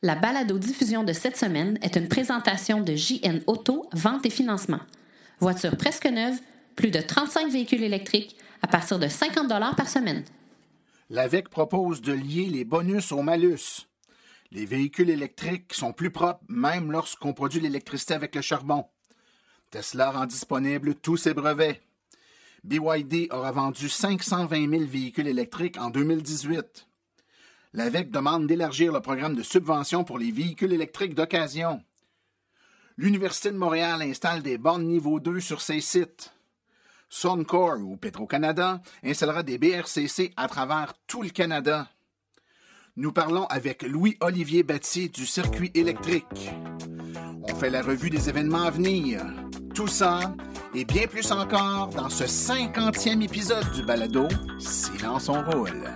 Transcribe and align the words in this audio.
La 0.00 0.14
balado-diffusion 0.14 1.02
de 1.02 1.12
cette 1.12 1.36
semaine 1.36 1.76
est 1.82 1.96
une 1.96 2.06
présentation 2.06 2.80
de 2.80 2.94
JN 2.94 3.40
Auto, 3.48 3.88
vente 3.92 4.24
et 4.26 4.30
financement. 4.30 4.78
Voiture 5.40 5.76
presque 5.76 6.06
neuve, 6.06 6.38
plus 6.76 6.92
de 6.92 7.00
35 7.00 7.50
véhicules 7.50 7.82
électriques 7.82 8.36
à 8.62 8.68
partir 8.68 9.00
de 9.00 9.08
50 9.08 9.48
par 9.76 9.88
semaine. 9.88 10.22
L'AVEC 11.10 11.48
propose 11.48 12.00
de 12.00 12.12
lier 12.12 12.46
les 12.46 12.64
bonus 12.64 13.10
au 13.10 13.22
malus. 13.22 13.88
Les 14.52 14.66
véhicules 14.66 15.10
électriques 15.10 15.74
sont 15.74 15.92
plus 15.92 16.12
propres 16.12 16.44
même 16.48 16.92
lorsqu'on 16.92 17.32
produit 17.32 17.60
l'électricité 17.60 18.14
avec 18.14 18.36
le 18.36 18.40
charbon. 18.40 18.84
Tesla 19.72 20.12
rend 20.12 20.26
disponible 20.26 20.94
tous 20.94 21.16
ses 21.16 21.34
brevets. 21.34 21.82
BYD 22.62 23.32
aura 23.32 23.50
vendu 23.50 23.88
520 23.88 24.70
000 24.70 24.84
véhicules 24.84 25.26
électriques 25.26 25.76
en 25.76 25.90
2018. 25.90 26.86
L'AVEC 27.78 28.10
demande 28.10 28.48
d'élargir 28.48 28.92
le 28.92 28.98
programme 28.98 29.36
de 29.36 29.42
subvention 29.44 30.02
pour 30.02 30.18
les 30.18 30.32
véhicules 30.32 30.72
électriques 30.72 31.14
d'occasion. 31.14 31.80
L'Université 32.96 33.52
de 33.52 33.56
Montréal 33.56 34.02
installe 34.02 34.42
des 34.42 34.58
bornes 34.58 34.82
niveau 34.82 35.20
2 35.20 35.38
sur 35.38 35.60
ses 35.60 35.80
sites. 35.80 36.32
Suncor 37.08 37.78
ou 37.78 37.96
Petro-Canada 37.96 38.80
installera 39.04 39.44
des 39.44 39.58
BRCC 39.58 40.32
à 40.36 40.48
travers 40.48 40.94
tout 41.06 41.22
le 41.22 41.28
Canada. 41.28 41.86
Nous 42.96 43.12
parlons 43.12 43.46
avec 43.46 43.84
Louis-Olivier 43.84 44.64
Battier 44.64 45.08
du 45.08 45.24
circuit 45.24 45.70
électrique. 45.74 46.50
On 47.44 47.54
fait 47.54 47.70
la 47.70 47.82
revue 47.82 48.10
des 48.10 48.28
événements 48.28 48.64
à 48.64 48.70
venir. 48.70 49.22
Tout 49.72 49.86
ça 49.86 50.34
et 50.74 50.84
bien 50.84 51.06
plus 51.06 51.30
encore 51.30 51.90
dans 51.90 52.10
ce 52.10 52.26
cinquantième 52.26 53.22
épisode 53.22 53.70
du 53.70 53.84
balado 53.84 54.26
Silence 54.58 55.28
on 55.28 55.44
roule. 55.44 55.88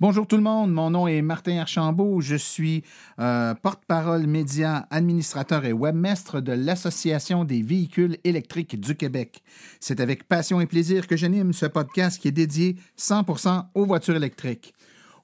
Bonjour 0.00 0.26
tout 0.26 0.36
le 0.36 0.42
monde, 0.42 0.72
mon 0.72 0.88
nom 0.88 1.06
est 1.06 1.20
Martin 1.20 1.58
Archambault, 1.58 2.22
je 2.22 2.34
suis 2.34 2.84
euh, 3.18 3.52
porte-parole 3.52 4.26
média, 4.26 4.86
administrateur 4.90 5.66
et 5.66 5.74
webmestre 5.74 6.40
de 6.40 6.52
l'Association 6.52 7.44
des 7.44 7.60
véhicules 7.60 8.16
électriques 8.24 8.80
du 8.80 8.96
Québec. 8.96 9.42
C'est 9.78 10.00
avec 10.00 10.26
passion 10.26 10.58
et 10.62 10.64
plaisir 10.64 11.06
que 11.06 11.18
j'anime 11.18 11.52
ce 11.52 11.66
podcast 11.66 12.18
qui 12.18 12.28
est 12.28 12.32
dédié 12.32 12.76
100% 12.98 13.66
aux 13.74 13.84
voitures 13.84 14.16
électriques. 14.16 14.72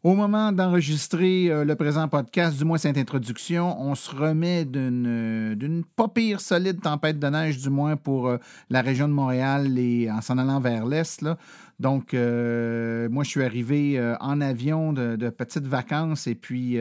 Au 0.07 0.15
moment 0.15 0.53
d'enregistrer 0.53 1.51
euh, 1.51 1.65
le 1.65 1.75
présent 1.75 2.07
podcast, 2.07 2.57
du 2.57 2.65
moins 2.65 2.79
cette 2.79 2.97
introduction, 2.97 3.77
on 3.83 3.97
se 3.97 4.15
remet 4.15 4.65
d'une, 4.65 5.57
d'une 5.57 5.83
pas 5.83 6.07
pire 6.07 6.41
solide 6.41 6.81
tempête 6.81 7.19
de 7.19 7.27
neige, 7.27 7.59
du 7.59 7.71
moins 7.71 7.97
pour 7.97 8.29
euh, 8.29 8.39
la 8.71 8.83
région 8.83 9.09
de 9.09 9.13
Montréal 9.13 9.77
et 9.77 10.09
en 10.09 10.21
s'en 10.21 10.39
allant 10.39 10.61
vers 10.61 10.87
l'est. 10.87 11.25
Donc, 11.81 12.15
euh, 12.15 13.09
moi, 13.09 13.25
je 13.25 13.31
suis 13.31 13.43
arrivé 13.43 14.01
en 14.21 14.41
avion 14.41 14.93
de, 14.93 15.17
de, 15.17 15.29
petites 15.29 15.67
vacances 15.67 16.29
et 16.29 16.37
puis 16.37 16.79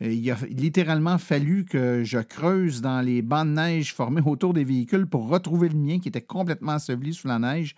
il 0.00 0.30
a 0.32 0.36
littéralement 0.48 1.18
fallu 1.18 1.64
que 1.64 2.02
je 2.02 2.18
creuse 2.18 2.80
dans 2.80 3.00
les 3.00 3.22
bancs 3.22 3.46
de 3.46 3.52
neige 3.52 3.94
formés 3.94 4.22
autour 4.26 4.54
des 4.54 4.64
véhicules 4.64 5.06
pour 5.06 5.28
retrouver 5.28 5.68
le 5.68 5.78
mien 5.78 6.00
qui 6.00 6.08
était 6.08 6.20
complètement 6.20 6.72
enseveli 6.72 7.14
sous 7.14 7.28
la 7.28 7.38
neige. 7.38 7.76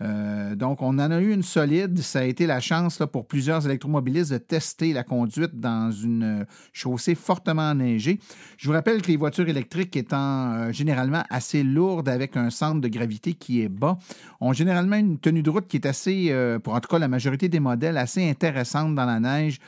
Euh, 0.00 0.54
donc, 0.54 0.82
on 0.82 0.98
en 0.98 1.10
a 1.10 1.20
eu 1.20 1.32
une 1.32 1.42
solide. 1.42 1.98
Ça 2.00 2.20
a 2.20 2.24
été 2.24 2.46
la 2.46 2.60
chance 2.60 3.02
pour 3.12 3.26
plusieurs 3.26 3.66
électromobilistes 3.66 4.32
de 4.32 4.38
tester 4.38 4.92
la 4.92 5.02
conduite 5.02 5.58
dans 5.58 5.90
une 5.90 6.46
chaussée 6.72 7.14
fortement 7.14 7.70
enneigée. 7.70 8.20
Je 8.56 8.68
vous 8.68 8.72
rappelle 8.72 9.02
que 9.02 9.08
les 9.08 9.16
voitures 9.16 9.48
électriques 9.48 9.96
étant 9.96 10.52
euh, 10.54 10.72
généralement 10.72 11.24
assez 11.30 11.62
lourdes 11.62 12.08
avec 12.08 12.36
un 12.36 12.50
centre 12.50 12.80
de 12.80 12.88
gravité 12.88 13.34
qui 13.34 13.62
est 13.62 13.68
bas, 13.68 13.98
ont 14.40 14.52
généralement 14.52 14.96
une 14.96 15.18
tenue 15.18 15.42
de 15.42 15.50
route 15.50 15.66
qui 15.66 15.76
est 15.76 15.86
assez, 15.86 16.28
euh, 16.30 16.58
pour 16.58 16.74
en 16.74 16.80
tout 16.80 16.88
cas 16.88 16.98
la 16.98 17.08
majorité 17.08 17.48
des 17.48 17.60
modèles, 17.60 17.96
assez 17.96 18.28
intéressante 18.28 18.94
dans 18.94 19.06
la 19.06 19.20
neige. 19.20 19.58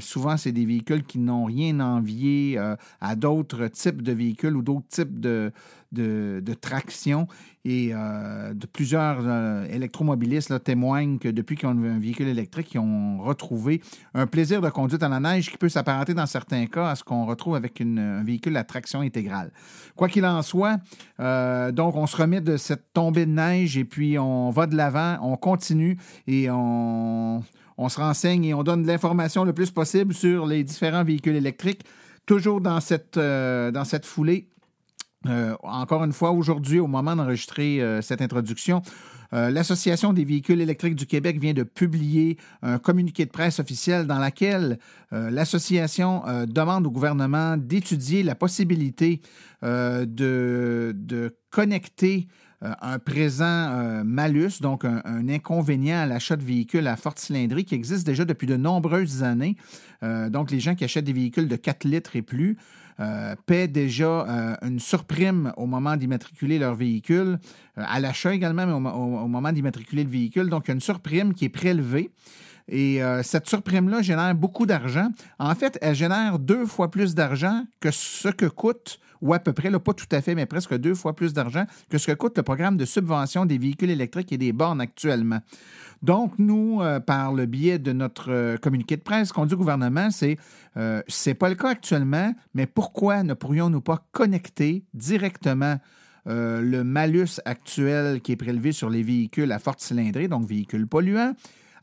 Souvent, 0.00 0.36
c'est 0.36 0.52
des 0.52 0.64
véhicules 0.64 1.04
qui 1.04 1.18
n'ont 1.18 1.44
rien 1.44 1.80
envié 1.80 2.58
à 3.00 3.16
d'autres 3.16 3.68
types 3.68 4.02
de 4.02 4.12
véhicules 4.12 4.56
ou 4.56 4.62
d'autres 4.62 4.88
types 4.88 5.20
de, 5.20 5.52
traction. 6.60 7.26
Et 7.68 7.90
euh, 7.92 8.54
plusieurs 8.72 9.18
euh, 9.22 9.66
électromobilistes 9.68 10.62
témoignent 10.62 11.18
que 11.18 11.28
depuis 11.28 11.56
qu'ils 11.56 11.68
ont 11.68 11.72
un 11.72 11.98
véhicule 11.98 12.28
électrique, 12.28 12.72
ils 12.74 12.78
ont 12.78 13.18
retrouvé 13.18 13.82
un 14.14 14.28
plaisir 14.28 14.60
de 14.60 14.68
conduite 14.68 15.02
à 15.02 15.08
la 15.08 15.18
neige 15.18 15.50
qui 15.50 15.58
peut 15.58 15.68
s'apparenter 15.68 16.14
dans 16.14 16.26
certains 16.26 16.66
cas 16.66 16.90
à 16.90 16.94
ce 16.94 17.02
qu'on 17.02 17.26
retrouve 17.26 17.56
avec 17.56 17.80
un 17.80 18.22
véhicule 18.22 18.56
à 18.56 18.62
traction 18.62 19.00
intégrale. 19.00 19.50
Quoi 19.96 20.08
qu'il 20.08 20.24
en 20.24 20.42
soit, 20.42 20.76
euh, 21.18 21.72
donc 21.72 21.96
on 21.96 22.06
se 22.06 22.16
remet 22.16 22.40
de 22.40 22.56
cette 22.56 22.92
tombée 22.92 23.26
de 23.26 23.32
neige 23.32 23.76
et 23.76 23.84
puis 23.84 24.16
on 24.16 24.50
va 24.50 24.68
de 24.68 24.76
l'avant, 24.76 25.18
on 25.22 25.36
continue 25.36 25.98
et 26.28 26.48
on, 26.48 27.42
on 27.78 27.88
se 27.88 28.00
renseigne 28.00 28.44
et 28.44 28.54
on 28.54 28.62
donne 28.62 28.86
l'information 28.86 29.44
le 29.44 29.52
plus 29.52 29.70
possible 29.70 30.14
sur 30.14 30.46
les 30.46 30.64
différents 30.64 31.04
véhicules 31.04 31.36
électriques, 31.36 31.84
toujours 32.26 32.60
dans 32.60 32.80
cette, 32.80 33.18
cette 33.84 34.06
foulée. 34.06 34.48
Euh, 35.28 35.56
encore 35.62 36.04
une 36.04 36.12
fois, 36.12 36.30
aujourd'hui, 36.30 36.78
au 36.78 36.86
moment 36.86 37.16
d'enregistrer 37.16 37.80
euh, 37.80 38.02
cette 38.02 38.22
introduction, 38.22 38.82
euh, 39.32 39.50
L'Association 39.50 40.12
des 40.12 40.24
véhicules 40.24 40.60
électriques 40.60 40.94
du 40.94 41.06
Québec 41.06 41.40
vient 41.40 41.52
de 41.52 41.64
publier 41.64 42.38
un 42.62 42.78
communiqué 42.78 43.24
de 43.24 43.30
presse 43.30 43.58
officiel 43.58 44.06
dans 44.06 44.20
lequel 44.20 44.78
l'association 45.10 46.22
demande 46.46 46.86
au 46.86 46.92
gouvernement 46.92 47.56
d'étudier 47.56 48.22
la 48.22 48.36
possibilité 48.36 49.20
de, 49.62 51.36
connecter 51.50 52.28
un 52.62 52.98
présent 52.98 54.02
malus, 54.04 54.60
donc 54.60 54.84
un, 54.84 55.28
inconvénient 55.28 55.98
à 55.98 56.06
l'achat 56.06 56.36
de 56.36 56.44
véhicules 56.44 56.86
à 56.86 56.96
forte 56.96 57.18
cylindrée 57.18 57.64
qui 57.64 57.74
existe 57.74 58.06
déjà 58.06 58.24
depuis 58.24 58.46
de 58.46 58.56
nombreuses 58.56 59.22
années. 59.22 59.56
donc, 60.02 60.50
les 60.50 60.60
gens 60.60 60.74
qui 60.74 60.84
achètent 60.84 61.04
des 61.04 61.12
véhicules 61.12 61.48
de 61.48 61.56
4 61.56 61.84
litres 61.84 62.16
et 62.16 62.22
plus 62.22 62.56
euh, 62.98 63.34
paient 63.44 63.68
déjà 63.68 64.06
euh, 64.06 64.56
une 64.62 64.80
surprime 64.80 65.52
au 65.58 65.66
moment 65.66 65.96
d'immatriculer 65.96 66.58
leur 66.58 66.74
véhicule, 66.74 67.38
euh, 67.76 67.82
à 67.86 68.00
l'achat 68.00 68.32
également, 68.32 68.66
mais 68.66 68.72
au, 68.72 69.28
moment 69.28 69.52
d'immatriculer 69.52 70.02
le 70.02 70.08
véhicule. 70.08 70.48
Donc, 70.48 70.68
une 70.68 70.80
surprime 70.80 71.34
qui 71.34 71.44
est 71.44 71.50
prélevée. 71.50 72.10
Et 72.68 73.00
cette 73.22 73.48
surprime-là 73.48 74.02
génère 74.02 74.34
beaucoup 74.34 74.66
d'argent. 74.66 75.10
En 75.38 75.54
fait, 75.54 75.78
elle 75.80 75.94
génère 75.94 76.40
deux 76.40 76.66
fois 76.66 76.90
plus 76.90 77.14
d'argent 77.14 77.62
que 77.78 77.92
ce 77.92 78.26
que 78.26 78.46
coûte, 78.46 78.98
ou 79.20 79.34
à 79.34 79.38
peu 79.38 79.52
près, 79.52 79.70
là, 79.70 79.78
pas 79.78 79.94
tout 79.94 80.06
à 80.12 80.20
fait, 80.20 80.34
mais 80.34 80.46
presque 80.46 80.76
deux 80.76 80.94
fois 80.94 81.14
plus 81.14 81.32
d'argent 81.32 81.64
que 81.88 81.98
ce 81.98 82.06
que 82.06 82.12
coûte 82.12 82.36
le 82.36 82.42
programme 82.42 82.76
de 82.76 82.84
subvention 82.84 83.46
des 83.46 83.58
véhicules 83.58 83.90
électriques 83.90 84.32
et 84.32 84.38
des 84.38 84.52
bornes 84.52 84.80
actuellement. 84.80 85.40
Donc, 86.02 86.34
nous, 86.38 86.80
euh, 86.82 87.00
par 87.00 87.32
le 87.32 87.46
biais 87.46 87.78
de 87.78 87.92
notre 87.92 88.30
euh, 88.30 88.56
communiqué 88.56 88.96
de 88.96 89.02
presse 89.02 89.32
qu'on 89.32 89.46
dit 89.46 89.54
au 89.54 89.58
gouvernement, 89.58 90.10
c'est 90.10 90.36
euh, 90.76 91.02
c'est 91.08 91.34
pas 91.34 91.48
le 91.48 91.54
cas 91.54 91.70
actuellement, 91.70 92.34
mais 92.54 92.66
pourquoi 92.66 93.22
ne 93.22 93.34
pourrions-nous 93.34 93.80
pas 93.80 94.04
connecter 94.12 94.84
directement 94.94 95.78
le 96.28 96.82
malus 96.82 97.40
actuel 97.44 98.20
qui 98.20 98.32
est 98.32 98.36
prélevé 98.36 98.72
sur 98.72 98.90
les 98.90 99.04
véhicules 99.04 99.52
à 99.52 99.60
forte 99.60 99.80
cylindrée, 99.80 100.26
donc 100.26 100.44
véhicules 100.48 100.88
polluants, 100.88 101.34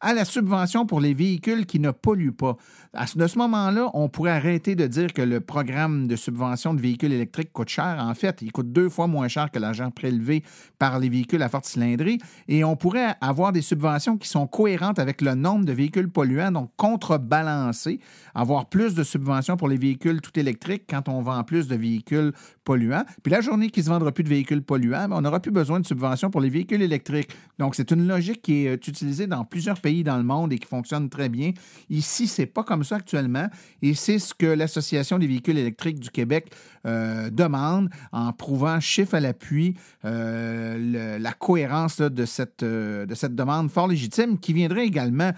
à 0.01 0.13
la 0.13 0.25
subvention 0.25 0.85
pour 0.85 0.99
les 0.99 1.13
véhicules 1.13 1.65
qui 1.65 1.79
ne 1.79 1.91
polluent 1.91 2.33
pas? 2.33 2.57
À 2.95 3.07
ce, 3.07 3.17
de 3.17 3.25
ce 3.25 3.39
moment-là, 3.39 3.89
on 3.95 4.07
pourrait 4.07 4.33
arrêter 4.33 4.75
de 4.75 4.85
dire 4.85 5.13
que 5.13 5.23
le 5.23 5.41
programme 5.41 6.05
de 6.05 6.15
subvention 6.15 6.75
de 6.75 6.79
véhicules 6.79 7.11
électriques 7.11 7.51
coûte 7.51 7.69
cher. 7.69 7.97
En 7.99 8.13
fait, 8.13 8.43
il 8.43 8.51
coûte 8.51 8.71
deux 8.71 8.87
fois 8.87 9.07
moins 9.07 9.27
cher 9.27 9.49
que 9.49 9.57
l'argent 9.57 9.89
prélevé 9.89 10.43
par 10.77 10.99
les 10.99 11.09
véhicules 11.09 11.41
à 11.41 11.49
forte 11.49 11.65
cylindrée. 11.65 12.19
Et 12.47 12.63
on 12.63 12.75
pourrait 12.75 13.15
avoir 13.19 13.51
des 13.51 13.63
subventions 13.63 14.19
qui 14.19 14.27
sont 14.27 14.45
cohérentes 14.45 14.99
avec 14.99 15.23
le 15.23 15.33
nombre 15.33 15.65
de 15.65 15.73
véhicules 15.73 16.07
polluants, 16.07 16.51
donc 16.51 16.69
contrebalancer, 16.77 17.99
avoir 18.35 18.69
plus 18.69 18.93
de 18.93 19.01
subventions 19.01 19.57
pour 19.57 19.69
les 19.69 19.77
véhicules 19.77 20.21
tout 20.21 20.39
électriques 20.39 20.83
quand 20.87 21.09
on 21.09 21.23
vend 21.23 21.43
plus 21.43 21.67
de 21.67 21.75
véhicules 21.75 22.31
polluants. 22.63 23.05
Puis 23.23 23.31
la 23.31 23.41
journée 23.41 23.71
qui 23.71 23.81
se 23.81 23.89
vendra 23.89 24.11
plus 24.11 24.23
de 24.23 24.29
véhicules 24.29 24.61
polluants, 24.61 25.09
ben, 25.09 25.17
on 25.17 25.21
n'aura 25.21 25.39
plus 25.39 25.51
besoin 25.51 25.79
de 25.79 25.87
subventions 25.87 26.29
pour 26.29 26.41
les 26.41 26.49
véhicules 26.49 26.83
électriques. 26.83 27.31
Donc, 27.57 27.73
c'est 27.73 27.89
une 27.89 28.07
logique 28.07 28.43
qui 28.43 28.67
est 28.67 28.87
utilisée 28.87 29.25
dans 29.25 29.45
plusieurs 29.45 29.81
pays 29.81 30.03
dans 30.03 30.17
le 30.17 30.23
monde 30.23 30.53
et 30.53 30.59
qui 30.59 30.67
fonctionne 30.67 31.09
très 31.09 31.27
bien. 31.27 31.53
Ici, 31.89 32.27
c'est 32.27 32.45
pas 32.45 32.63
comme 32.63 32.82
actuellement 32.91 33.47
et 33.81 33.93
c'est 33.93 34.19
ce 34.19 34.33
que 34.33 34.45
l'Association 34.45 35.19
des 35.19 35.27
véhicules 35.27 35.57
électriques 35.57 35.99
du 35.99 36.09
Québec 36.09 36.51
euh, 36.85 37.29
demande 37.29 37.89
en 38.11 38.33
prouvant 38.33 38.79
chiffre 38.79 39.15
à 39.15 39.19
l'appui 39.19 39.75
euh, 40.03 41.17
la 41.17 41.31
cohérence 41.31 42.01
de, 42.01 42.25
cette, 42.25 42.63
euh, 42.63 43.05
de 43.05 43.15
cette 43.15 43.35
demande 43.35 43.71
fort 43.71 43.87
légitime 43.87 44.37
qui 44.37 44.53
viendrait 44.53 44.85
également 44.85 45.31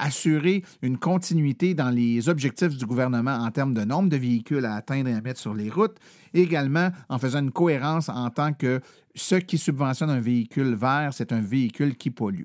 assurer 0.00 0.64
une 0.82 0.98
continuité 0.98 1.74
dans 1.74 1.90
les 1.90 2.28
objectifs 2.28 2.76
du 2.76 2.84
gouvernement 2.84 3.36
en 3.36 3.50
termes 3.50 3.74
de 3.74 3.84
nombre 3.84 4.08
de 4.08 4.16
véhicules 4.16 4.64
à 4.64 4.74
atteindre 4.74 5.08
et 5.08 5.14
à 5.14 5.20
mettre 5.20 5.38
sur 5.38 5.54
les 5.54 5.70
routes, 5.70 5.96
également 6.34 6.90
en 7.08 7.18
faisant 7.18 7.40
une 7.40 7.52
cohérence 7.52 8.08
en 8.08 8.30
tant 8.30 8.52
que 8.52 8.80
ce 9.14 9.36
qui 9.36 9.58
subventionne 9.58 10.10
un 10.10 10.20
véhicule 10.20 10.74
vert, 10.74 11.10
c'est 11.12 11.32
un 11.32 11.40
véhicule 11.40 11.96
qui 11.96 12.10
pollue. 12.10 12.44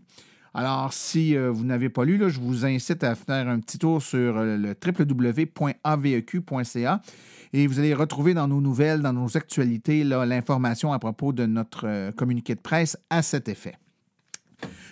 Alors, 0.55 0.94
si 0.94 1.35
euh, 1.35 1.50
vous 1.50 1.65
n'avez 1.65 1.89
pas 1.89 2.05
lu, 2.05 2.17
là, 2.17 2.29
je 2.29 2.39
vous 2.39 2.63
incite 2.63 3.03
à 3.03 3.15
faire 3.15 3.50
un 3.50 3.59
petit 3.59 3.79
tour 3.79 4.03
sur 4.03 4.38
euh, 4.38 4.55
le 4.55 4.75
www.aveq.ca 4.85 5.81
et 7.53 7.65
vous 7.65 7.79
allez 7.79 7.95
retrouver 7.95 8.35
dans 8.35 8.47
nos 8.47 8.61
nouvelles, 8.61 9.01
dans 9.01 9.13
nos 9.13 9.35
actualités, 9.35 10.03
l'information 10.03 10.94
à 10.94 11.00
propos 11.00 11.33
de 11.33 11.47
notre 11.47 11.88
euh, 11.88 12.11
communiqué 12.11 12.53
de 12.53 12.59
presse 12.59 12.97
à 13.09 13.23
cet 13.23 13.50
effet. 13.50 13.73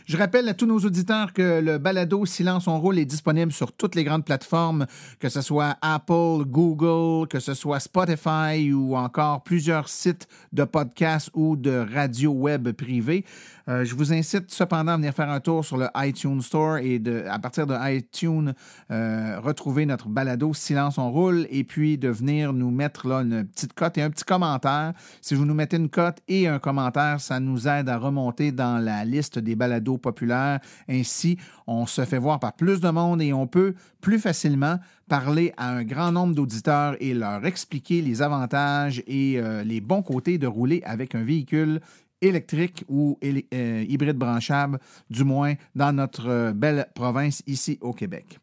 Je 0.05 0.17
rappelle 0.17 0.49
à 0.49 0.53
tous 0.53 0.65
nos 0.65 0.79
auditeurs 0.79 1.31
que 1.31 1.61
le 1.61 1.77
balado 1.77 2.25
Silence 2.25 2.67
on 2.67 2.79
roule 2.79 2.99
est 2.99 3.05
disponible 3.05 3.51
sur 3.51 3.71
toutes 3.71 3.95
les 3.95 4.03
grandes 4.03 4.25
plateformes, 4.25 4.87
que 5.19 5.29
ce 5.29 5.41
soit 5.41 5.77
Apple, 5.81 6.43
Google, 6.45 7.27
que 7.27 7.39
ce 7.39 7.53
soit 7.53 7.79
Spotify 7.79 8.73
ou 8.73 8.97
encore 8.97 9.43
plusieurs 9.43 9.87
sites 9.87 10.27
de 10.53 10.63
podcasts 10.63 11.29
ou 11.33 11.55
de 11.55 11.85
radio 11.93 12.31
web 12.31 12.71
privés. 12.71 13.25
Euh, 13.67 13.85
je 13.85 13.95
vous 13.95 14.13
incite 14.13 14.51
cependant 14.51 14.93
à 14.93 14.97
venir 14.97 15.13
faire 15.13 15.29
un 15.29 15.39
tour 15.39 15.63
sur 15.63 15.77
le 15.77 15.87
iTunes 15.95 16.41
Store 16.41 16.77
et 16.77 17.01
à 17.29 17.39
partir 17.39 17.67
de 17.67 17.75
iTunes, 17.95 18.53
euh, 18.91 19.39
retrouver 19.39 19.85
notre 19.85 20.09
balado 20.09 20.53
Silence 20.53 20.97
on 20.97 21.11
roule 21.11 21.47
et 21.49 21.63
puis 21.63 21.97
de 21.97 22.09
venir 22.09 22.53
nous 22.53 22.71
mettre 22.71 23.07
là 23.07 23.21
une 23.21 23.45
petite 23.45 23.73
cote 23.73 23.97
et 23.97 24.01
un 24.01 24.09
petit 24.09 24.23
commentaire. 24.23 24.93
Si 25.21 25.35
vous 25.35 25.45
nous 25.45 25.53
mettez 25.53 25.77
une 25.77 25.89
cote 25.89 26.17
et 26.27 26.47
un 26.47 26.59
commentaire, 26.59 27.19
ça 27.19 27.39
nous 27.39 27.67
aide 27.67 27.89
à 27.89 27.97
remonter 27.97 28.51
dans 28.51 28.83
la 28.83 29.05
liste 29.05 29.39
des 29.39 29.55
balados 29.55 29.97
populaires. 29.97 30.59
Ainsi, 30.89 31.37
on 31.67 31.85
se 31.85 32.05
fait 32.05 32.17
voir 32.17 32.39
par 32.39 32.53
plus 32.53 32.81
de 32.81 32.89
monde 32.89 33.21
et 33.21 33.33
on 33.33 33.47
peut 33.47 33.75
plus 34.01 34.19
facilement 34.19 34.77
parler 35.07 35.53
à 35.57 35.69
un 35.69 35.83
grand 35.83 36.11
nombre 36.11 36.33
d'auditeurs 36.33 36.95
et 36.99 37.13
leur 37.13 37.45
expliquer 37.45 38.01
les 38.01 38.21
avantages 38.21 39.03
et 39.07 39.39
euh, 39.39 39.63
les 39.63 39.81
bons 39.81 40.01
côtés 40.01 40.37
de 40.37 40.47
rouler 40.47 40.81
avec 40.85 41.15
un 41.15 41.23
véhicule 41.23 41.81
électrique 42.21 42.83
ou 42.87 43.17
euh, 43.23 43.85
hybride 43.87 44.17
branchable, 44.17 44.79
du 45.09 45.23
moins 45.23 45.55
dans 45.75 45.91
notre 45.91 46.29
euh, 46.29 46.53
belle 46.53 46.87
province 46.93 47.43
ici 47.47 47.77
au 47.81 47.93
Québec. 47.93 48.39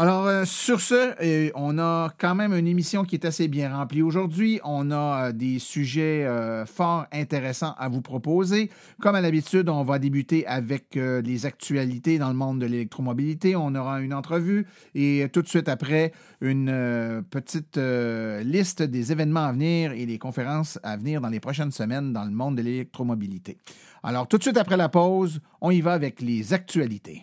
Alors, 0.00 0.26
euh, 0.28 0.46
sur 0.46 0.80
ce, 0.80 1.52
on 1.54 1.78
a 1.78 2.10
quand 2.16 2.34
même 2.34 2.54
une 2.54 2.66
émission 2.66 3.04
qui 3.04 3.16
est 3.16 3.26
assez 3.26 3.48
bien 3.48 3.76
remplie 3.76 4.00
aujourd'hui. 4.00 4.58
On 4.64 4.90
a 4.90 5.30
des 5.30 5.58
sujets 5.58 6.26
fort 6.64 7.04
intéressants 7.12 7.74
à 7.76 7.90
vous 7.90 8.00
proposer. 8.00 8.70
Comme 9.02 9.14
à 9.14 9.20
l'habitude, 9.20 9.68
on 9.68 9.82
va 9.82 9.98
débuter 9.98 10.46
avec 10.46 10.94
les 10.94 11.44
actualités 11.44 12.16
dans 12.16 12.28
le 12.28 12.34
monde 12.34 12.60
de 12.60 12.64
l'électromobilité. 12.64 13.56
On 13.56 13.74
aura 13.74 14.00
une 14.00 14.14
entrevue 14.14 14.66
et 14.94 15.28
tout 15.34 15.42
de 15.42 15.48
suite 15.48 15.68
après, 15.68 16.12
une 16.40 17.22
petite 17.28 17.76
liste 17.76 18.82
des 18.82 19.12
événements 19.12 19.44
à 19.44 19.52
venir 19.52 19.92
et 19.92 20.06
des 20.06 20.18
conférences 20.18 20.78
à 20.82 20.96
venir 20.96 21.20
dans 21.20 21.28
les 21.28 21.40
prochaines 21.40 21.72
semaines 21.72 22.14
dans 22.14 22.24
le 22.24 22.30
monde 22.30 22.56
de 22.56 22.62
l'électromobilité. 22.62 23.58
Alors, 24.02 24.26
tout 24.26 24.38
de 24.38 24.44
suite 24.44 24.56
après 24.56 24.78
la 24.78 24.88
pause, 24.88 25.40
on 25.60 25.70
y 25.70 25.82
va 25.82 25.92
avec 25.92 26.22
les 26.22 26.54
actualités. 26.54 27.22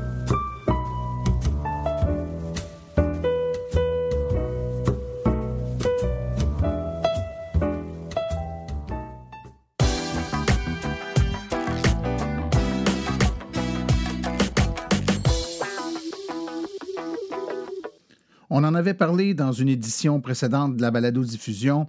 Avait 18.81 18.93
parlé 18.95 19.35
dans 19.35 19.51
une 19.51 19.69
édition 19.69 20.19
précédente 20.19 20.75
de 20.75 20.81
la 20.81 20.89
balado-diffusion. 20.89 21.87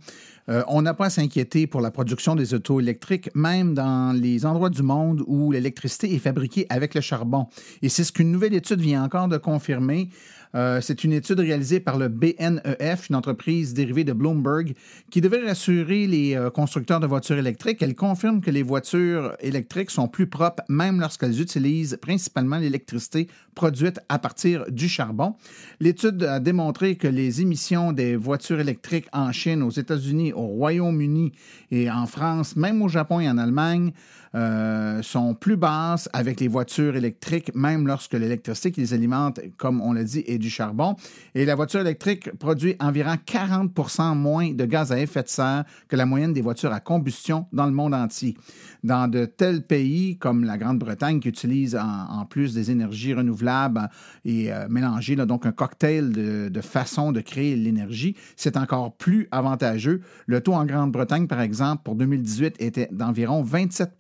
Euh, 0.51 0.63
on 0.69 0.83
n'a 0.83 0.93
pas 0.93 1.07
à 1.07 1.11
s'inquiéter 1.11 1.67
pour 1.67 1.81
la 1.81 1.91
production 1.91 2.35
des 2.35 2.53
autos 2.53 2.81
électriques, 2.81 3.31
même 3.35 3.73
dans 3.73 4.15
les 4.15 4.45
endroits 4.45 4.69
du 4.69 4.83
monde 4.83 5.23
où 5.27 5.53
l'électricité 5.53 6.15
est 6.15 6.19
fabriquée 6.19 6.67
avec 6.69 6.95
le 6.95 7.01
charbon. 7.01 7.47
Et 7.81 7.89
c'est 7.89 8.05
ce 8.05 8.13
qu'une 8.13 8.31
nouvelle 8.31 8.55
étude 8.55 8.81
vient 8.81 9.03
encore 9.03 9.29
de 9.29 9.39
confirmer. 9.39 10.11
Euh, 10.55 10.81
c'est 10.81 11.05
une 11.05 11.13
étude 11.13 11.41
réalisée 11.41 11.81
par 11.81 11.99
le 11.99 12.09
BNEF, 12.09 13.09
une 13.09 13.17
entreprise 13.17 13.75
dérivée 13.75 14.05
de 14.05 14.13
Bloomberg, 14.13 14.75
qui 15.11 15.21
devait 15.21 15.45
rassurer 15.45 16.07
les 16.07 16.37
euh, 16.37 16.51
constructeurs 16.51 17.01
de 17.01 17.07
voitures 17.07 17.39
électriques. 17.39 17.83
Elle 17.83 17.95
confirme 17.95 18.41
que 18.41 18.51
les 18.51 18.63
voitures 18.63 19.35
électriques 19.41 19.91
sont 19.91 20.09
plus 20.09 20.27
propres, 20.27 20.63
même 20.69 21.01
lorsqu'elles 21.01 21.41
utilisent 21.41 21.99
principalement 22.01 22.59
l'électricité 22.59 23.29
produite 23.55 24.01
à 24.09 24.19
partir 24.19 24.65
du 24.71 24.89
charbon. 24.89 25.35
L'étude 25.81 26.23
a 26.25 26.41
démontré 26.41 26.97
que 26.97 27.09
les 27.09 27.41
émissions 27.41 27.93
des 27.93 28.17
voitures 28.17 28.61
électriques 28.61 29.09
en 29.13 29.33
Chine, 29.33 29.63
aux 29.63 29.71
États-Unis, 29.71 30.33
au 30.33 30.47
Royaume-Uni 30.47 31.33
et 31.71 31.91
en 31.91 32.07
France, 32.07 32.57
même 32.57 32.83
au 32.83 32.89
Japon 32.89 33.21
et 33.21 33.29
en 33.29 33.39
Allemagne, 33.39 33.93
euh, 34.35 35.03
sont 35.03 35.35
plus 35.35 35.57
basses 35.57 36.09
avec 36.13 36.41
les 36.41 36.49
voitures 36.49 36.97
électriques, 36.97 37.55
même 37.55 37.87
lorsque 37.87 38.15
l'électricité 38.15 38.73
qui 38.73 38.81
les 38.81 38.95
alimente, 38.95 39.41
comme 39.59 39.81
on 39.81 39.93
l'a 39.93 40.05
dit, 40.05 40.25
est 40.27 40.39
du 40.39 40.51
charbon. 40.51 40.97
Et 41.35 41.45
la 41.45 41.55
voiture 41.55 41.81
électrique 41.81 42.31
produit 42.39 42.77
environ 42.81 43.17
40 43.25 43.73
moins 44.15 44.53
de 44.53 44.65
gaz 44.65 44.91
à 44.93 44.99
effet 44.99 45.23
de 45.23 45.29
serre 45.29 45.65
que 45.89 45.97
la 45.97 46.07
moyenne 46.07 46.33
des 46.33 46.41
voitures 46.41 46.73
à 46.73 46.81
combustion 46.81 47.47
dans 47.53 47.67
le 47.67 47.73
monde 47.73 47.95
entier. 47.95 48.37
Dans 48.85 49.09
de 49.09 49.27
tels 49.27 49.63
pays 49.63 50.17
comme 50.17 50.45
la 50.45 50.59
Grande-Bretagne 50.59 51.21
qui 51.21 51.29
utilise 51.29 51.77
en, 51.77 52.25
plus 52.25 52.55
des 52.55 52.71
énergies 52.71 53.15
renouvelables 53.15 53.89
et 54.25 54.53
euh, 54.53 54.67
mélanger 54.69 55.15
donc 55.17 55.45
un 55.47 55.53
cocktail 55.53 56.11
de, 56.13 56.49
de 56.49 56.61
façon 56.61 57.13
de 57.13 57.21
créer 57.21 57.55
l'énergie, 57.57 58.17
c'est 58.37 58.57
encore 58.57 58.97
plus 58.97 59.29
avantageux. 59.31 60.01
Le 60.27 60.41
taux 60.41 60.55
en 60.55 60.65
Grande-Bretagne, 60.65 61.27
par 61.27 61.41
exemple, 61.41 61.83
pour 61.85 61.97
2018 61.97 62.57
était 62.61 62.89
d'environ 62.93 63.43
27 63.43 63.97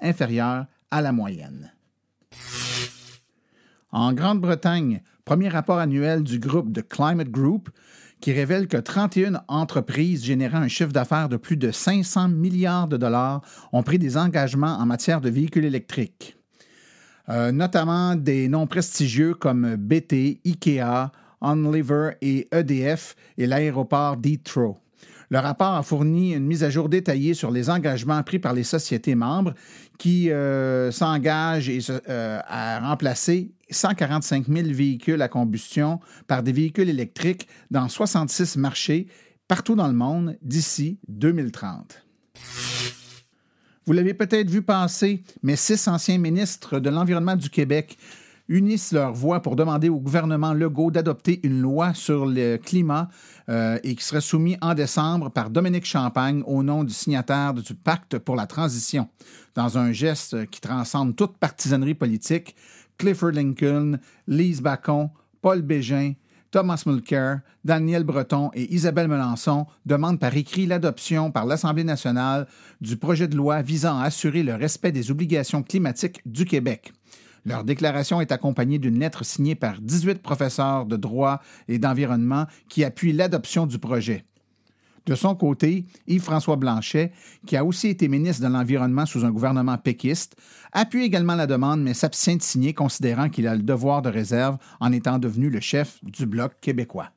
inférieur 0.00 0.66
à 0.90 1.02
la 1.02 1.12
moyenne. 1.12 1.72
En 3.90 4.12
Grande-Bretagne, 4.12 5.02
premier 5.24 5.48
rapport 5.48 5.78
annuel 5.78 6.22
du 6.22 6.38
groupe 6.38 6.72
de 6.72 6.80
Climate 6.80 7.30
Group 7.30 7.70
qui 8.20 8.32
révèle 8.32 8.68
que 8.68 8.76
31 8.76 9.42
entreprises 9.48 10.24
générant 10.24 10.58
un 10.58 10.68
chiffre 10.68 10.92
d'affaires 10.92 11.28
de 11.28 11.36
plus 11.36 11.56
de 11.56 11.70
500 11.70 12.28
milliards 12.28 12.88
de 12.88 12.96
dollars 12.96 13.42
ont 13.72 13.82
pris 13.82 13.98
des 13.98 14.16
engagements 14.16 14.78
en 14.78 14.86
matière 14.86 15.20
de 15.20 15.28
véhicules 15.28 15.64
électriques, 15.64 16.36
euh, 17.28 17.52
notamment 17.52 18.16
des 18.16 18.48
noms 18.48 18.66
prestigieux 18.66 19.34
comme 19.34 19.76
BT, 19.76 20.40
IKEA, 20.44 21.12
Onliver 21.40 22.12
et 22.22 22.48
EDF 22.50 23.14
et 23.36 23.46
l'aéroport 23.46 24.16
d'Heathrow. 24.16 24.78
Le 25.34 25.40
rapport 25.40 25.74
a 25.74 25.82
fourni 25.82 26.32
une 26.32 26.46
mise 26.46 26.62
à 26.62 26.70
jour 26.70 26.88
détaillée 26.88 27.34
sur 27.34 27.50
les 27.50 27.68
engagements 27.68 28.22
pris 28.22 28.38
par 28.38 28.52
les 28.52 28.62
sociétés 28.62 29.16
membres 29.16 29.52
qui 29.98 30.30
euh, 30.30 30.92
s'engagent 30.92 31.72
euh, 32.08 32.38
à 32.46 32.78
remplacer 32.78 33.50
145 33.68 34.46
000 34.46 34.68
véhicules 34.68 35.20
à 35.20 35.26
combustion 35.26 35.98
par 36.28 36.44
des 36.44 36.52
véhicules 36.52 36.88
électriques 36.88 37.48
dans 37.72 37.88
66 37.88 38.58
marchés 38.58 39.08
partout 39.48 39.74
dans 39.74 39.88
le 39.88 39.94
monde 39.94 40.36
d'ici 40.40 41.00
2030. 41.08 42.06
Vous 43.86 43.92
l'avez 43.92 44.14
peut-être 44.14 44.48
vu 44.48 44.62
passer, 44.62 45.24
mais 45.42 45.56
six 45.56 45.88
anciens 45.88 46.18
ministres 46.18 46.78
de 46.78 46.90
l'Environnement 46.90 47.34
du 47.34 47.50
Québec 47.50 47.98
unissent 48.48 48.92
leurs 48.92 49.14
voix 49.14 49.40
pour 49.40 49.56
demander 49.56 49.88
au 49.88 49.98
gouvernement 49.98 50.52
Legault 50.52 50.92
d'adopter 50.92 51.40
une 51.42 51.60
loi 51.60 51.92
sur 51.94 52.24
le 52.24 52.56
climat 52.56 53.08
euh, 53.48 53.78
et 53.82 53.94
qui 53.94 54.04
serait 54.04 54.20
soumise 54.20 54.56
en 54.60 54.74
décembre 54.74 55.30
par 55.30 55.50
Dominique 55.50 55.84
Champagne 55.84 56.42
au 56.46 56.62
nom 56.62 56.84
du 56.84 56.94
signataire 56.94 57.54
du 57.54 57.74
Pacte 57.74 58.18
pour 58.18 58.36
la 58.36 58.46
transition. 58.46 59.08
Dans 59.54 59.78
un 59.78 59.92
geste 59.92 60.48
qui 60.50 60.60
transcende 60.60 61.14
toute 61.14 61.36
partisanerie 61.36 61.94
politique, 61.94 62.56
Clifford 62.98 63.32
Lincoln, 63.32 63.98
Lise 64.26 64.62
Bacon, 64.62 65.10
Paul 65.42 65.62
Bégin, 65.62 66.14
Thomas 66.50 66.84
Mulcair, 66.86 67.40
Daniel 67.64 68.04
Breton 68.04 68.50
et 68.54 68.72
Isabelle 68.72 69.08
Melançon 69.08 69.66
demandent 69.86 70.20
par 70.20 70.36
écrit 70.36 70.66
l'adoption 70.66 71.32
par 71.32 71.46
l'Assemblée 71.46 71.82
nationale 71.82 72.46
du 72.80 72.96
projet 72.96 73.26
de 73.26 73.36
loi 73.36 73.60
visant 73.60 73.98
à 73.98 74.04
assurer 74.04 74.44
le 74.44 74.54
respect 74.54 74.92
des 74.92 75.10
obligations 75.10 75.64
climatiques 75.64 76.20
du 76.26 76.44
Québec. 76.44 76.92
Leur 77.44 77.64
déclaration 77.64 78.20
est 78.20 78.32
accompagnée 78.32 78.78
d'une 78.78 78.98
lettre 78.98 79.24
signée 79.24 79.54
par 79.54 79.80
18 79.80 80.22
professeurs 80.22 80.86
de 80.86 80.96
droit 80.96 81.40
et 81.68 81.78
d'environnement 81.78 82.46
qui 82.68 82.84
appuient 82.84 83.12
l'adoption 83.12 83.66
du 83.66 83.78
projet. 83.78 84.24
De 85.06 85.14
son 85.14 85.34
côté, 85.34 85.84
Yves-François 86.06 86.56
Blanchet, 86.56 87.12
qui 87.46 87.56
a 87.58 87.64
aussi 87.64 87.88
été 87.88 88.08
ministre 88.08 88.42
de 88.42 88.50
l'Environnement 88.50 89.04
sous 89.04 89.26
un 89.26 89.30
gouvernement 89.30 89.76
péquiste, 89.76 90.34
appuie 90.72 91.04
également 91.04 91.34
la 91.34 91.46
demande 91.46 91.82
mais 91.82 91.92
s'abstient 91.92 92.38
de 92.38 92.42
signer 92.42 92.72
considérant 92.72 93.28
qu'il 93.28 93.46
a 93.46 93.54
le 93.54 93.62
devoir 93.62 94.00
de 94.00 94.08
réserve 94.08 94.56
en 94.80 94.92
étant 94.92 95.18
devenu 95.18 95.50
le 95.50 95.60
chef 95.60 96.02
du 96.02 96.24
Bloc 96.24 96.52
québécois. 96.62 97.10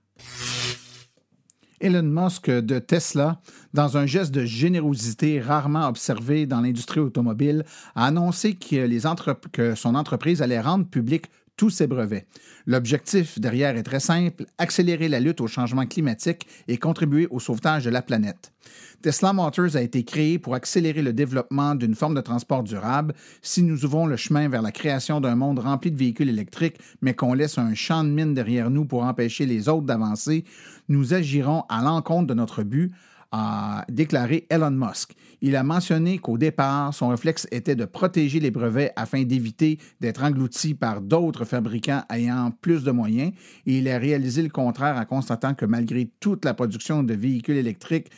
Elon 1.79 2.03
Musk 2.03 2.49
de 2.49 2.79
Tesla, 2.79 3.39
dans 3.73 3.97
un 3.97 4.05
geste 4.05 4.33
de 4.33 4.45
générosité 4.45 5.39
rarement 5.39 5.87
observé 5.87 6.45
dans 6.45 6.61
l'industrie 6.61 6.99
automobile, 6.99 7.63
a 7.95 8.05
annoncé 8.05 8.55
que, 8.55 9.75
son 9.75 9.95
entreprise 9.95 10.41
allait 10.41 10.59
rendre 10.59 10.87
public 10.87 11.27
tous 11.57 11.71
ses 11.71 11.87
brevets. 11.87 12.25
L'objectif 12.65 13.39
derrière 13.39 13.75
est 13.75 13.83
très 13.83 13.99
simple, 13.99 14.45
accélérer 14.57 15.09
la 15.09 15.19
lutte 15.19 15.41
au 15.41 15.47
changement 15.47 15.85
climatique 15.85 16.47
et 16.67 16.77
contribuer 16.77 17.27
au 17.31 17.39
sauvetage 17.39 17.83
de 17.83 17.89
la 17.89 18.01
planète. 18.01 18.53
Tesla 19.01 19.31
Motors 19.33 19.75
a 19.75 19.81
été 19.81 20.03
créé 20.03 20.39
pour 20.39 20.55
accélérer 20.55 21.01
le 21.01 21.13
développement 21.13 21.75
d'une 21.75 21.95
forme 21.95 22.15
de 22.15 22.21
transport 22.21 22.63
durable. 22.63 23.13
Si 23.41 23.63
nous 23.63 23.85
ouvrons 23.85 24.05
le 24.05 24.17
chemin 24.17 24.49
vers 24.49 24.61
la 24.61 24.71
création 24.71 25.21
d'un 25.21 25.35
monde 25.35 25.59
rempli 25.59 25.91
de 25.91 25.97
véhicules 25.97 26.29
électriques, 26.29 26.79
mais 27.01 27.13
qu'on 27.13 27.33
laisse 27.33 27.57
un 27.57 27.73
champ 27.73 28.03
de 28.03 28.09
mine 28.09 28.33
derrière 28.33 28.69
nous 28.69 28.85
pour 28.85 29.03
empêcher 29.03 29.45
les 29.45 29.69
autres 29.69 29.85
d'avancer, 29.85 30.45
nous 30.89 31.13
agirons 31.13 31.63
à 31.69 31.81
l'encontre 31.81 32.27
de 32.27 32.33
notre 32.33 32.63
but, 32.63 32.91
a 33.31 33.85
déclaré 33.89 34.47
Elon 34.49 34.71
Musk. 34.71 35.13
Il 35.41 35.55
a 35.55 35.63
mentionné 35.63 36.17
qu'au 36.17 36.37
départ, 36.37 36.93
son 36.93 37.09
réflexe 37.09 37.47
était 37.51 37.75
de 37.75 37.85
protéger 37.85 38.39
les 38.39 38.51
brevets 38.51 38.93
afin 38.95 39.23
d'éviter 39.23 39.79
d'être 39.99 40.23
englouti 40.23 40.73
par 40.73 41.01
d'autres 41.01 41.45
fabricants 41.45 42.03
ayant 42.11 42.51
plus 42.61 42.83
de 42.83 42.91
moyens, 42.91 43.33
et 43.65 43.77
il 43.77 43.89
a 43.89 43.97
réalisé 43.97 44.41
le 44.41 44.49
contraire 44.49 44.97
en 44.97 45.05
constatant 45.05 45.53
que 45.53 45.65
malgré 45.65 46.09
toute 46.19 46.45
la 46.45 46.53
production 46.53 47.03
de 47.03 47.13
véhicules 47.13 47.57
électriques 47.57 48.09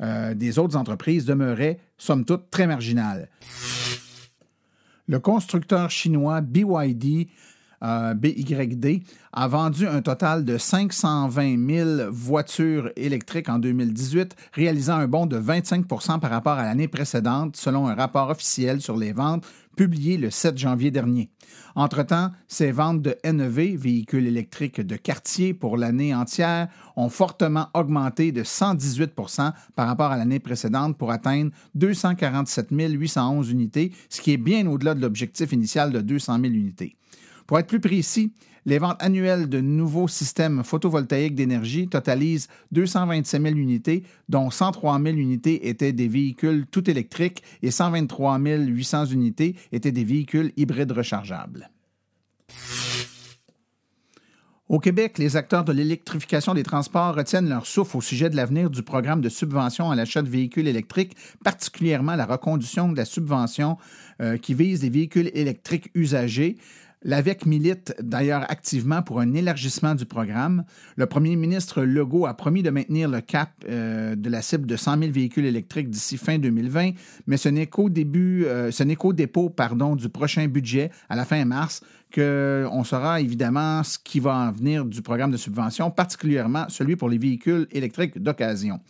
euh, 0.00 0.34
des 0.34 0.58
autres 0.58 0.76
entreprises 0.76 1.26
demeurait, 1.26 1.78
somme 1.98 2.24
toute, 2.24 2.50
très 2.50 2.66
marginale. 2.66 3.28
Le 5.06 5.18
constructeur 5.18 5.90
chinois 5.90 6.40
BYD 6.40 7.28
euh, 7.82 8.14
BYD 8.14 9.02
a 9.32 9.48
vendu 9.48 9.86
un 9.86 10.02
total 10.02 10.44
de 10.44 10.58
520 10.58 11.68
000 11.68 12.10
voitures 12.10 12.90
électriques 12.96 13.48
en 13.48 13.58
2018, 13.58 14.36
réalisant 14.52 14.96
un 14.96 15.08
bond 15.08 15.26
de 15.26 15.38
25% 15.38 16.20
par 16.20 16.30
rapport 16.30 16.58
à 16.58 16.64
l'année 16.64 16.88
précédente, 16.88 17.56
selon 17.56 17.88
un 17.88 17.94
rapport 17.94 18.30
officiel 18.30 18.80
sur 18.80 18.96
les 18.96 19.12
ventes 19.12 19.44
publié 19.76 20.18
le 20.18 20.30
7 20.30 20.58
janvier 20.58 20.90
dernier. 20.90 21.30
Entre-temps, 21.74 22.30
ces 22.48 22.70
ventes 22.70 23.00
de 23.00 23.16
NEV, 23.24 23.76
véhicules 23.76 24.26
électriques 24.26 24.80
de 24.80 24.96
quartier 24.96 25.54
pour 25.54 25.76
l'année 25.76 26.14
entière, 26.14 26.68
ont 26.96 27.08
fortement 27.08 27.68
augmenté 27.74 28.32
de 28.32 28.42
118% 28.42 29.52
par 29.74 29.86
rapport 29.86 30.10
à 30.10 30.16
l'année 30.16 30.40
précédente 30.40 30.98
pour 30.98 31.10
atteindre 31.10 31.50
247 31.74 32.68
811 32.70 33.50
unités, 33.50 33.92
ce 34.10 34.20
qui 34.20 34.32
est 34.32 34.36
bien 34.36 34.66
au-delà 34.66 34.94
de 34.94 35.00
l'objectif 35.00 35.52
initial 35.52 35.92
de 35.92 36.00
200 36.00 36.40
000 36.40 36.52
unités. 36.52 36.96
Pour 37.46 37.58
être 37.58 37.66
plus 37.66 37.80
précis, 37.80 38.32
les 38.64 38.78
ventes 38.78 39.02
annuelles 39.02 39.48
de 39.48 39.60
nouveaux 39.60 40.08
systèmes 40.08 40.62
photovoltaïques 40.62 41.34
d'énergie 41.34 41.88
totalisent 41.88 42.48
227 42.70 43.42
000 43.42 43.54
unités, 43.56 44.04
dont 44.28 44.50
103 44.50 45.00
000 45.02 45.16
unités 45.16 45.68
étaient 45.68 45.92
des 45.92 46.08
véhicules 46.08 46.66
tout 46.70 46.88
électriques 46.88 47.42
et 47.62 47.70
123 47.70 48.38
800 48.38 49.06
unités 49.06 49.56
étaient 49.72 49.92
des 49.92 50.04
véhicules 50.04 50.52
hybrides 50.56 50.92
rechargeables. 50.92 51.70
Au 54.72 54.78
Québec, 54.78 55.18
les 55.18 55.36
acteurs 55.36 55.64
de 55.64 55.72
l'électrification 55.72 56.54
des 56.54 56.62
transports 56.62 57.14
retiennent 57.14 57.48
leur 57.48 57.66
souffle 57.66 57.98
au 57.98 58.00
sujet 58.00 58.30
de 58.30 58.36
l'avenir 58.36 58.70
du 58.70 58.82
programme 58.82 59.20
de 59.20 59.28
subvention 59.28 59.90
à 59.90 59.96
l'achat 59.96 60.22
de 60.22 60.30
véhicules 60.30 60.66
électriques, 60.66 61.14
particulièrement 61.44 62.14
la 62.14 62.24
reconduction 62.24 62.90
de 62.90 62.96
la 62.96 63.04
subvention 63.04 63.76
euh, 64.22 64.38
qui 64.38 64.54
vise 64.54 64.82
les 64.82 64.88
véhicules 64.88 65.30
électriques 65.34 65.90
usagés. 65.94 66.56
L'AVEC 67.04 67.46
milite 67.46 67.94
d'ailleurs 68.00 68.48
activement 68.48 69.02
pour 69.02 69.20
un 69.20 69.34
élargissement 69.34 69.94
du 69.94 70.06
programme. 70.06 70.64
Le 70.96 71.06
premier 71.06 71.34
ministre 71.34 71.82
Legault 71.82 72.26
a 72.26 72.34
promis 72.34 72.62
de 72.62 72.70
maintenir 72.70 73.08
le 73.08 73.20
cap 73.20 73.50
euh, 73.68 74.14
de 74.14 74.30
la 74.30 74.40
cible 74.40 74.66
de 74.66 74.76
100 74.76 74.98
000 74.98 75.12
véhicules 75.12 75.44
électriques 75.44 75.90
d'ici 75.90 76.16
fin 76.16 76.38
2020, 76.38 76.90
mais 77.26 77.36
ce 77.36 77.48
n'est 77.48 77.66
qu'au 77.66 77.88
début, 77.88 78.44
euh, 78.44 78.70
ce 78.70 78.84
n'est 78.84 78.96
qu'au 78.96 79.12
dépôt 79.12 79.50
pardon, 79.50 79.96
du 79.96 80.08
prochain 80.08 80.46
budget 80.46 80.90
à 81.08 81.16
la 81.16 81.24
fin 81.24 81.44
mars 81.44 81.82
qu'on 82.14 82.84
saura 82.84 83.20
évidemment 83.20 83.82
ce 83.82 83.98
qui 83.98 84.20
va 84.20 84.36
en 84.36 84.52
venir 84.52 84.84
du 84.84 85.00
programme 85.02 85.30
de 85.30 85.36
subvention, 85.36 85.90
particulièrement 85.90 86.66
celui 86.68 86.94
pour 86.94 87.08
les 87.08 87.18
véhicules 87.18 87.66
électriques 87.72 88.18
d'occasion. 88.18 88.80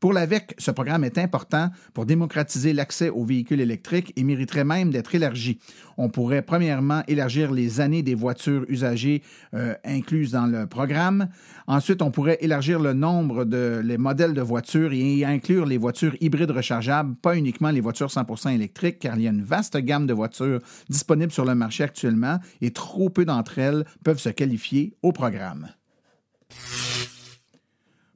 Pour 0.00 0.14
l'AVEC, 0.14 0.54
ce 0.56 0.70
programme 0.70 1.04
est 1.04 1.18
important 1.18 1.68
pour 1.92 2.06
démocratiser 2.06 2.72
l'accès 2.72 3.10
aux 3.10 3.22
véhicules 3.22 3.60
électriques 3.60 4.14
et 4.16 4.24
mériterait 4.24 4.64
même 4.64 4.90
d'être 4.90 5.14
élargi. 5.14 5.58
On 5.98 6.08
pourrait 6.08 6.40
premièrement 6.40 7.02
élargir 7.06 7.52
les 7.52 7.82
années 7.82 8.02
des 8.02 8.14
voitures 8.14 8.64
usagées 8.68 9.22
euh, 9.52 9.74
incluses 9.84 10.30
dans 10.30 10.46
le 10.46 10.66
programme. 10.66 11.28
Ensuite, 11.66 12.00
on 12.00 12.10
pourrait 12.10 12.38
élargir 12.40 12.80
le 12.80 12.94
nombre 12.94 13.44
de 13.44 13.82
les 13.84 13.98
modèles 13.98 14.32
de 14.32 14.40
voitures 14.40 14.94
et 14.94 15.22
inclure 15.26 15.66
les 15.66 15.76
voitures 15.76 16.16
hybrides 16.22 16.50
rechargeables, 16.50 17.14
pas 17.16 17.36
uniquement 17.36 17.70
les 17.70 17.82
voitures 17.82 18.08
100% 18.08 18.54
électriques, 18.54 19.00
car 19.00 19.16
il 19.16 19.24
y 19.24 19.28
a 19.28 19.30
une 19.30 19.42
vaste 19.42 19.76
gamme 19.76 20.06
de 20.06 20.14
voitures 20.14 20.60
disponibles 20.88 21.32
sur 21.32 21.44
le 21.44 21.54
marché 21.54 21.84
actuellement 21.84 22.38
et 22.62 22.70
trop 22.70 23.10
peu 23.10 23.26
d'entre 23.26 23.58
elles 23.58 23.84
peuvent 24.02 24.18
se 24.18 24.30
qualifier 24.30 24.94
au 25.02 25.12
programme. 25.12 25.68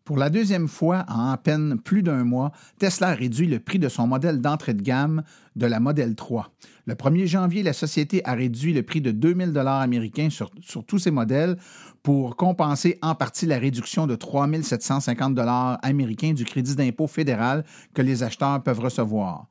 Pour 0.04 0.18
la 0.18 0.28
deuxième 0.28 0.68
fois 0.68 1.06
en 1.08 1.30
à 1.30 1.38
peine 1.38 1.78
plus 1.82 2.02
d'un 2.02 2.24
mois, 2.24 2.52
Tesla 2.78 3.14
réduit 3.14 3.46
le 3.46 3.58
prix 3.58 3.78
de 3.78 3.88
son 3.88 4.06
modèle 4.06 4.42
d'entrée 4.42 4.74
de 4.74 4.82
gamme 4.82 5.22
de 5.56 5.64
la 5.64 5.80
Model 5.80 6.14
3. 6.14 6.52
Le 6.84 6.94
1er 6.94 7.24
janvier, 7.24 7.62
la 7.62 7.72
société 7.72 8.20
a 8.26 8.34
réduit 8.34 8.74
le 8.74 8.82
prix 8.82 9.00
de 9.00 9.12
2000 9.12 9.54
dollars 9.54 9.80
américains 9.80 10.28
sur, 10.28 10.50
tous 10.86 10.98
ses 10.98 11.10
modèles 11.10 11.56
pour 12.02 12.36
compenser 12.36 12.98
en 13.00 13.14
partie 13.14 13.46
la 13.46 13.56
réduction 13.56 14.06
de 14.06 14.14
3750 14.14 15.34
dollars 15.34 15.78
américains 15.80 16.34
du 16.34 16.44
crédit 16.44 16.76
d'impôt 16.76 17.06
fédéral 17.06 17.64
que 17.94 18.02
les 18.02 18.22
acheteurs 18.22 18.62
peuvent 18.62 18.80
recevoir. 18.80 19.46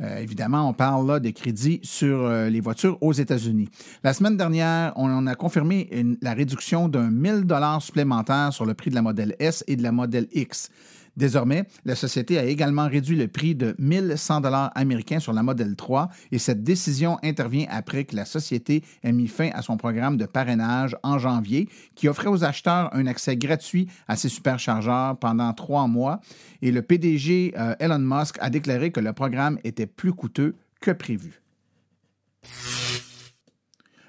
Euh, 0.00 0.18
évidemment, 0.18 0.68
on 0.68 0.72
parle 0.72 1.06
là 1.06 1.20
des 1.20 1.32
crédits 1.32 1.80
sur 1.82 2.24
euh, 2.24 2.48
les 2.48 2.60
voitures 2.60 2.98
aux 3.00 3.12
États-Unis. 3.12 3.68
La 4.04 4.12
semaine 4.12 4.36
dernière, 4.36 4.92
on, 4.96 5.26
a 5.26 5.34
confirmé 5.34 5.90
la 6.22 6.34
réduction 6.34 6.88
d'un 6.88 7.10
1000 7.10 7.44
dollars 7.44 7.82
supplémentaires 7.82 8.52
sur 8.52 8.64
le 8.64 8.74
prix 8.74 8.90
de 8.90 8.94
la 8.94 9.02
modèle 9.02 9.34
S 9.38 9.64
et 9.66 9.76
de 9.76 9.82
la 9.82 9.92
modèle 9.92 10.28
X. 10.32 10.70
Désormais, 11.18 11.64
la 11.84 11.96
société 11.96 12.38
a 12.38 12.44
également 12.44 12.86
réduit 12.86 13.16
le 13.16 13.26
prix 13.26 13.56
de 13.56 13.74
1100 13.80 14.40
dollars 14.40 14.70
américains 14.76 15.18
sur 15.18 15.32
la 15.32 15.42
Model 15.42 15.74
3 15.74 16.10
et 16.30 16.38
cette 16.38 16.62
décision 16.62 17.18
intervient 17.24 17.66
après 17.70 18.04
que 18.04 18.14
la 18.14 18.24
société 18.24 18.84
ait 19.02 19.10
mis 19.10 19.26
fin 19.26 19.50
à 19.52 19.62
son 19.62 19.76
programme 19.76 20.16
de 20.16 20.26
parrainage 20.26 20.96
en 21.02 21.18
janvier 21.18 21.68
qui 21.96 22.06
offrait 22.06 22.28
aux 22.28 22.44
acheteurs 22.44 22.94
un 22.94 23.08
accès 23.08 23.36
gratuit 23.36 23.88
à 24.06 24.14
ses 24.14 24.28
superchargeurs 24.28 25.16
pendant 25.16 25.52
trois 25.54 25.88
mois 25.88 26.20
et 26.62 26.70
le 26.70 26.82
PDG 26.82 27.52
euh, 27.58 27.74
Elon 27.80 27.98
Musk 27.98 28.36
a 28.40 28.48
déclaré 28.48 28.92
que 28.92 29.00
le 29.00 29.12
programme 29.12 29.58
était 29.64 29.86
plus 29.86 30.12
coûteux 30.12 30.54
que 30.80 30.92
prévu. 30.92 31.42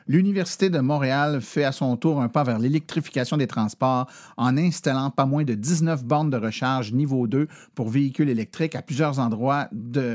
L'Université 0.10 0.72
de 0.72 0.80
Montréal 0.80 1.40
fait 1.40 1.64
à 1.64 1.72
son 1.72 1.96
tour 1.96 2.20
un 2.20 2.30
pas 2.30 2.44
vers 2.44 2.58
l'électrification 2.58 3.38
des 3.38 3.46
transports 3.46 4.08
en 4.38 4.58
installant 4.58 5.12
pas 5.12 5.28
moins 5.28 5.44
de 5.44 5.54
19 5.54 6.04
bornes 6.04 6.32
de 6.32 6.38
recharge 6.38 6.94
niveau 6.94 7.28
2 7.28 7.48
pour 7.76 7.90
véhicules 7.90 8.28
électriques 8.28 8.74
à 8.74 8.82
plusieurs 8.82 9.20
endroits 9.20 9.70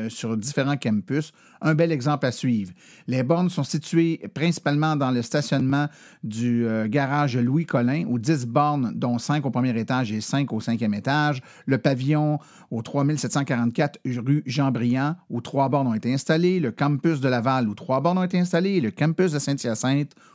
sur 0.08 0.36
différents 0.36 0.76
campus. 0.76 1.30
Un 1.60 1.76
bel 1.76 1.92
exemple 1.92 2.26
à 2.26 2.32
suivre. 2.32 2.72
Les 3.06 3.22
bornes 3.22 3.50
sont 3.50 3.62
situées 3.62 4.20
principalement 4.34 4.96
dans 4.96 5.12
le 5.12 5.22
stationnement 5.22 5.86
du 6.24 6.66
euh, 6.66 6.88
garage 6.88 7.38
Louis 7.38 7.64
Collin, 7.64 8.04
où 8.06 8.18
10 8.18 8.46
bornes, 8.46 8.92
dont 8.94 9.18
5 9.18 9.46
au 9.46 9.50
premier 9.50 9.78
étage 9.78 10.12
et 10.12 10.20
5 10.20 10.52
au 10.52 10.60
cinquième 10.60 10.92
étage. 10.92 11.40
Le 11.64 11.78
pavillon 11.78 12.38
au 12.70 12.82
3744 12.82 14.00
rue 14.04 14.42
Jean-Briand, 14.44 15.16
où 15.30 15.40
trois 15.40 15.70
bornes 15.70 15.86
ont 15.86 15.94
été 15.94 16.12
installées. 16.12 16.60
Le 16.60 16.70
campus 16.70 17.20
de 17.20 17.28
Laval, 17.28 17.66
où 17.68 17.74
trois 17.74 18.00
bornes 18.00 18.18
ont 18.18 18.24
été 18.24 18.38
installées. 18.38 18.72
Et 18.72 18.80
le 18.82 18.90
campus 18.90 19.32
de 19.32 19.38
Saint-Hyacinthe 19.38 19.83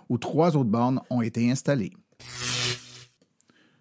où 0.09 0.17
trois 0.17 0.55
autres 0.55 0.69
bornes 0.69 1.01
ont 1.09 1.21
été 1.21 1.49
installées. 1.49 1.93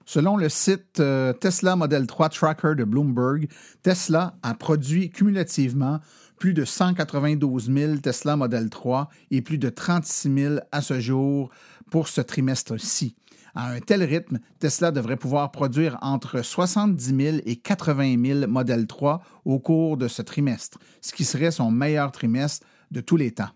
Selon 0.04 0.38
le 0.38 0.48
site 0.48 1.00
euh, 1.00 1.34
Tesla 1.34 1.76
Model 1.76 2.06
3 2.06 2.30
Tracker 2.30 2.74
de 2.76 2.84
Bloomberg, 2.84 3.46
Tesla 3.82 4.36
a 4.42 4.54
produit 4.54 5.10
cumulativement 5.10 6.00
plus 6.38 6.54
de 6.54 6.64
192 6.64 7.70
000 7.70 7.96
Tesla 7.98 8.36
Model 8.36 8.70
3 8.70 9.10
et 9.30 9.42
plus 9.42 9.58
de 9.58 9.68
36 9.68 10.34
000 10.34 10.54
à 10.72 10.80
ce 10.80 10.98
jour 10.98 11.50
pour 11.90 12.08
ce 12.08 12.22
trimestre-ci. 12.22 13.16
À 13.54 13.70
un 13.70 13.80
tel 13.80 14.02
rythme, 14.02 14.38
Tesla 14.60 14.92
devrait 14.92 15.16
pouvoir 15.16 15.50
produire 15.50 15.98
entre 16.00 16.42
70 16.42 17.04
000 17.04 17.36
et 17.44 17.56
80 17.56 18.16
000 18.24 18.50
Model 18.50 18.86
3 18.86 19.20
au 19.44 19.58
cours 19.58 19.98
de 19.98 20.08
ce 20.08 20.22
trimestre, 20.22 20.78
ce 21.02 21.12
qui 21.12 21.24
serait 21.24 21.50
son 21.50 21.70
meilleur 21.70 22.12
trimestre 22.12 22.66
de 22.90 23.00
tous 23.00 23.16
les 23.16 23.32
temps. 23.32 23.50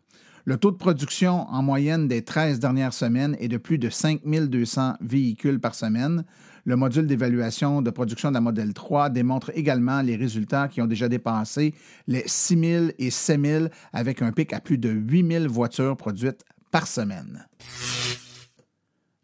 Le 0.44 0.56
taux 0.56 0.72
de 0.72 0.76
production 0.76 1.48
en 1.48 1.62
moyenne 1.62 2.08
des 2.08 2.22
13 2.22 2.58
dernières 2.58 2.94
semaines 2.94 3.36
est 3.38 3.46
de 3.46 3.58
plus 3.58 3.78
de 3.78 3.88
5200 3.88 4.94
véhicules 5.00 5.60
par 5.60 5.76
semaine. 5.76 6.24
Le 6.64 6.74
module 6.74 7.06
d'évaluation 7.06 7.80
de 7.80 7.90
production 7.90 8.30
de 8.30 8.34
la 8.34 8.40
Model 8.40 8.74
3 8.74 9.10
démontre 9.10 9.52
également 9.54 10.02
les 10.02 10.16
résultats 10.16 10.66
qui 10.66 10.82
ont 10.82 10.86
déjà 10.86 11.08
dépassé 11.08 11.74
les 12.08 12.24
6000 12.26 12.94
et 12.98 13.10
7000 13.10 13.70
avec 13.92 14.20
un 14.20 14.32
pic 14.32 14.52
à 14.52 14.60
plus 14.60 14.78
de 14.78 14.88
8000 14.88 15.46
voitures 15.46 15.96
produites 15.96 16.44
par 16.72 16.88
semaine. 16.88 17.46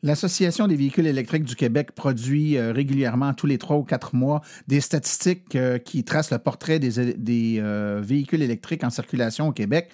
L'Association 0.05 0.69
des 0.69 0.77
véhicules 0.77 1.09
électriques 1.09 1.43
du 1.43 1.57
Québec 1.57 1.91
produit 1.97 2.57
euh, 2.57 2.71
régulièrement, 2.73 3.35
tous 3.35 3.47
les 3.47 3.59
trois 3.59 3.77
ou 3.77 3.83
quatre 3.83 4.15
mois, 4.15 4.43
des 4.69 4.81
statistiques 4.81 5.57
euh, 5.57 5.79
qui 5.79 6.05
tracent 6.05 6.31
le 6.31 6.39
portrait 6.39 6.79
des, 6.79 7.59
euh, 7.59 8.01
véhicules 8.01 8.43
électriques 8.43 8.85
en 8.85 8.91
circulation 8.91 9.49
au 9.49 9.53
Québec. 9.53 9.91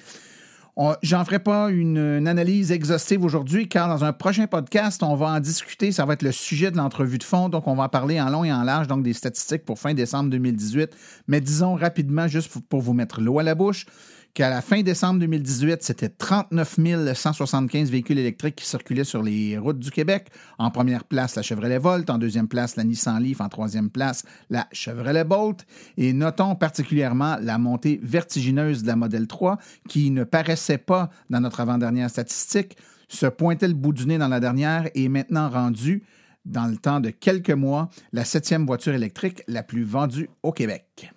J'en 1.02 1.24
ferai 1.24 1.38
pas 1.38 1.70
une, 1.70 2.26
analyse 2.26 2.72
exhaustive 2.72 3.24
aujourd'hui, 3.24 3.68
car 3.68 3.88
dans 3.88 4.04
un 4.04 4.12
prochain 4.12 4.48
podcast, 4.48 5.04
on 5.04 5.14
va 5.14 5.26
en 5.26 5.40
discuter. 5.40 5.92
Ça 5.92 6.04
va 6.04 6.14
être 6.14 6.22
le 6.22 6.32
sujet 6.32 6.72
de 6.72 6.76
l'entrevue 6.76 7.18
de 7.18 7.22
fond. 7.22 7.48
Donc, 7.48 7.68
on 7.68 7.76
va 7.76 7.84
en 7.84 7.88
parler 7.88 8.20
en 8.20 8.28
long 8.28 8.42
et 8.42 8.52
en 8.52 8.64
large, 8.64 8.88
donc 8.88 9.04
des 9.04 9.12
statistiques 9.12 9.64
pour 9.64 9.78
fin 9.78 9.94
décembre 9.94 10.30
2018. 10.30 10.90
Mais 11.28 11.40
disons 11.40 11.76
rapidement, 11.76 12.26
juste 12.26 12.58
pour 12.68 12.80
vous 12.80 12.92
mettre 12.92 13.20
l'eau 13.20 13.38
à 13.38 13.44
la 13.44 13.54
bouche, 13.54 13.86
qu'à 14.34 14.50
la 14.50 14.60
fin 14.60 14.82
décembre 14.82 15.20
2018, 15.20 15.82
c'était 15.84 16.08
39 16.08 16.76
175 17.14 17.88
véhicules 17.90 18.18
électriques 18.18 18.56
qui 18.56 18.66
circulaient 18.66 19.04
sur 19.04 19.22
les 19.22 19.56
routes 19.56 19.78
du 19.78 19.92
Québec. 19.92 20.28
En 20.58 20.72
première 20.72 21.04
place, 21.04 21.36
la 21.36 21.42
Chevrolet 21.42 21.78
Volt. 21.78 22.10
En 22.10 22.18
deuxième 22.18 22.48
place, 22.48 22.74
la 22.74 22.82
Nissan 22.82 23.22
Leaf. 23.22 23.40
En 23.40 23.48
troisième 23.48 23.90
place, 23.90 24.24
la 24.50 24.66
Chevrolet 24.72 25.22
Bolt. 25.22 25.64
Et 25.96 26.12
notons 26.12 26.56
particulièrement 26.56 27.36
la 27.40 27.58
montée 27.58 28.00
vertigineuse 28.02 28.82
de 28.82 28.88
la 28.88 28.96
Model 28.96 29.28
3 29.28 29.56
qui 29.88 30.10
ne 30.10 30.24
paraissait 30.24 30.78
pas 30.78 31.10
dans 31.30 31.40
notre 31.40 31.60
avant-dernière 31.60 32.10
statistique, 32.10 32.76
se 33.08 33.26
pointait 33.26 33.68
le 33.68 33.74
bout 33.74 33.92
du 33.92 34.04
nez 34.06 34.18
dans 34.18 34.28
la 34.28 34.40
dernière 34.40 34.88
et 34.96 35.04
est 35.04 35.08
maintenant 35.08 35.48
rendue 35.48 36.02
dans 36.44 36.66
le 36.66 36.76
temps 36.76 37.00
de 37.00 37.10
quelques 37.10 37.50
mois, 37.50 37.88
la 38.12 38.24
septième 38.24 38.66
voiture 38.66 38.94
électrique 38.94 39.42
la 39.46 39.62
plus 39.62 39.84
vendue 39.84 40.28
au 40.42 40.50
Québec. 40.50 41.10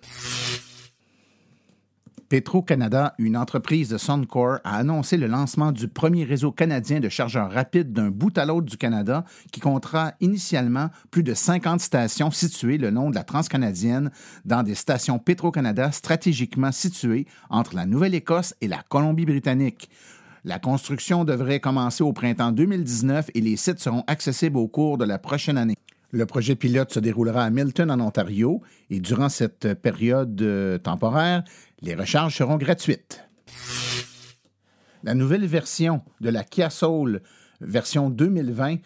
Petro-Canada, 2.28 3.14
une 3.18 3.38
entreprise 3.38 3.88
de 3.88 3.96
Suncor, 3.96 4.58
a 4.62 4.76
annoncé 4.76 5.16
le 5.16 5.26
lancement 5.26 5.72
du 5.72 5.88
premier 5.88 6.24
réseau 6.24 6.52
canadien 6.52 7.00
de 7.00 7.08
chargeurs 7.08 7.50
rapides 7.50 7.94
d'un 7.94 8.10
bout 8.10 8.36
à 8.36 8.44
l'autre 8.44 8.66
du 8.66 8.76
Canada 8.76 9.24
qui 9.50 9.60
comptera 9.60 10.12
initialement 10.20 10.90
plus 11.10 11.22
de 11.22 11.32
50 11.32 11.80
stations 11.80 12.30
situées 12.30 12.76
le 12.76 12.90
long 12.90 13.08
de 13.08 13.14
la 13.14 13.24
transcanadienne 13.24 14.10
dans 14.44 14.62
des 14.62 14.74
stations 14.74 15.18
Petro-Canada 15.18 15.90
stratégiquement 15.90 16.70
situées 16.70 17.26
entre 17.48 17.74
la 17.74 17.86
Nouvelle-Écosse 17.86 18.54
et 18.60 18.68
la 18.68 18.82
Colombie-Britannique. 18.86 19.88
La 20.44 20.58
construction 20.58 21.24
devrait 21.24 21.60
commencer 21.60 22.04
au 22.04 22.12
printemps 22.12 22.52
2019 22.52 23.30
et 23.34 23.40
les 23.40 23.56
sites 23.56 23.80
seront 23.80 24.04
accessibles 24.06 24.58
au 24.58 24.68
cours 24.68 24.98
de 24.98 25.06
la 25.06 25.18
prochaine 25.18 25.56
année. 25.56 25.76
Le 26.10 26.24
projet 26.24 26.54
pilote 26.54 26.90
se 26.90 27.00
déroulera 27.00 27.44
à 27.44 27.50
Milton, 27.50 27.90
en 27.90 28.00
Ontario, 28.00 28.62
et 28.88 28.98
durant 28.98 29.28
cette 29.28 29.74
période 29.74 30.40
euh, 30.40 30.78
temporaire, 30.78 31.44
les 31.80 31.94
recharges 31.94 32.36
seront 32.36 32.56
gratuites. 32.56 33.24
La 35.04 35.14
nouvelle 35.14 35.46
version 35.46 36.02
de 36.20 36.28
la 36.28 36.42
Kia 36.44 36.70
Soul, 36.70 37.22
version 37.60 38.10
2020, 38.10 38.76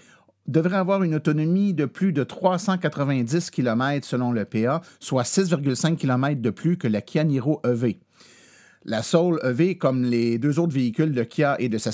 devrait 0.46 0.76
avoir 0.76 1.02
une 1.02 1.14
autonomie 1.14 1.72
de 1.72 1.86
plus 1.86 2.12
de 2.12 2.24
390 2.24 3.50
km 3.50 4.06
selon 4.06 4.32
le 4.32 4.44
PA, 4.44 4.82
soit 4.98 5.22
6,5 5.22 5.96
km 5.96 6.40
de 6.40 6.50
plus 6.50 6.76
que 6.76 6.88
la 6.88 7.00
Kia 7.00 7.24
Niro 7.24 7.60
EV. 7.64 7.98
La 8.84 9.02
Soul 9.02 9.38
EV, 9.44 9.76
comme 9.76 10.02
les 10.02 10.38
deux 10.38 10.58
autres 10.58 10.72
véhicules 10.72 11.12
de 11.12 11.22
Kia 11.22 11.54
et 11.60 11.68
de 11.68 11.78
sa, 11.78 11.92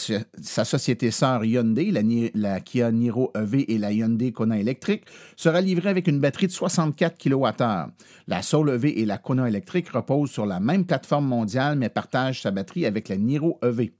société 0.64 1.11
sœur 1.11 1.45
Hyundai, 1.45 1.92
la, 2.35 2.61
Kia 2.61 2.90
Niro 2.90 3.30
EV 3.37 3.71
et 3.71 3.76
la 3.76 3.92
Hyundai 3.92 4.33
Kona 4.33 4.59
électrique, 4.59 5.04
sera 5.37 5.61
livrée 5.61 5.90
avec 5.90 6.09
une 6.09 6.18
batterie 6.18 6.47
de 6.47 6.52
64 6.52 7.18
kWh. 7.18 7.90
La 8.26 8.40
Soul 8.40 8.71
EV 8.71 9.00
et 9.00 9.04
la 9.04 9.18
Kona 9.18 9.49
électrique 9.49 9.90
reposent 9.90 10.30
sur 10.30 10.47
la 10.47 10.61
même 10.61 10.87
plateforme 10.87 11.27
mondiale 11.27 11.77
mais 11.77 11.90
partagent 11.90 12.40
sa 12.40 12.51
batterie 12.51 12.87
avec 12.87 13.11
la 13.11 13.18
Niro 13.18 13.59
EV 13.62 13.92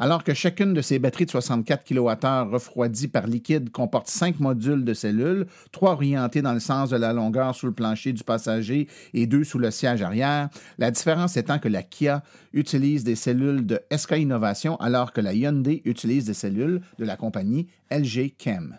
alors 0.00 0.24
que 0.24 0.32
chacune 0.32 0.72
de 0.72 0.80
ces 0.80 0.98
batteries 0.98 1.26
de 1.26 1.30
64 1.30 1.84
kWh 1.84 2.50
refroidies 2.50 3.06
par 3.06 3.26
liquide 3.26 3.70
comporte 3.70 4.08
cinq 4.08 4.40
modules 4.40 4.84
de 4.84 4.94
cellules, 4.94 5.46
trois 5.72 5.92
orientés 5.92 6.40
dans 6.40 6.54
le 6.54 6.60
sens 6.60 6.88
de 6.88 6.96
la 6.96 7.12
longueur 7.12 7.54
sous 7.54 7.66
le 7.66 7.72
plancher 7.72 8.14
du 8.14 8.24
passager 8.24 8.88
et 9.12 9.26
deux 9.26 9.44
sous 9.44 9.58
le 9.58 9.70
siège 9.70 10.00
arrière, 10.00 10.48
la 10.78 10.90
différence 10.90 11.36
étant 11.36 11.58
que 11.58 11.68
la 11.68 11.82
Kia 11.82 12.22
utilise 12.54 13.04
des 13.04 13.14
cellules 13.14 13.66
de 13.66 13.78
SK 13.94 14.12
Innovation 14.12 14.76
alors 14.76 15.12
que 15.12 15.20
la 15.20 15.34
Hyundai 15.34 15.82
utilise 15.84 16.24
des 16.24 16.34
cellules 16.34 16.80
de 16.98 17.04
la 17.04 17.16
compagnie 17.16 17.68
LG 17.90 18.32
Chem. 18.38 18.78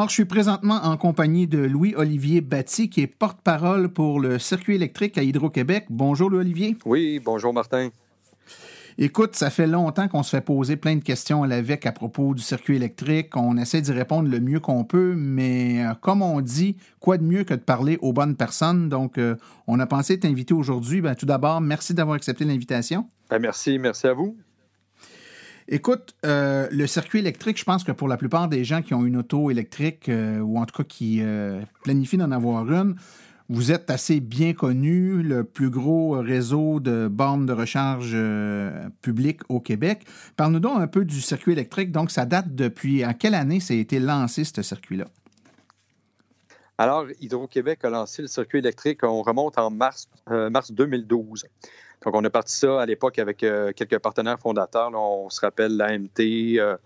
Alors, 0.00 0.08
je 0.08 0.14
suis 0.14 0.24
présentement 0.24 0.80
en 0.82 0.96
compagnie 0.96 1.46
de 1.46 1.58
Louis-Olivier 1.58 2.40
Batty, 2.40 2.88
qui 2.88 3.02
est 3.02 3.06
porte-parole 3.06 3.90
pour 3.90 4.18
le 4.18 4.38
circuit 4.38 4.76
électrique 4.76 5.18
à 5.18 5.22
Hydro-Québec. 5.22 5.88
Bonjour, 5.90 6.30
Louis-Olivier. 6.30 6.78
Oui, 6.86 7.20
bonjour, 7.22 7.52
Martin. 7.52 7.90
Écoute, 8.96 9.36
ça 9.36 9.50
fait 9.50 9.66
longtemps 9.66 10.08
qu'on 10.08 10.22
se 10.22 10.30
fait 10.30 10.40
poser 10.40 10.76
plein 10.76 10.96
de 10.96 11.04
questions 11.04 11.42
à 11.42 11.46
l'AVEC 11.46 11.84
à 11.84 11.92
propos 11.92 12.34
du 12.34 12.42
circuit 12.42 12.76
électrique. 12.76 13.36
On 13.36 13.58
essaie 13.58 13.82
d'y 13.82 13.92
répondre 13.92 14.30
le 14.30 14.40
mieux 14.40 14.58
qu'on 14.58 14.84
peut, 14.84 15.12
mais 15.14 15.84
euh, 15.84 15.92
comme 16.00 16.22
on 16.22 16.40
dit, 16.40 16.78
quoi 16.98 17.18
de 17.18 17.24
mieux 17.24 17.44
que 17.44 17.52
de 17.52 17.60
parler 17.60 17.98
aux 18.00 18.14
bonnes 18.14 18.36
personnes? 18.36 18.88
Donc, 18.88 19.18
euh, 19.18 19.36
on 19.66 19.78
a 19.80 19.86
pensé 19.86 20.18
t'inviter 20.18 20.54
aujourd'hui. 20.54 21.02
Ben, 21.02 21.14
tout 21.14 21.26
d'abord, 21.26 21.60
merci 21.60 21.92
d'avoir 21.92 22.16
accepté 22.16 22.46
l'invitation. 22.46 23.06
Ben, 23.28 23.38
merci, 23.38 23.78
merci 23.78 24.06
à 24.06 24.14
vous. 24.14 24.34
Écoute, 25.72 26.16
euh, 26.26 26.66
le 26.72 26.88
circuit 26.88 27.20
électrique, 27.20 27.56
je 27.56 27.62
pense 27.62 27.84
que 27.84 27.92
pour 27.92 28.08
la 28.08 28.16
plupart 28.16 28.48
des 28.48 28.64
gens 28.64 28.82
qui 28.82 28.92
ont 28.92 29.06
une 29.06 29.16
auto 29.16 29.52
électrique 29.52 30.08
euh, 30.08 30.40
ou 30.40 30.58
en 30.58 30.66
tout 30.66 30.82
cas 30.82 30.82
qui 30.82 31.20
euh, 31.20 31.60
planifient 31.84 32.16
d'en 32.16 32.32
avoir 32.32 32.68
une, 32.72 32.96
vous 33.48 33.70
êtes 33.70 33.88
assez 33.88 34.18
bien 34.18 34.52
connu, 34.52 35.22
le 35.22 35.44
plus 35.44 35.70
gros 35.70 36.18
réseau 36.18 36.80
de 36.80 37.06
bornes 37.06 37.46
de 37.46 37.52
recharge 37.52 38.16
publiques 39.00 39.42
au 39.48 39.60
Québec. 39.60 40.04
Parle-nous 40.36 40.60
donc 40.60 40.80
un 40.80 40.86
peu 40.88 41.04
du 41.04 41.20
circuit 41.20 41.52
électrique. 41.52 41.90
Donc, 41.90 42.12
ça 42.12 42.26
date 42.26 42.54
depuis 42.54 43.04
en 43.04 43.12
quelle 43.12 43.34
année 43.34 43.58
ça 43.58 43.74
a 43.74 43.76
été 43.76 43.98
lancé, 43.98 44.44
ce 44.44 44.62
circuit-là? 44.62 45.06
Alors, 46.80 47.04
Hydro-Québec 47.20 47.84
a 47.84 47.90
lancé 47.90 48.22
le 48.22 48.28
circuit 48.28 48.60
électrique, 48.60 49.00
on 49.02 49.20
remonte 49.20 49.58
en 49.58 49.68
mars, 49.68 50.08
mars 50.26 50.72
2012. 50.72 51.44
Donc, 52.02 52.14
on 52.14 52.24
a 52.24 52.30
parti 52.30 52.54
ça 52.54 52.80
à 52.80 52.86
l'époque 52.86 53.18
avec 53.18 53.42
euh, 53.42 53.72
quelques 53.76 53.98
partenaires 53.98 54.38
fondateurs. 54.38 54.90
on 54.94 55.28
se 55.28 55.42
rappelle 55.42 55.76
l'AMT, 55.76 56.08
euh, 56.58 56.78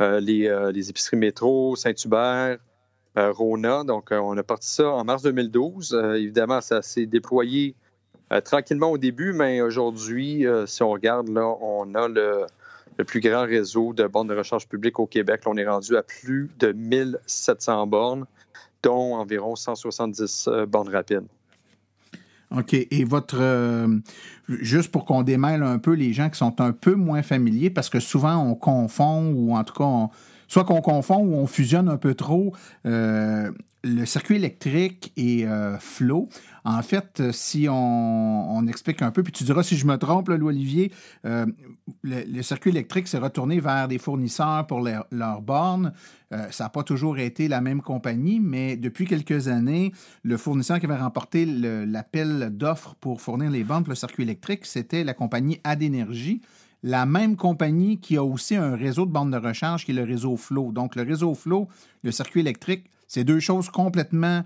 euh, 0.00 0.20
les, 0.22 0.88
épiceries 0.88 1.18
métro, 1.18 1.76
Saint-Hubert, 1.76 2.56
Rona. 3.14 3.84
Donc, 3.84 4.08
on 4.10 4.34
a 4.38 4.42
parti 4.42 4.70
ça 4.70 4.88
en 4.88 5.04
mars 5.04 5.22
2012. 5.22 6.00
évidemment, 6.14 6.62
ça 6.62 6.80
s'est 6.80 7.04
déployé 7.04 7.74
tranquillement 8.46 8.90
au 8.90 8.96
début, 8.96 9.34
mais 9.34 9.60
aujourd'hui, 9.60 10.46
si 10.64 10.82
on 10.82 10.92
regarde, 10.92 11.28
là, 11.28 11.46
on 11.60 11.94
a 11.94 12.08
le, 12.08 12.46
le 12.96 13.04
plus 13.04 13.20
grand 13.20 13.42
réseau 13.42 13.92
de 13.92 14.06
bornes 14.06 14.28
de 14.28 14.34
recharge 14.34 14.66
publique 14.66 14.98
au 14.98 15.06
Québec. 15.06 15.42
on 15.44 15.58
est 15.58 15.68
rendu 15.68 15.94
à 15.94 16.02
plus 16.02 16.48
de 16.58 16.72
1700 16.72 17.86
bornes, 17.86 18.24
dont 18.82 19.14
environ 19.14 19.56
170 19.56 20.48
euh, 20.48 20.66
bornes 20.66 20.88
rapides. 20.88 21.26
OK. 22.56 22.74
Et 22.74 23.04
votre. 23.04 23.38
Euh, 23.40 23.98
juste 24.48 24.90
pour 24.90 25.04
qu'on 25.04 25.22
démêle 25.22 25.62
un 25.62 25.78
peu 25.78 25.92
les 25.92 26.12
gens 26.12 26.28
qui 26.28 26.38
sont 26.38 26.60
un 26.60 26.72
peu 26.72 26.94
moins 26.94 27.22
familiers, 27.22 27.70
parce 27.70 27.88
que 27.88 28.00
souvent 28.00 28.36
on 28.36 28.54
confond, 28.54 29.32
ou 29.34 29.54
en 29.54 29.64
tout 29.64 29.74
cas, 29.74 30.10
soit 30.52 30.64
qu'on 30.64 30.82
confond 30.82 31.16
ou 31.16 31.34
on 31.34 31.46
fusionne 31.46 31.88
un 31.88 31.96
peu 31.96 32.14
trop 32.14 32.52
euh, 32.84 33.50
le 33.84 34.04
circuit 34.04 34.36
électrique 34.36 35.12
et 35.16 35.46
euh, 35.46 35.78
flow. 35.78 36.28
En 36.64 36.82
fait, 36.82 37.20
euh, 37.20 37.32
si 37.32 37.66
on, 37.68 38.66
explique 38.68 39.02
un 39.02 39.10
peu, 39.10 39.22
puis 39.22 39.32
tu 39.32 39.44
diras 39.44 39.62
si 39.62 39.76
je 39.76 39.86
me 39.86 39.96
trompe, 39.96 40.28
Louis-Olivier, 40.28 40.92
euh, 41.24 41.46
le, 42.02 42.42
circuit 42.42 42.70
électrique 42.70 43.08
s'est 43.08 43.18
retourné 43.18 43.60
vers 43.60 43.88
des 43.88 43.98
fournisseurs 43.98 44.66
pour 44.66 44.80
leurs 44.80 45.42
bornes. 45.42 45.92
ça 46.50 46.64
n'a 46.64 46.70
pas 46.70 46.84
toujours 46.84 47.18
été 47.18 47.48
la 47.48 47.60
même 47.60 47.82
compagnie, 47.82 48.38
mais 48.40 48.76
depuis 48.76 49.06
quelques 49.06 49.48
années, 49.48 49.92
le 50.22 50.36
fournisseur 50.36 50.78
qui 50.78 50.86
avait 50.86 50.96
remporté 50.96 51.44
l'appel 51.44 52.50
d'offres 52.52 52.94
pour 53.00 53.20
fournir 53.20 53.50
les 53.50 53.64
bornes 53.64 53.82
pour 53.82 53.90
le 53.90 53.96
circuit 53.96 54.22
électrique, 54.22 54.64
c'était 54.64 55.02
la 55.02 55.14
compagnie 55.14 55.60
Adénergie 55.64 56.40
la 56.82 57.06
même 57.06 57.36
compagnie 57.36 58.00
qui 58.00 58.16
a 58.16 58.24
aussi 58.24 58.56
un 58.56 58.76
réseau 58.76 59.06
de 59.06 59.10
bornes 59.12 59.30
de 59.30 59.36
recharge 59.36 59.84
qui 59.84 59.92
est 59.92 59.94
le 59.94 60.04
réseau 60.04 60.36
Flow. 60.36 60.72
Donc, 60.72 60.96
le 60.96 61.02
réseau 61.02 61.34
Flow, 61.34 61.68
le 62.02 62.10
circuit 62.10 62.40
électrique, 62.40 62.90
c'est 63.12 63.24
deux 63.24 63.40
choses 63.40 63.68
complètement, 63.68 64.42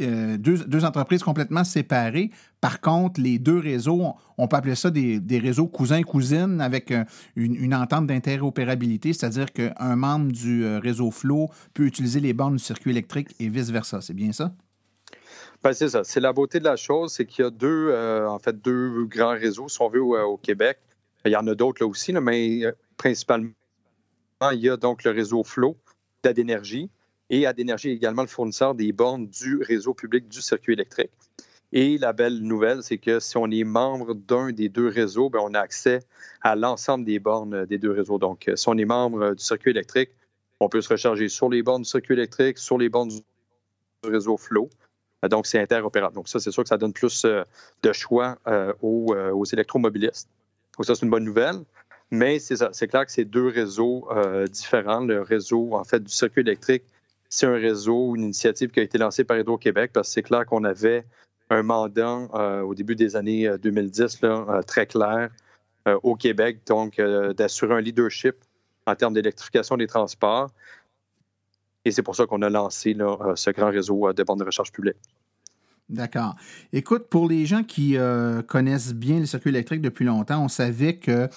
euh, 0.00 0.36
deux, 0.38 0.84
entreprises 0.84 1.24
complètement 1.24 1.64
séparées. 1.64 2.30
Par 2.60 2.80
contre, 2.80 3.20
les 3.20 3.40
deux 3.40 3.58
réseaux, 3.58 4.14
on 4.38 4.46
peut 4.46 4.56
appeler 4.56 4.76
ça 4.76 4.92
des, 4.92 5.38
réseaux 5.40 5.66
cousins-cousines 5.66 6.60
avec 6.60 6.92
euh, 6.92 7.02
une, 7.34 7.74
entente 7.74 8.06
d'interopérabilité, 8.06 9.12
c'est-à-dire 9.12 9.52
qu'un 9.52 9.96
membre 9.96 10.30
du 10.30 10.64
euh, 10.64 10.78
réseau 10.78 11.10
Flow 11.10 11.50
peut 11.74 11.86
utiliser 11.86 12.20
les 12.20 12.34
bornes 12.34 12.54
du 12.54 12.62
circuit 12.62 12.92
électrique 12.92 13.34
et 13.40 13.48
vice-versa. 13.48 14.00
C'est 14.00 14.14
bien 14.14 14.30
ça? 14.30 14.52
Ben, 15.64 15.72
c'est 15.72 15.88
ça. 15.88 16.04
C'est 16.04 16.20
la 16.20 16.32
beauté 16.32 16.60
de 16.60 16.64
la 16.66 16.76
chose, 16.76 17.12
c'est 17.12 17.26
qu'il 17.26 17.44
y 17.44 17.48
a 17.48 17.50
deux, 17.50 17.92
en 18.28 18.38
fait, 18.38 18.62
deux 18.62 19.06
grands 19.06 19.30
réseaux, 19.32 19.68
si 19.68 19.82
on 19.82 19.88
veut, 19.88 20.02
au, 20.02 20.36
Québec. 20.36 20.78
Il 21.24 21.32
y 21.32 21.36
en 21.36 21.46
a 21.46 21.54
d'autres 21.54 21.82
là 21.82 21.88
aussi, 21.88 22.12
mais 22.12 22.62
principalement, 22.96 23.52
il 24.52 24.60
y 24.60 24.68
a 24.68 24.76
donc 24.76 25.04
le 25.04 25.10
réseau 25.10 25.42
Flow 25.42 25.76
d'énergie 26.22 26.90
et 27.30 27.46
Adénergie 27.46 27.90
est 27.90 27.94
également 27.94 28.22
le 28.22 28.28
fournisseur 28.28 28.74
des 28.74 28.92
bornes 28.92 29.26
du 29.26 29.62
réseau 29.62 29.94
public 29.94 30.28
du 30.28 30.40
circuit 30.40 30.74
électrique. 30.74 31.10
Et 31.72 31.98
la 31.98 32.12
belle 32.12 32.40
nouvelle, 32.40 32.82
c'est 32.82 32.98
que 32.98 33.18
si 33.18 33.36
on 33.36 33.50
est 33.50 33.64
membre 33.64 34.14
d'un 34.14 34.52
des 34.52 34.68
deux 34.68 34.88
réseaux, 34.88 35.28
bien, 35.28 35.40
on 35.42 35.54
a 35.54 35.60
accès 35.60 36.00
à 36.40 36.54
l'ensemble 36.54 37.04
des 37.04 37.18
bornes 37.18 37.66
des 37.66 37.78
deux 37.78 37.90
réseaux. 37.90 38.18
Donc, 38.18 38.48
si 38.54 38.68
on 38.68 38.78
est 38.78 38.84
membre 38.84 39.34
du 39.34 39.42
circuit 39.42 39.70
électrique, 39.70 40.10
on 40.60 40.68
peut 40.68 40.80
se 40.80 40.88
recharger 40.88 41.28
sur 41.28 41.48
les 41.48 41.62
bornes 41.62 41.82
du 41.82 41.88
circuit 41.88 42.14
électrique, 42.14 42.58
sur 42.58 42.78
les 42.78 42.88
bornes 42.88 43.08
du 43.08 44.08
réseau 44.08 44.36
Flow. 44.36 44.70
Donc, 45.28 45.46
c'est 45.46 45.58
interopérable. 45.58 46.14
Donc, 46.14 46.28
ça, 46.28 46.38
c'est 46.38 46.50
sûr 46.50 46.62
que 46.62 46.68
ça 46.68 46.76
donne 46.76 46.92
plus 46.92 47.24
euh, 47.24 47.42
de 47.82 47.92
choix 47.92 48.38
euh, 48.46 48.72
euh, 48.84 49.32
aux, 49.32 49.44
électromobilistes. 49.44 50.28
Donc, 50.76 50.86
ça, 50.86 50.94
c'est 50.94 51.04
une 51.04 51.10
bonne 51.10 51.24
nouvelle. 51.24 51.56
Mais 52.10 52.38
c'est 52.38 52.88
clair 52.88 53.06
que 53.06 53.12
c'est 53.12 53.24
deux 53.24 53.48
réseaux 53.48 54.08
différents. 54.50 55.00
Le 55.00 55.22
réseau, 55.22 55.74
en 55.74 55.84
fait, 55.84 56.00
du 56.00 56.12
circuit 56.12 56.42
électrique 56.42 56.84
c'est 57.34 57.46
un 57.46 57.54
réseau, 57.54 58.14
une 58.14 58.22
initiative 58.22 58.70
qui 58.70 58.78
a 58.78 58.82
été 58.84 58.96
lancée 58.96 59.24
par 59.24 59.36
Hydro-Québec 59.36 59.90
parce 59.92 60.08
que 60.08 60.14
c'est 60.14 60.22
clair 60.22 60.46
qu'on 60.46 60.62
avait 60.62 61.04
un 61.50 61.64
mandat 61.64 62.28
euh, 62.34 62.60
au 62.60 62.74
début 62.74 62.94
des 62.94 63.16
années 63.16 63.50
2010 63.58 64.00
euh, 64.22 64.28
là, 64.28 64.46
euh, 64.48 64.62
très 64.62 64.86
clair 64.86 65.30
au 66.02 66.16
Québec, 66.16 66.60
donc 66.66 66.98
d'assurer 67.36 67.74
un 67.74 67.80
leadership 67.82 68.36
en 68.86 68.94
termes 68.94 69.12
d'électrification 69.12 69.76
des 69.76 69.86
transports. 69.86 70.48
Et 71.84 71.90
c'est 71.90 72.02
pour 72.02 72.16
ça 72.16 72.24
qu'on 72.24 72.40
a 72.40 72.48
lancé 72.48 72.96
ce 73.34 73.50
grand 73.50 73.70
réseau 73.70 74.10
de 74.14 74.22
bandes 74.22 74.38
de 74.38 74.44
recherche 74.44 74.72
publique. 74.72 74.96
D'accord. 75.90 76.34
Écoute, 76.72 77.08
pour 77.10 77.28
les 77.28 77.44
gens 77.44 77.62
qui 77.62 77.96
connaissent 78.48 78.94
bien 78.94 79.20
le 79.20 79.26
circuit 79.26 79.50
électrique 79.50 79.82
depuis 79.82 80.04
longtemps, 80.04 80.42
on 80.42 80.48
savait 80.48 80.96
que 80.96 81.28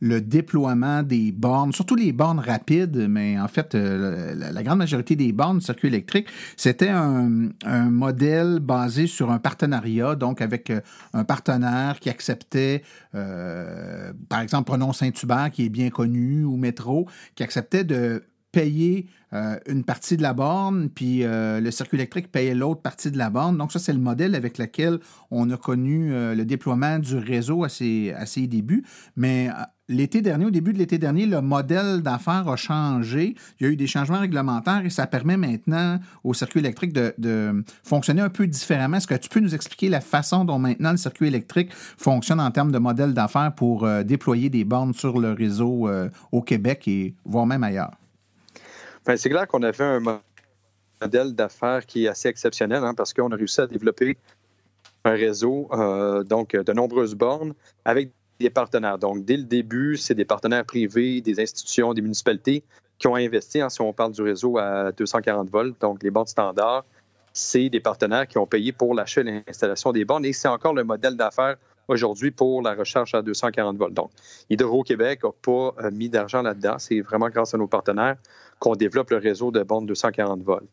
le 0.00 0.20
déploiement 0.20 1.02
des 1.02 1.32
bornes, 1.32 1.72
surtout 1.72 1.94
les 1.94 2.12
bornes 2.12 2.40
rapides, 2.40 3.06
mais 3.08 3.38
en 3.38 3.48
fait, 3.48 3.74
euh, 3.74 4.34
la, 4.34 4.62
grande 4.62 4.78
majorité 4.78 5.16
des 5.16 5.32
bornes 5.32 5.58
de 5.58 5.62
circuit 5.62 5.88
électrique, 5.88 6.28
c'était 6.56 6.88
un, 6.88 7.50
modèle 7.90 8.58
basé 8.60 9.06
sur 9.06 9.30
un 9.30 9.38
partenariat, 9.38 10.14
donc 10.14 10.40
avec 10.40 10.70
euh, 10.70 10.80
un 11.12 11.24
partenaire 11.24 12.00
qui 12.00 12.10
acceptait, 12.10 12.82
euh, 13.14 14.12
par 14.28 14.40
exemple, 14.40 14.66
prenons 14.66 14.92
Saint-Hubert, 14.92 15.50
qui 15.50 15.66
est 15.66 15.68
bien 15.68 15.90
connu, 15.90 16.44
ou 16.44 16.56
Métro, 16.56 17.06
qui 17.34 17.42
acceptait 17.42 17.84
de 17.84 18.22
payer 18.56 19.06
une 19.66 19.84
partie 19.84 20.16
de 20.16 20.22
la 20.22 20.32
borne, 20.32 20.88
puis 20.88 21.22
le 21.22 21.70
circuit 21.70 21.98
électrique 21.98 22.32
payait 22.32 22.54
l'autre 22.54 22.80
partie 22.80 23.10
de 23.10 23.18
la 23.18 23.28
borne. 23.28 23.58
Donc 23.58 23.70
ça, 23.70 23.78
c'est 23.78 23.92
le 23.92 23.98
modèle 23.98 24.34
avec 24.34 24.56
lequel 24.56 24.98
on 25.30 25.50
a 25.50 25.58
connu 25.58 26.08
le 26.10 26.42
déploiement 26.44 26.98
du 26.98 27.16
réseau 27.16 27.62
à 27.62 27.68
ses, 27.68 28.14
à 28.16 28.24
débuts. 28.46 28.84
Mais 29.14 29.50
l'été 29.88 30.22
dernier, 30.22 30.46
au 30.46 30.50
début 30.50 30.72
de 30.72 30.78
l'été 30.78 30.98
dernier, 30.98 31.26
le 31.26 31.40
modèle 31.40 32.02
d'affaires 32.02 32.48
a 32.48 32.56
changé. 32.56 33.34
Il 33.60 33.66
y 33.66 33.68
a 33.68 33.72
eu 33.72 33.76
des 33.76 33.86
changements 33.86 34.20
réglementaires 34.20 34.84
et 34.84 34.90
ça 34.90 35.06
permet 35.06 35.36
maintenant 35.36 35.98
au 36.24 36.34
circuit 36.34 36.60
électrique 36.60 36.92
de, 36.92 37.64
fonctionner 37.84 38.22
un 38.22 38.28
peu 38.28 38.46
différemment. 38.46 38.96
Est-ce 38.96 39.06
que 39.06 39.14
tu 39.14 39.28
peux 39.28 39.40
nous 39.40 39.54
expliquer 39.54 39.88
la 39.88 40.00
façon 40.00 40.44
dont 40.44 40.58
maintenant 40.58 40.90
le 40.90 40.96
circuit 40.96 41.26
électrique 41.26 41.72
fonctionne 41.72 42.40
en 42.40 42.50
termes 42.50 42.72
de 42.72 42.78
modèle 42.78 43.14
d'affaires 43.14 43.54
pour 43.54 43.84
euh, 43.84 44.02
déployer 44.02 44.50
des 44.50 44.64
bornes 44.64 44.94
sur 44.94 45.18
le 45.18 45.32
réseau 45.32 45.88
euh, 45.88 46.08
au 46.32 46.42
Québec 46.42 46.88
et 46.88 47.14
voire 47.24 47.46
même 47.46 47.62
ailleurs? 47.62 47.92
C'est 49.14 49.30
clair 49.30 49.46
qu'on 49.46 49.62
a 49.62 49.72
fait 49.72 49.84
un 49.84 50.20
modèle 51.00 51.34
d'affaires 51.34 51.86
qui 51.86 52.04
est 52.04 52.08
assez 52.08 52.28
exceptionnel 52.28 52.82
hein, 52.82 52.94
parce 52.94 53.14
qu'on 53.14 53.30
a 53.30 53.36
réussi 53.36 53.60
à 53.60 53.66
développer 53.68 54.16
un 55.04 55.12
réseau, 55.12 55.68
euh, 55.72 56.24
donc 56.24 56.56
de 56.56 56.72
nombreuses 56.72 57.14
bornes 57.14 57.54
avec 57.84 58.10
des 58.40 58.50
partenaires. 58.50 58.98
Donc, 58.98 59.24
dès 59.24 59.36
le 59.36 59.44
début, 59.44 59.96
c'est 59.96 60.14
des 60.14 60.24
partenaires 60.24 60.64
privés, 60.64 61.20
des 61.20 61.40
institutions, 61.40 61.94
des 61.94 62.02
municipalités 62.02 62.64
qui 62.98 63.06
ont 63.06 63.14
investi, 63.14 63.60
hein, 63.60 63.68
si 63.68 63.80
on 63.80 63.92
parle 63.92 64.12
du 64.12 64.22
réseau 64.22 64.58
à 64.58 64.90
240 64.92 65.50
volts, 65.50 65.80
donc 65.80 66.02
les 66.02 66.10
bornes 66.10 66.26
standards, 66.26 66.84
c'est 67.32 67.68
des 67.68 67.80
partenaires 67.80 68.26
qui 68.26 68.38
ont 68.38 68.46
payé 68.46 68.72
pour 68.72 68.94
l'achat 68.94 69.20
et 69.20 69.42
l'installation 69.46 69.92
des 69.92 70.04
bornes 70.04 70.24
et 70.24 70.32
c'est 70.32 70.48
encore 70.48 70.72
le 70.74 70.84
modèle 70.84 71.16
d'affaires 71.16 71.56
aujourd'hui 71.88 72.30
pour 72.30 72.62
la 72.62 72.74
recherche 72.74 73.14
à 73.14 73.22
240 73.22 73.76
volts. 73.76 73.94
Donc, 73.94 74.10
Hydro-Québec 74.50 75.22
n'a 75.22 75.30
pas 75.42 75.74
euh, 75.84 75.90
mis 75.92 76.08
d'argent 76.08 76.42
là-dedans. 76.42 76.78
C'est 76.78 77.00
vraiment 77.00 77.28
grâce 77.28 77.54
à 77.54 77.58
nos 77.58 77.68
partenaires 77.68 78.16
qu'on 78.58 78.74
développe 78.74 79.10
le 79.10 79.18
réseau 79.18 79.50
de 79.50 79.62
bornes 79.62 79.86
240 79.86 80.42
volts. 80.42 80.68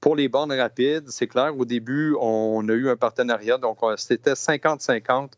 Pour 0.00 0.14
les 0.14 0.28
bornes 0.28 0.52
rapides, 0.52 1.08
c'est 1.08 1.26
clair, 1.26 1.56
au 1.58 1.64
début, 1.64 2.14
on 2.20 2.68
a 2.68 2.72
eu 2.72 2.88
un 2.88 2.96
partenariat, 2.96 3.58
donc 3.58 3.78
c'était 3.96 4.34
50-50 4.34 5.30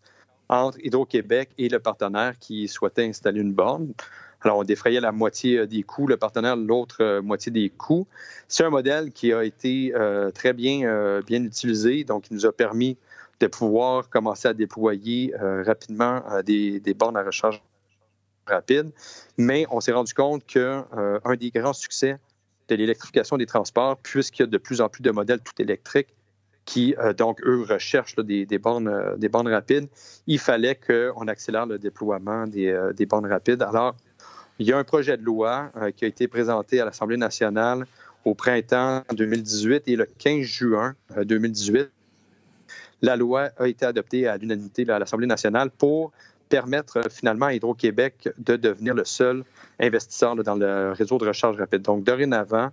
entre 0.48 0.78
Hydro-Québec 0.84 1.50
et 1.58 1.68
le 1.68 1.78
partenaire 1.78 2.38
qui 2.38 2.68
souhaitait 2.68 3.04
installer 3.04 3.40
une 3.40 3.54
borne. 3.54 3.92
Alors, 4.42 4.58
on 4.58 4.64
défrayait 4.64 5.00
la 5.00 5.12
moitié 5.12 5.58
euh, 5.58 5.66
des 5.66 5.82
coûts, 5.82 6.06
le 6.06 6.16
partenaire 6.16 6.56
l'autre 6.56 6.96
euh, 7.00 7.22
moitié 7.22 7.52
des 7.52 7.68
coûts. 7.68 8.06
C'est 8.48 8.64
un 8.64 8.70
modèle 8.70 9.12
qui 9.12 9.32
a 9.32 9.44
été 9.44 9.92
euh, 9.94 10.30
très 10.30 10.52
bien, 10.52 11.20
utilisé, 11.28 12.04
donc 12.04 12.24
qui 12.24 12.34
nous 12.34 12.46
a 12.46 12.52
permis 12.52 12.96
de 13.40 13.46
pouvoir 13.46 14.08
commencer 14.08 14.48
à 14.48 14.52
déployer 14.52 15.32
rapidement 15.38 16.22
des, 16.44 16.78
des, 16.78 16.92
bornes 16.92 17.16
à 17.16 17.22
recharge 17.22 17.62
rapide. 18.50 18.90
Mais 19.38 19.66
on 19.70 19.80
s'est 19.80 19.92
rendu 19.92 20.12
compte 20.14 20.44
qu'un 20.46 20.86
des 21.38 21.50
grands 21.50 21.72
succès 21.72 22.18
de 22.68 22.74
l'électrification 22.74 23.36
des 23.36 23.46
transports, 23.46 23.96
puisqu'il 23.96 24.42
y 24.42 24.44
a 24.44 24.46
de 24.46 24.58
plus 24.58 24.80
en 24.80 24.88
plus 24.88 25.02
de 25.02 25.10
modèles 25.10 25.40
tout 25.40 25.60
électriques, 25.60 26.14
qui, 26.64 26.94
euh, 26.98 27.12
donc, 27.12 27.40
eux, 27.42 27.64
recherchent 27.68 28.16
des, 28.16 28.46
bornes, 28.58 28.88
euh, 28.88 29.16
des 29.16 29.28
bornes 29.28 29.48
rapides, 29.48 29.88
il 30.26 30.38
fallait 30.38 30.76
qu'on 30.76 31.26
accélère 31.26 31.66
le 31.66 31.78
déploiement 31.78 32.46
des, 32.46 32.68
euh, 32.68 32.92
des, 32.92 33.06
bornes 33.06 33.26
rapides. 33.26 33.62
Alors, 33.62 33.96
il 34.58 34.68
y 34.68 34.72
a 34.72 34.78
un 34.78 34.84
projet 34.84 35.16
de 35.16 35.24
loi 35.24 35.72
qui 35.96 36.04
a 36.04 36.08
été 36.08 36.28
présenté 36.28 36.80
à 36.80 36.84
l'Assemblée 36.84 37.16
nationale 37.16 37.86
au 38.26 38.34
printemps 38.34 39.02
2018 39.10 39.84
et 39.86 39.96
le 39.96 40.04
15 40.04 40.42
juin 40.42 40.94
2018, 41.16 41.90
la 43.00 43.16
loi 43.16 43.48
a 43.56 43.68
été 43.68 43.86
adoptée 43.86 44.28
à 44.28 44.36
l'unanimité 44.36 44.86
à 44.90 44.98
l'Assemblée 44.98 45.26
nationale 45.26 45.70
pour 45.70 46.12
permettre 46.50 47.10
finalement 47.10 47.46
à 47.46 47.54
Hydro-Québec 47.54 48.28
de 48.36 48.56
devenir 48.56 48.92
le 48.92 49.06
seul 49.06 49.44
investisseur 49.78 50.36
dans 50.36 50.56
le 50.56 50.92
réseau 50.92 51.16
de 51.16 51.26
recharge 51.26 51.56
rapide. 51.56 51.80
Donc, 51.80 52.04
dorénavant, 52.04 52.68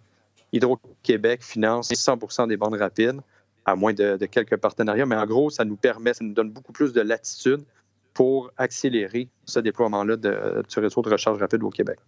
Hydro-Québec 0.51 1.43
finance 1.43 1.93
100 1.93 2.47
des 2.47 2.57
bornes 2.57 2.75
rapides 2.75 3.21
à 3.65 3.75
moins 3.75 3.93
de, 3.93 4.17
quelques 4.25 4.57
partenariats. 4.57 5.05
Mais 5.05 5.15
en 5.15 5.25
gros, 5.25 5.49
ça 5.49 5.63
nous 5.63 5.75
permet, 5.75 6.13
ça 6.13 6.25
nous 6.25 6.33
donne 6.33 6.49
beaucoup 6.49 6.71
plus 6.71 6.91
de 6.91 7.01
latitude 7.01 7.61
pour 8.13 8.51
accélérer 8.57 9.29
ce 9.45 9.59
déploiement-là 9.59 10.17
de, 10.17 10.63
du 10.67 10.79
réseau 10.79 11.01
de 11.01 11.09
recharge 11.09 11.39
rapide 11.39 11.63
au 11.63 11.69
Québec. 11.69 11.99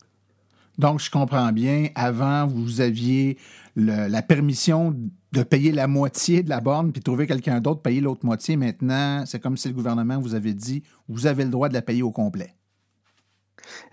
Donc, 0.78 1.02
je 1.02 1.12
comprends 1.12 1.52
bien, 1.52 1.90
avant, 1.96 2.48
vous 2.48 2.82
aviez 2.82 3.38
la 3.76 4.22
permission 4.22 4.96
de 5.32 5.44
payer 5.44 5.72
la 5.72 5.88
moitié 5.88 6.42
de 6.44 6.50
la 6.50 6.60
borne 6.60 6.92
puis 6.92 7.02
trouver 7.02 7.28
quelqu'un 7.28 7.62
d'autre 7.62 7.82
payer 7.82 8.02
l'autre 8.02 8.26
moitié. 8.26 8.56
Maintenant, 8.56 9.24
c'est 9.26 9.40
comme 9.40 9.58
si 9.58 9.68
le 9.68 9.74
gouvernement 9.74 10.20
vous 10.20 10.36
avait 10.36 10.54
dit, 10.54 10.84
vous 11.08 11.28
avez 11.28 11.44
le 11.44 11.52
droit 11.52 11.70
de 11.70 11.74
la 11.74 11.82
payer 11.82 12.02
au 12.02 12.12
complet. 12.12 12.56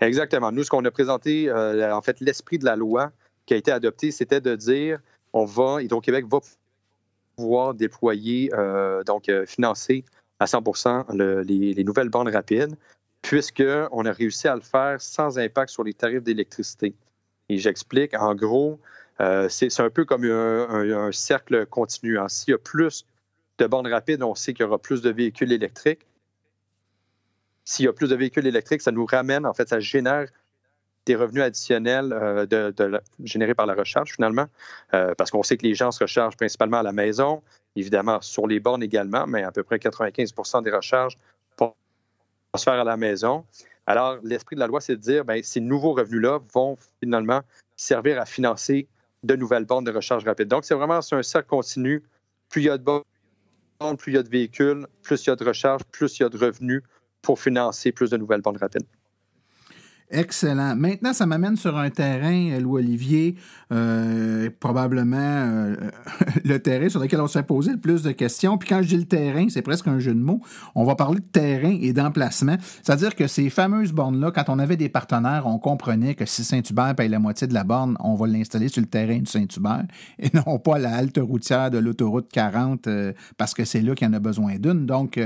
Exactement. 0.01 0.51
Nous, 0.51 0.63
ce 0.63 0.69
qu'on 0.69 0.83
a 0.85 0.91
présenté, 0.91 1.49
euh, 1.49 1.95
en 1.95 2.01
fait, 2.01 2.19
l'esprit 2.19 2.57
de 2.57 2.65
la 2.65 2.75
loi 2.75 3.11
qui 3.45 3.53
a 3.53 3.57
été 3.57 3.71
adopté, 3.71 4.11
c'était 4.11 4.41
de 4.41 4.55
dire 4.55 4.99
on 5.33 5.45
va, 5.45 5.81
Hydro-Québec 5.81 6.25
va 6.27 6.39
pouvoir 7.35 7.73
déployer, 7.73 8.49
euh, 8.53 9.03
donc 9.03 9.29
euh, 9.29 9.45
financer 9.45 10.03
à 10.39 10.45
100% 10.45 11.13
les, 11.43 11.83
nouvelles 11.83 12.09
bandes 12.09 12.29
rapides, 12.29 12.75
puisqu'on 13.21 14.05
a 14.05 14.11
réussi 14.11 14.47
à 14.47 14.55
le 14.55 14.61
faire 14.61 15.01
sans 15.01 15.37
impact 15.39 15.71
sur 15.71 15.83
les 15.83 15.93
tarifs 15.93 16.23
d'électricité. 16.23 16.93
Et 17.49 17.57
j'explique, 17.57 18.13
en 18.15 18.35
gros, 18.35 18.79
c'est 19.19 19.79
un 19.79 19.89
peu 19.89 20.05
comme 20.05 20.25
un, 20.25 21.11
cercle 21.11 21.65
continu. 21.65 22.19
Hein. 22.19 22.27
S'il 22.27 22.51
y 22.51 22.55
a 22.55 22.57
plus 22.57 23.05
de 23.57 23.65
bandes 23.65 23.87
rapides, 23.87 24.21
on 24.23 24.35
sait 24.35 24.53
qu'il 24.53 24.63
y 24.63 24.67
aura 24.67 24.77
plus 24.77 25.01
de 25.01 25.09
véhicules 25.09 25.51
électriques. 25.51 26.05
S'il 27.65 27.85
y 27.85 27.87
a 27.87 27.93
plus 27.93 28.09
de 28.09 28.15
véhicules 28.15 28.47
électriques, 28.47 28.81
ça 28.81 28.91
nous 28.91 29.05
ramène, 29.05 29.45
en 29.45 29.53
fait, 29.53 29.67
ça 29.67 29.79
génère 29.79 30.27
des 31.05 31.15
revenus 31.15 31.43
additionnels 31.43 32.13
euh, 32.13 32.99
générés 33.23 33.55
par 33.55 33.65
la 33.65 33.73
recharge, 33.73 34.13
finalement, 34.13 34.45
euh, 34.93 35.15
parce 35.15 35.31
qu'on 35.31 35.41
sait 35.41 35.57
que 35.57 35.65
les 35.65 35.73
gens 35.73 35.91
se 35.91 36.03
rechargent 36.03 36.35
principalement 36.35 36.77
à 36.77 36.83
la 36.83 36.91
maison, 36.91 37.41
évidemment 37.75 38.21
sur 38.21 38.45
les 38.45 38.59
bornes 38.59 38.83
également, 38.83 39.25
mais 39.25 39.43
à 39.43 39.51
peu 39.51 39.63
près 39.63 39.77
95% 39.77 40.63
des 40.63 40.71
recharges 40.71 41.17
vont 41.57 41.73
se 42.55 42.63
faire 42.63 42.73
à 42.73 42.83
la 42.83 42.97
maison. 42.97 43.45
Alors, 43.85 44.17
l'esprit 44.21 44.55
de 44.55 44.59
la 44.59 44.67
loi, 44.67 44.81
c'est 44.81 44.97
de 44.97 45.01
dire, 45.01 45.23
bien, 45.23 45.39
ces 45.43 45.61
nouveaux 45.61 45.93
revenus-là 45.93 46.39
vont 46.53 46.77
finalement 47.01 47.41
servir 47.77 48.19
à 48.19 48.25
financer 48.25 48.87
de 49.27 49.35
nouvelles 49.35 49.65
bornes 49.65 49.83
de 49.83 49.91
recharge 49.91 50.23
rapide. 50.23 50.47
Donc, 50.47 50.65
c'est 50.65 50.73
vraiment 50.73 50.99
un 51.11 51.23
cercle 51.23 51.49
continu. 51.49 52.03
Plus 52.49 52.61
il 52.61 52.65
y 52.65 52.69
a 52.69 52.77
de 52.77 52.83
bornes, 52.83 53.03
plus 53.97 54.13
il 54.13 54.15
y 54.15 54.17
a 54.17 54.23
de 54.23 54.29
véhicules, 54.29 54.87
plus 55.03 55.23
il 55.25 55.29
y 55.29 55.31
a 55.31 55.35
de 55.35 55.43
recharge, 55.43 55.83
plus 55.91 56.17
il 56.17 56.23
y 56.23 56.25
a 56.25 56.29
de 56.29 56.37
revenus 56.37 56.81
pour 57.21 57.39
financer 57.39 57.91
plus 57.91 58.09
de 58.09 58.17
nouvelles 58.17 58.41
bandes 58.41 58.57
rapides. 58.57 58.87
Excellent. 60.09 60.73
Maintenant, 60.77 61.11
ça 61.11 61.25
m'amène 61.25 61.57
sur 61.57 61.77
un 61.77 61.89
terrain, 61.89 62.51
euh, 62.51 62.61
Louis-Olivier, 62.61 63.35
euh, 63.73 64.49
probablement 64.57 65.17
euh, 65.17 65.75
le 66.45 66.59
terrain 66.59 66.87
sur 66.87 67.01
lequel 67.01 67.19
on 67.19 67.27
se 67.27 67.37
fait 67.37 67.45
poser 67.45 67.71
le 67.71 67.77
plus 67.77 68.03
de 68.03 68.11
questions. 68.11 68.57
Puis 68.57 68.69
quand 68.69 68.81
je 68.81 68.87
dis 68.87 68.97
le 68.97 69.03
terrain, 69.03 69.47
c'est 69.49 69.61
presque 69.61 69.85
un 69.87 69.99
jeu 69.99 70.13
de 70.13 70.19
mots. 70.19 70.39
On 70.75 70.85
va 70.85 70.95
parler 70.95 71.19
de 71.19 71.25
terrain 71.25 71.77
et 71.81 71.91
d'emplacement. 71.91 72.55
C'est-à-dire 72.83 73.15
que 73.15 73.27
ces 73.27 73.49
fameuses 73.49 73.91
bornes-là, 73.91 74.31
quand 74.31 74.45
on 74.47 74.59
avait 74.59 74.77
des 74.77 74.87
partenaires, 74.87 75.45
on 75.45 75.59
comprenait 75.59 76.15
que 76.15 76.25
si 76.25 76.45
Saint-Hubert 76.45 76.95
paye 76.95 77.09
la 77.09 77.19
moitié 77.19 77.45
de 77.45 77.53
la 77.53 77.65
borne, 77.65 77.97
on 77.99 78.15
va 78.15 78.27
l'installer 78.27 78.69
sur 78.69 78.81
le 78.81 78.87
terrain 78.87 79.19
de 79.19 79.27
Saint-Hubert 79.27 79.87
et 80.19 80.29
non 80.33 80.57
pas 80.57 80.79
la 80.79 80.95
halte 80.95 81.19
routière 81.21 81.69
de 81.69 81.79
l'autoroute 81.79 82.29
40 82.31 82.87
parce 83.35 83.53
que 83.53 83.65
c'est 83.65 83.81
là 83.81 83.93
qu'il 83.93 84.07
y 84.07 84.09
en 84.09 84.13
a 84.13 84.19
besoin 84.19 84.55
d'une. 84.55 84.85
Donc, 84.85 85.19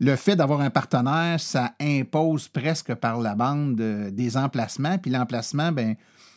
le 0.00 0.16
fait 0.16 0.34
d'avoir 0.34 0.60
un 0.60 0.70
partenaire, 0.70 1.38
ça 1.38 1.74
impose 1.80 2.48
presque 2.48 2.94
par 2.94 3.20
la 3.20 3.34
bande 3.34 3.76
des 3.76 4.36
emplacements. 4.36 4.96
Puis 4.98 5.10
l'emplacement, 5.10 5.72
ben, 5.72 5.94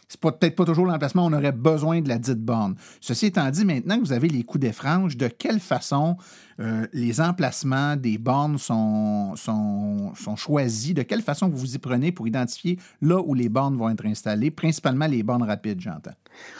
c'est 0.09 0.19
peut-être 0.19 0.55
pas 0.55 0.65
toujours 0.65 0.85
l'emplacement, 0.85 1.25
on 1.25 1.33
aurait 1.33 1.53
besoin 1.53 2.01
de 2.01 2.09
la 2.09 2.19
dite 2.19 2.39
borne. 2.39 2.75
Ceci 2.99 3.27
étant 3.27 3.49
dit, 3.49 3.65
maintenant 3.65 3.95
que 3.95 4.01
vous 4.01 4.11
avez 4.11 4.27
les 4.27 4.43
coûts 4.43 4.59
des 4.59 4.73
franges, 4.73 5.17
de 5.17 5.27
quelle 5.27 5.59
façon 5.59 6.17
euh, 6.59 6.85
les 6.93 7.19
emplacements 7.21 7.95
des 7.95 8.17
bornes 8.17 8.57
sont, 8.57 9.35
sont, 9.35 10.13
sont, 10.13 10.35
choisis? 10.35 10.93
De 10.93 11.01
quelle 11.01 11.21
façon 11.21 11.49
vous 11.49 11.57
vous 11.57 11.75
y 11.75 11.79
prenez 11.79 12.11
pour 12.11 12.27
identifier 12.27 12.77
là 13.01 13.21
où 13.25 13.33
les 13.33 13.49
bornes 13.49 13.77
vont 13.77 13.89
être 13.89 14.05
installées, 14.05 14.51
principalement 14.51 15.07
les 15.07 15.23
bornes 15.23 15.43
rapides, 15.43 15.81
j'entends? 15.81 16.13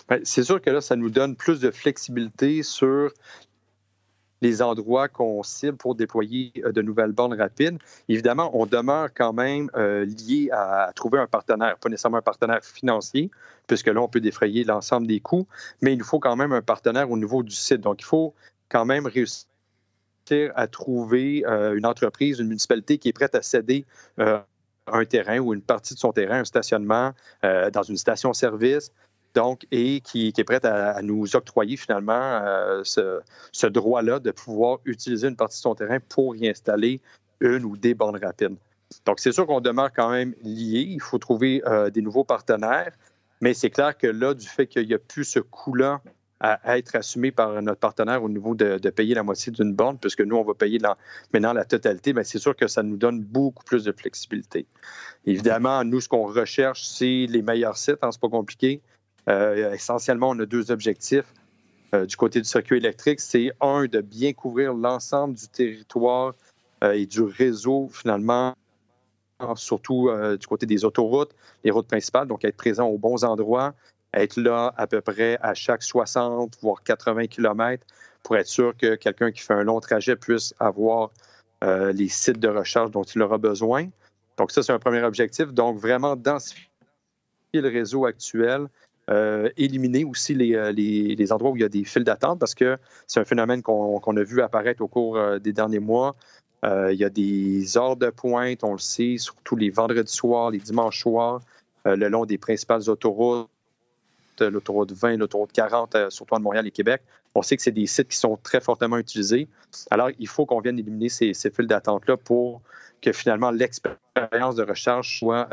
Ben, 0.10 0.20
c'est 0.24 0.44
sûr 0.44 0.62
que 0.62 0.70
là, 0.70 0.82
ça 0.82 0.96
nous 0.96 1.10
donne 1.10 1.36
plus 1.36 1.60
de 1.60 1.70
flexibilité 1.70 2.64
sur 2.64 3.12
les 4.44 4.62
endroits 4.62 5.08
qu'on 5.08 5.42
cible 5.42 5.78
pour 5.78 5.96
déployer 5.96 6.52
euh, 6.58 6.72
de 6.72 6.82
nouvelles 6.82 7.14
bornes 7.14 7.34
rapides. 7.34 7.80
Évidemment, 8.10 8.52
on 8.54 8.66
demeure 8.66 9.10
quand 9.16 9.34
même 9.34 9.72
euh, 9.76 10.06
lié 10.06 10.50
à, 10.52 10.92
trouver 10.94 11.18
un 11.18 11.28
partenaire, 11.28 11.78
pas 11.78 11.90
nécessairement 11.90 12.18
un 12.18 12.22
partenaire 12.22 12.64
financier, 12.64 13.32
puisque 13.68 13.88
là, 13.88 14.02
on 14.02 14.10
peut 14.10 14.20
défrayer 14.20 14.66
l'ensemble 14.66 15.08
des 15.08 15.22
coûts, 15.22 15.48
mais 15.82 15.94
il 15.94 15.98
nous 15.98 16.06
faut 16.06 16.20
quand 16.20 16.36
même 16.36 16.52
un 16.52 16.62
partenaire 16.62 17.10
au 17.10 17.18
niveau 17.18 17.42
du 17.42 17.56
site. 17.56 17.80
Donc, 17.80 18.02
il 18.02 18.06
faut 18.06 18.34
quand 18.70 18.86
même 18.86 19.08
réussir 19.08 19.48
à 20.56 20.68
trouver 20.68 21.44
euh, 21.48 21.76
une 21.76 21.86
entreprise, 21.86 22.40
une 22.40 22.48
municipalité 22.48 22.98
qui 22.98 23.10
est 23.10 23.14
prête 23.14 23.36
à 23.36 23.42
céder 23.42 23.86
un 24.18 25.06
terrain 25.06 25.40
ou 25.40 25.54
une 25.54 25.62
partie 25.62 25.94
de 25.94 26.00
son 26.00 26.12
terrain, 26.12 26.40
un 26.40 26.46
stationnement 26.46 27.14
dans 27.42 27.84
une 27.84 27.96
station-service, 27.96 28.92
donc, 29.34 29.66
et 29.72 30.02
qui, 30.02 30.34
est 30.36 30.44
prête 30.44 30.66
à, 30.66 31.02
nous 31.02 31.36
octroyer 31.36 31.78
finalement 31.78 32.14
euh, 32.14 32.84
ce, 32.84 33.68
droit-là 33.68 34.20
de 34.20 34.32
pouvoir 34.32 34.80
utiliser 34.86 35.28
une 35.28 35.36
partie 35.36 35.58
de 35.58 35.62
son 35.62 35.76
terrain 35.76 36.00
pour 36.00 36.36
y 36.36 36.48
installer 36.48 37.02
une 37.40 37.66
ou 37.66 37.78
des 37.78 37.94
bornes 37.94 38.20
rapides. 38.22 38.56
Donc, 39.06 39.20
c'est 39.20 39.32
sûr 39.32 39.48
qu'on 39.48 39.62
demeure 39.62 39.92
quand 39.92 40.12
même 40.12 40.36
lié. 40.44 40.86
Il 40.88 41.02
faut 41.02 41.18
trouver 41.18 41.64
euh, 41.66 41.90
des 41.90 42.02
nouveaux 42.02 42.24
partenaires, 42.24 42.92
mais 43.42 43.54
c'est 43.54 43.72
clair 43.72 43.98
que 43.98 44.08
là, 44.08 44.34
du 44.34 44.48
fait 44.48 44.68
qu'il 44.68 44.88
n'y 44.88 44.94
a 44.94 45.00
plus 45.00 45.24
ce 45.24 45.40
coût-là 45.40 46.02
à 46.44 46.78
être 46.78 46.98
assumé 46.98 47.32
par 47.32 47.62
notre 47.62 47.80
partenaire 47.80 48.22
au 48.22 48.28
niveau 48.28 48.54
de, 48.54 48.78
payer 48.90 49.16
la 49.16 49.24
moitié 49.24 49.50
d'une 49.54 49.74
borne, 49.74 49.98
puisque 49.98 50.20
nous, 50.20 50.36
on 50.36 50.44
va 50.44 50.54
payer 50.54 50.78
maintenant 51.34 51.54
la 51.54 51.64
totalité, 51.64 52.12
mais 52.12 52.26
c'est 52.26 52.38
sûr 52.38 52.54
que 52.54 52.68
ça 52.68 52.84
nous 52.84 52.98
donne 52.98 53.22
beaucoup 53.22 53.64
plus 53.64 53.86
de 53.86 53.94
flexibilité. 53.94 54.66
Évidemment, 55.26 55.86
nous, 55.86 56.02
ce 56.02 56.10
qu'on 56.10 56.28
recherche, 56.28 56.84
c'est 56.84 57.28
les 57.30 57.42
meilleurs 57.42 57.78
sites, 57.78 58.00
hein, 58.02 58.10
c'est 58.12 58.20
pas 58.20 58.28
compliqué. 58.28 58.82
Euh, 59.30 59.74
essentiellement, 59.74 60.30
on 60.30 60.40
a 60.40 60.46
deux 60.46 60.72
objectifs 60.72 61.32
euh, 61.94 62.06
du 62.06 62.16
côté 62.16 62.40
du 62.40 62.48
circuit 62.48 62.78
électrique. 62.78 63.20
C'est 63.20 63.52
un, 63.62 63.86
de 63.86 64.02
bien 64.02 64.34
couvrir 64.34 64.74
l'ensemble 64.74 65.36
du 65.36 65.48
territoire 65.48 66.34
euh, 66.84 66.94
et 66.94 67.06
du 67.06 67.22
réseau, 67.22 67.90
finalement, 67.92 68.56
surtout 69.56 70.10
du 70.40 70.48
côté 70.48 70.66
des 70.66 70.86
autoroutes, 70.86 71.36
les 71.66 71.72
routes 71.72 71.88
principales, 71.88 72.28
donc 72.28 72.46
être 72.46 72.56
présent 72.56 72.88
aux 72.88 72.98
bons 72.98 73.26
endroits, 73.26 73.74
être 74.14 74.38
là 74.38 74.74
à 74.78 74.88
peu 74.88 75.02
près 75.02 75.38
à 75.42 75.54
chaque 75.54 75.84
60, 75.84 76.60
voire 76.62 76.82
80 76.82 77.28
km 77.28 77.86
pour 78.22 78.38
être 78.38 78.48
sûr 78.48 78.74
que 78.78 78.96
quelqu'un 78.96 79.32
qui 79.32 79.42
fait 79.42 79.54
un 79.54 79.64
long 79.64 79.82
trajet 79.82 80.16
puisse 80.16 80.54
avoir 80.60 81.12
les 81.62 82.08
sites 82.08 82.40
de 82.40 82.48
recharge 82.48 82.92
dont 82.92 83.04
il 83.04 83.22
aura 83.22 83.38
besoin. 83.38 83.90
Donc 84.38 84.52
ça, 84.52 84.64
c'est 84.64 84.72
un 84.72 84.80
premier 84.80 85.04
objectif. 85.04 85.48
Donc 85.48 85.78
vraiment 85.78 86.16
densifier 86.16 86.70
le 87.54 87.68
réseau 87.68 88.06
actuel 88.06 88.68
euh, 89.10 89.50
éliminer 89.58 90.06
aussi 90.06 90.34
euh, 90.56 90.72
les, 90.72 91.16
les, 91.16 91.32
endroits 91.34 91.52
où 91.52 91.58
il 91.58 91.62
y 91.62 91.66
a 91.66 91.70
des 91.70 91.84
files 91.84 92.06
d'attente 92.06 92.40
parce 92.40 92.56
que 92.56 92.78
c'est 93.06 93.20
un 93.20 93.26
phénomène 93.26 93.62
qu'on 93.62 94.18
a 94.18 94.24
vu 94.24 94.42
apparaître 94.42 94.82
au 94.82 94.88
cours 94.88 95.18
euh, 95.18 95.40
des 95.40 95.52
derniers 95.52 95.80
mois. 95.80 96.16
il 96.64 96.96
y 96.96 97.04
a 97.04 97.10
des 97.10 97.78
heures 97.78 97.98
de 97.98 98.10
pointe, 98.10 98.64
on 98.64 98.72
le 98.72 98.80
sait, 98.80 99.18
surtout 99.18 99.58
les 99.58 99.70
vendredis 99.70 100.14
soirs, 100.14 100.52
les 100.52 100.60
dimanches 100.60 101.02
soirs, 101.02 101.42
le 101.84 102.08
long 102.08 102.26
des 102.26 102.38
principales 102.38 102.90
autoroutes, 102.90 103.50
l'autoroute 104.40 104.94
20, 104.94 105.18
l'autoroute 105.18 105.52
40, 105.52 106.10
surtout 106.10 106.36
en 106.36 106.40
Montréal 106.40 106.66
et 106.66 106.72
Québec. 106.72 107.02
On 107.36 107.42
sait 107.42 107.58
que 107.58 107.62
c'est 107.62 107.72
des 107.72 107.88
sites 107.88 108.08
qui 108.08 108.18
sont 108.18 108.38
très 108.42 108.62
fortement 108.62 108.98
utilisés. 108.98 109.50
Alors, 109.92 110.10
il 110.18 110.28
faut 110.30 110.46
qu'on 110.46 110.62
vienne 110.62 110.80
éliminer 110.80 111.10
ces, 111.10 111.34
ces 111.34 111.50
files 111.50 111.68
d'attente-là 111.68 112.16
pour 112.16 112.62
que 113.02 113.12
finalement 113.12 113.52
l'expérience 113.52 114.56
de 114.56 114.64
recharge 114.64 115.20
soit 115.20 115.50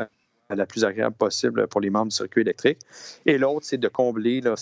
la 0.55 0.65
plus 0.65 0.85
agréable 0.85 1.15
possible 1.15 1.67
pour 1.67 1.81
les 1.81 1.89
membres 1.89 2.09
du 2.09 2.15
circuit 2.15 2.41
électrique. 2.41 2.79
Et 3.25 3.37
l'autre, 3.37 3.65
c'est 3.65 3.77
de 3.77 3.87
combler 3.87 4.41
euh, 4.45 4.55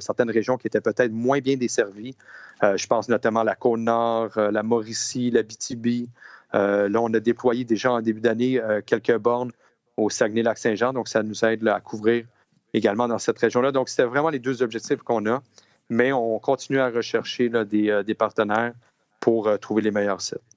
certaines 0.00 0.30
régions 0.30 0.56
qui 0.56 0.66
étaient 0.66 0.80
peut-être 0.80 1.12
moins 1.12 1.40
bien 1.40 1.56
desservies. 1.56 2.16
Euh, 2.62 2.76
je 2.76 2.86
pense 2.86 3.08
notamment 3.08 3.40
à 3.40 3.44
la 3.44 3.54
Côte-Nord, 3.54 4.36
euh, 4.36 4.50
la 4.50 4.62
Mauricie, 4.62 5.30
la 5.30 5.42
BTB. 5.42 6.08
là, 6.52 7.00
on 7.00 7.12
a 7.12 7.20
déployé 7.20 7.64
déjà 7.64 7.92
en 7.92 8.00
début 8.00 8.20
d'année 8.20 8.60
quelques 8.86 9.16
bornes 9.18 9.50
au 9.96 10.08
Saguenay-Lac-Saint-Jean, 10.08 10.92
donc 10.92 11.08
ça 11.08 11.22
nous 11.22 11.44
aide 11.44 11.66
à 11.66 11.80
couvrir 11.80 12.26
également 12.72 13.08
dans 13.08 13.18
cette 13.18 13.38
région-là. 13.38 13.72
Donc, 13.72 13.88
c'était 13.88 14.04
vraiment 14.04 14.30
les 14.30 14.38
deux 14.38 14.62
objectifs 14.62 15.02
qu'on 15.02 15.26
a, 15.26 15.42
mais 15.88 16.12
on 16.12 16.38
continue 16.38 16.78
à 16.78 16.90
rechercher 16.90 17.48
des, 17.48 18.14
partenaires 18.16 18.72
pour 19.18 19.58
trouver 19.58 19.82
les 19.82 19.90
meilleurs 19.90 20.20
sites. 20.20 20.53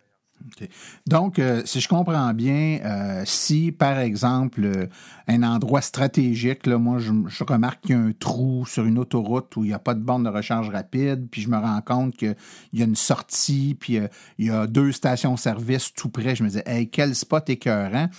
Donc, 1.05 1.39
euh, 1.39 1.61
si 1.65 1.79
je 1.79 1.87
comprends 1.87 2.33
bien, 2.33 2.79
euh, 2.83 3.23
si 3.25 3.71
par 3.71 3.99
exemple 3.99 4.63
euh, 4.63 4.87
un 5.27 5.43
endroit 5.43 5.81
stratégique, 5.81 6.65
là, 6.65 6.77
moi 6.77 6.99
je, 6.99 7.11
remarque 7.43 7.81
qu'il 7.81 7.95
y 7.95 7.99
a 7.99 8.01
un 8.01 8.11
trou 8.11 8.65
sur 8.65 8.85
une 8.85 8.97
autoroute 8.97 9.55
où 9.55 9.63
il 9.63 9.67
n'y 9.67 9.73
a 9.73 9.79
pas 9.79 9.93
de 9.93 9.99
borne 9.99 10.23
de 10.23 10.29
recharge 10.29 10.69
rapide, 10.69 11.27
puis 11.29 11.41
je 11.41 11.49
me 11.49 11.57
rends 11.57 11.81
compte 11.81 12.15
qu'il 12.15 12.35
y 12.73 12.81
a 12.81 12.85
une 12.85 12.95
sortie, 12.95 13.75
puis 13.79 13.99
il 14.37 14.45
y 14.45 14.49
a 14.49 14.67
deux 14.67 14.91
stations-service 14.91 15.93
tout 15.93 16.09
près, 16.09 16.35
je 16.35 16.43
me 16.43 16.49
dis, 16.49 16.61
hey, 16.65 16.89
quel 16.89 17.15
spot 17.15 17.49
écœurant! 17.49 18.09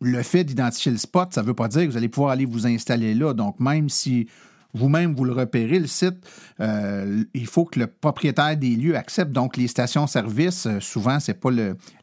le 0.00 0.22
fait 0.22 0.44
d'identifier 0.44 0.92
le 0.92 0.98
spot, 0.98 1.32
ça 1.32 1.40
ne 1.40 1.46
veut 1.46 1.54
pas 1.54 1.68
dire 1.68 1.82
que 1.82 1.90
vous 1.90 1.96
allez 1.96 2.08
pouvoir 2.08 2.32
aller 2.32 2.44
vous 2.44 2.66
installer 2.66 3.14
là. 3.14 3.32
Donc, 3.32 3.58
même 3.58 3.88
si 3.88 4.28
vous-même, 4.74 5.14
vous 5.14 5.24
le 5.24 5.32
repérez, 5.32 5.78
le 5.78 5.86
site, 5.86 6.16
euh, 6.60 7.24
il 7.32 7.46
faut 7.46 7.64
que 7.64 7.78
le 7.78 7.86
propriétaire 7.86 8.56
des 8.56 8.76
lieux 8.76 8.96
accepte. 8.96 9.32
Donc, 9.32 9.56
les 9.56 9.68
stations-service, 9.68 10.66
euh, 10.66 10.80
souvent, 10.80 11.20
c'est 11.20 11.34
pas 11.34 11.50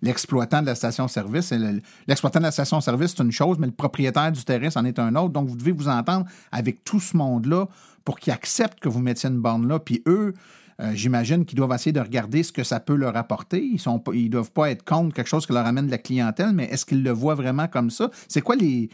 l'exploitant 0.01 0.61
de 0.61 0.67
la 0.67 0.75
station-service. 0.75 1.53
L'exploitant 2.07 2.39
de 2.39 2.45
la 2.45 2.51
station-service, 2.51 3.13
c'est 3.15 3.23
une 3.23 3.31
chose, 3.31 3.57
mais 3.59 3.67
le 3.67 3.73
propriétaire 3.73 4.31
du 4.31 4.43
terrain, 4.43 4.69
c'en 4.69 4.85
est 4.85 4.99
un 4.99 5.15
autre. 5.15 5.33
Donc, 5.33 5.47
vous 5.47 5.57
devez 5.57 5.73
vous 5.73 5.89
entendre 5.89 6.25
avec 6.51 6.83
tout 6.83 6.99
ce 6.99 7.17
monde-là 7.17 7.67
pour 8.05 8.19
qu'ils 8.19 8.33
acceptent 8.33 8.79
que 8.79 8.89
vous 8.89 8.99
mettiez 8.99 9.29
une 9.29 9.39
borne 9.39 9.67
là. 9.67 9.79
Puis 9.79 10.01
eux, 10.07 10.33
euh, 10.81 10.91
j'imagine 10.93 11.45
qu'ils 11.45 11.57
doivent 11.57 11.73
essayer 11.73 11.91
de 11.91 11.99
regarder 11.99 12.43
ce 12.43 12.51
que 12.51 12.63
ça 12.63 12.79
peut 12.79 12.95
leur 12.95 13.15
apporter. 13.15 13.63
Ils 13.63 13.81
ne 13.85 14.13
ils 14.15 14.29
doivent 14.29 14.51
pas 14.51 14.71
être 14.71 14.83
contre 14.83 15.13
quelque 15.13 15.27
chose 15.27 15.45
qui 15.45 15.53
leur 15.53 15.65
amène 15.65 15.85
de 15.85 15.91
la 15.91 15.97
clientèle, 15.97 16.51
mais 16.53 16.65
est-ce 16.65 16.85
qu'ils 16.85 17.03
le 17.03 17.11
voient 17.11 17.35
vraiment 17.35 17.67
comme 17.67 17.89
ça? 17.89 18.09
C'est 18.27 18.41
quoi, 18.41 18.55
les, 18.55 18.89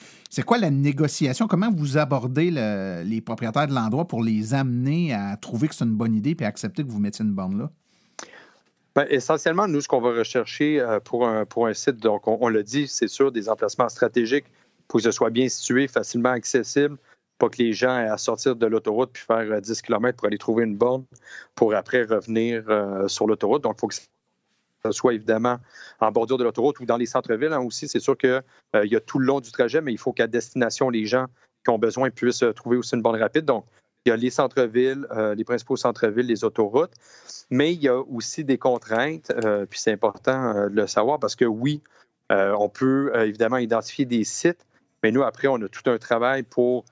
quoi 0.46 0.58
la 0.58 0.70
négociation? 0.70 1.48
Comment 1.48 1.72
vous 1.72 1.98
abordez 1.98 2.52
les 2.52 3.22
propriétaires 3.22 3.68
de 3.68 3.74
l'endroit 3.74 4.08
pour 4.08 4.24
les 4.24 4.54
amener 4.54 5.14
à 5.14 5.38
trouver 5.38 5.68
que 5.68 5.76
c'est 5.76 5.86
une 5.86 5.96
bonne 5.96 6.16
idée 6.16 6.36
et 6.40 6.46
accepter 6.46 6.84
que 6.84 6.90
vous 6.90 7.00
mettiez 7.00 7.24
une 7.24 7.34
borne 7.34 7.58
là? 7.58 7.72
Ben, 8.98 9.06
essentiellement, 9.12 9.68
nous, 9.68 9.80
ce 9.80 9.88
qu'on 9.88 10.02
va 10.02 10.10
rechercher 10.10 10.80
euh, 10.80 11.00
pour 11.00 11.28
un, 11.28 11.46
pour 11.46 11.68
un 11.68 11.74
site, 11.76 11.98
donc 11.98 12.28
on, 12.28 12.50
l'a 12.50 12.64
dit, 12.64 12.88
c'est 12.88 13.08
sûr, 13.08 13.32
des 13.32 13.48
emplacements 13.48 13.90
stratégiques 13.90 14.46
pour 14.88 14.98
que 14.98 15.04
ce 15.04 15.12
soit 15.12 15.30
bien 15.30 15.48
situé, 15.50 15.88
facilement 15.88 16.32
accessible, 16.32 16.98
pas 17.38 17.50
que 17.50 17.58
les 17.62 17.74
gens 17.74 17.98
aient 17.98 18.10
à 18.10 18.18
sortir 18.18 18.56
de 18.56 18.66
l'autoroute 18.66 19.12
puis 19.14 19.24
faire 19.24 19.62
10 19.62 19.72
euh, 19.72 19.82
km 19.86 20.18
pour 20.18 20.28
aller 20.28 20.38
trouver 20.38 20.64
une 20.64 20.76
borne 20.76 21.06
pour 21.56 21.74
après 21.76 22.04
revenir 22.04 22.64
euh, 22.70 23.08
sur 23.08 23.28
l'autoroute. 23.28 23.64
Donc, 23.64 23.76
il 23.78 23.80
faut 23.80 23.88
que 23.88 23.96
ça 23.96 24.92
soit 24.92 25.14
évidemment 25.14 25.58
en 26.00 26.12
bordure 26.12 26.38
de 26.38 26.44
l'autoroute 26.44 26.80
ou 26.80 26.86
dans 26.86 26.98
les 26.98 27.06
centres-villes 27.06 27.54
hein, 27.54 27.62
aussi. 27.62 27.88
C'est 27.88 28.00
sûr 28.00 28.18
qu'il 28.18 28.42
y 28.74 28.96
a 28.96 29.00
tout 29.00 29.20
le 29.20 29.26
long 29.26 29.40
du 29.40 29.52
trajet, 29.52 29.82
mais 29.82 29.92
il 29.92 29.98
faut 29.98 30.14
qu'à 30.14 30.28
destination, 30.28 30.90
les 30.90 31.06
gens 31.06 31.26
qui 31.64 31.70
ont 31.72 31.80
besoin 31.80 32.10
puissent 32.10 32.46
trouver 32.56 32.78
aussi 32.78 32.96
une 32.96 33.02
borne 33.02 33.20
rapide. 33.20 33.46
Donc, 33.46 33.66
il 34.08 34.10
y 34.10 34.14
a 34.14 34.16
les 34.16 34.30
centres-villes, 34.30 35.06
euh, 35.12 35.36
les 35.36 35.44
principaux 35.44 35.76
centres-villes, 35.76 36.28
les 36.28 36.46
autoroutes, 36.46 36.94
mais 37.50 37.74
il 37.74 37.82
y 37.82 37.90
a 37.90 38.00
aussi 38.00 38.46
des 38.46 38.58
contraintes, 38.58 39.32
euh, 39.32 39.66
puis 39.66 39.80
c'est 39.80 39.92
important 39.92 40.56
euh, 40.56 40.70
de 40.70 40.76
le 40.76 40.88
savoir 40.88 41.20
parce 41.20 41.36
que 41.36 41.44
oui, 41.44 41.82
on 42.30 42.68
peut 42.68 43.12
évidemment 43.16 43.58
identifier 43.58 44.04
des 44.04 44.26
sites, 44.26 44.66
mais 45.02 45.12
nous, 45.12 45.24
après, 45.24 45.48
on 45.48 45.56
a 45.62 45.70
tout 45.70 45.90
un 45.90 45.98
travail 45.98 46.44
pour, 46.44 46.84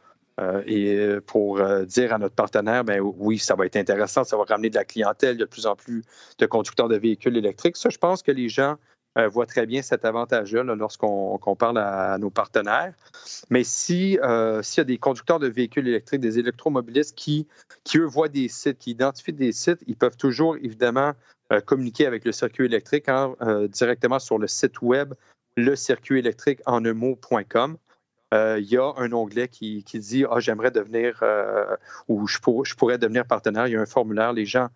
et 0.68 1.18
pour 1.26 1.62
dire 1.86 2.14
à 2.14 2.18
notre 2.18 2.36
partenaire, 2.36 2.84
ben 2.84 3.00
oui, 3.00 3.40
ça 3.40 3.56
va 3.56 3.66
être 3.66 3.78
intéressant, 3.78 4.24
ça 4.24 4.36
va 4.36 4.44
ramener 4.44 4.70
de 4.70 4.76
la 4.76 4.84
clientèle, 4.84 5.38
de 5.38 5.46
plus 5.46 5.66
en 5.66 5.76
plus 5.76 6.04
de 6.38 6.46
conducteurs 6.46 6.90
de 6.90 6.98
véhicules 6.98 7.38
électriques. 7.38 7.78
Ça, 7.78 7.90
je 7.90 7.98
pense 7.98 8.22
que 8.22 8.32
les 8.32 8.50
gens 8.50 8.76
euh, 9.18 9.30
voit 9.30 9.46
très 9.46 9.66
bien 9.66 9.82
cet 9.82 10.04
avantage-là 10.04 10.64
lorsqu'on 10.76 11.56
parle 11.58 11.78
à, 11.78 12.18
nos 12.18 12.30
partenaires. 12.30 12.94
Mais 13.50 13.64
si 13.64 14.20
euh, 14.20 14.62
s'il 14.62 14.80
y 14.80 14.82
a 14.82 14.84
des 14.84 14.98
conducteurs 14.98 15.40
de 15.40 15.48
véhicules 15.48 15.88
électriques, 15.88 16.20
des 16.20 16.38
électromobilistes 16.38 17.16
qui, 17.16 17.48
qui, 17.86 17.98
eux, 17.98 18.06
voient 18.06 18.28
des 18.28 18.50
sites, 18.50 18.78
qui 18.78 18.92
identifient 18.92 19.32
des 19.32 19.54
sites, 19.54 19.80
ils 19.88 19.96
peuvent 19.96 20.18
toujours, 20.18 20.58
évidemment, 20.58 21.14
euh, 21.54 21.62
communiquer 21.62 22.08
avec 22.08 22.26
le 22.26 22.34
circuit 22.34 22.66
électrique 22.66 23.06
directement 23.70 24.20
sur 24.20 24.38
le 24.38 24.48
site 24.48 24.82
web 24.82 25.14
le 25.56 25.76
électrique. 26.12 26.60
Il 28.58 28.66
y 28.66 28.78
a 28.78 28.94
un 28.98 29.12
onglet 29.14 29.48
qui, 29.48 29.84
qui 29.84 30.00
dit 30.00 30.26
Ah, 30.30 30.40
j'aimerais 30.40 30.72
devenir 30.72 31.24
ou 32.08 32.28
je, 32.28 32.38
je, 32.64 32.76
pourrais 32.76 32.98
devenir 32.98 33.26
partenaire. 33.26 33.68
Il 33.68 33.74
y 33.74 33.76
a 33.78 33.82
un 33.82 33.86
formulaire. 33.86 34.34
Les 34.34 34.46
gens 34.46 34.68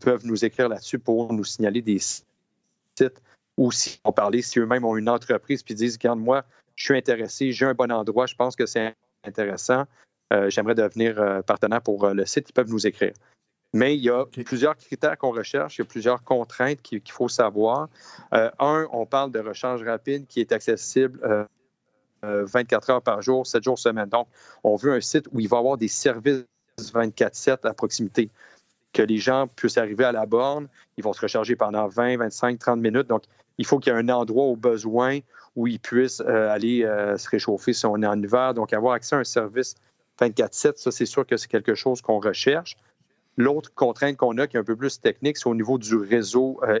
peuvent 0.00 0.24
nous 0.24 0.44
écrire 0.44 0.68
là-dessus 0.68 0.98
pour 0.98 1.32
nous 1.32 1.44
signaler 1.44 1.82
des 1.82 1.98
sites 1.98 3.20
ou 3.56 3.72
si 3.72 4.00
on 4.04 4.12
parlait, 4.12 4.42
si 4.42 4.58
eux-mêmes 4.58 4.84
ont 4.84 4.96
une 4.96 5.08
entreprise 5.08 5.62
puis 5.62 5.74
disent, 5.74 5.94
regarde, 5.94 6.18
moi, 6.18 6.44
je 6.74 6.84
suis 6.84 6.96
intéressé, 6.96 7.52
j'ai 7.52 7.66
un 7.66 7.74
bon 7.74 7.90
endroit, 7.92 8.26
je 8.26 8.34
pense 8.34 8.56
que 8.56 8.66
c'est 8.66 8.94
intéressant, 9.24 9.84
euh, 10.32 10.50
j'aimerais 10.50 10.74
devenir 10.74 11.20
euh, 11.20 11.42
partenaire 11.42 11.82
pour 11.82 12.04
euh, 12.04 12.14
le 12.14 12.26
site, 12.26 12.50
ils 12.50 12.52
peuvent 12.52 12.70
nous 12.70 12.86
écrire. 12.86 13.12
Mais 13.72 13.96
il 13.96 14.02
y 14.02 14.10
a 14.10 14.24
plusieurs 14.26 14.76
critères 14.76 15.18
qu'on 15.18 15.32
recherche, 15.32 15.78
il 15.78 15.80
y 15.80 15.82
a 15.82 15.86
plusieurs 15.86 16.22
contraintes 16.22 16.80
qu'il 16.80 17.02
faut 17.10 17.28
savoir. 17.28 17.88
un, 18.30 18.86
on 18.92 19.04
parle 19.04 19.32
de 19.32 19.40
rechange 19.40 19.82
rapide 19.82 20.28
qui 20.28 20.40
est 20.40 20.52
accessible 20.52 21.48
24 22.44 22.90
heures 22.90 23.02
par 23.02 23.22
jour, 23.22 23.46
7 23.46 23.62
jours 23.62 23.78
semaine. 23.78 24.08
Donc, 24.08 24.28
on 24.62 24.76
veut 24.76 24.92
un 24.92 25.00
site 25.00 25.26
où 25.32 25.40
il 25.40 25.48
va 25.48 25.56
y 25.56 25.60
avoir 25.60 25.76
des 25.76 25.88
services 25.88 26.44
24-7 26.78 27.66
à 27.66 27.74
proximité 27.74 28.30
que 28.92 29.02
les 29.02 29.18
gens 29.18 29.48
puissent 29.48 29.76
arriver 29.76 30.04
à 30.04 30.12
la 30.12 30.24
borne. 30.24 30.68
Ils 30.96 31.04
vont 31.04 31.12
se 31.12 31.20
recharger 31.20 31.56
pendant 31.56 31.86
20, 31.88 32.16
25, 32.16 32.58
30 32.58 32.80
minutes. 32.80 33.08
Donc, 33.08 33.24
il 33.58 33.66
faut 33.66 33.78
qu'il 33.78 33.92
y 33.92 33.96
ait 33.96 33.98
un 33.98 34.08
endroit 34.08 34.44
au 34.44 34.56
besoin 34.56 35.18
où 35.56 35.66
ils 35.66 35.78
puissent 35.78 36.22
euh, 36.26 36.50
aller 36.50 36.84
euh, 36.84 37.16
se 37.16 37.28
réchauffer 37.28 37.72
si 37.72 37.86
on 37.86 38.00
est 38.02 38.06
en 38.06 38.20
hiver. 38.20 38.54
Donc, 38.54 38.72
avoir 38.72 38.94
accès 38.94 39.16
à 39.16 39.18
un 39.18 39.24
service 39.24 39.74
24-7, 40.20 40.76
ça, 40.76 40.90
c'est 40.90 41.06
sûr 41.06 41.26
que 41.26 41.36
c'est 41.36 41.48
quelque 41.48 41.74
chose 41.74 42.00
qu'on 42.00 42.20
recherche. 42.20 42.76
L'autre 43.36 43.72
contrainte 43.74 44.16
qu'on 44.16 44.38
a, 44.38 44.46
qui 44.46 44.56
est 44.56 44.60
un 44.60 44.64
peu 44.64 44.76
plus 44.76 45.00
technique, 45.00 45.36
c'est 45.36 45.48
au 45.48 45.54
niveau 45.54 45.76
du 45.76 45.96
réseau 45.96 46.60
euh, 46.62 46.78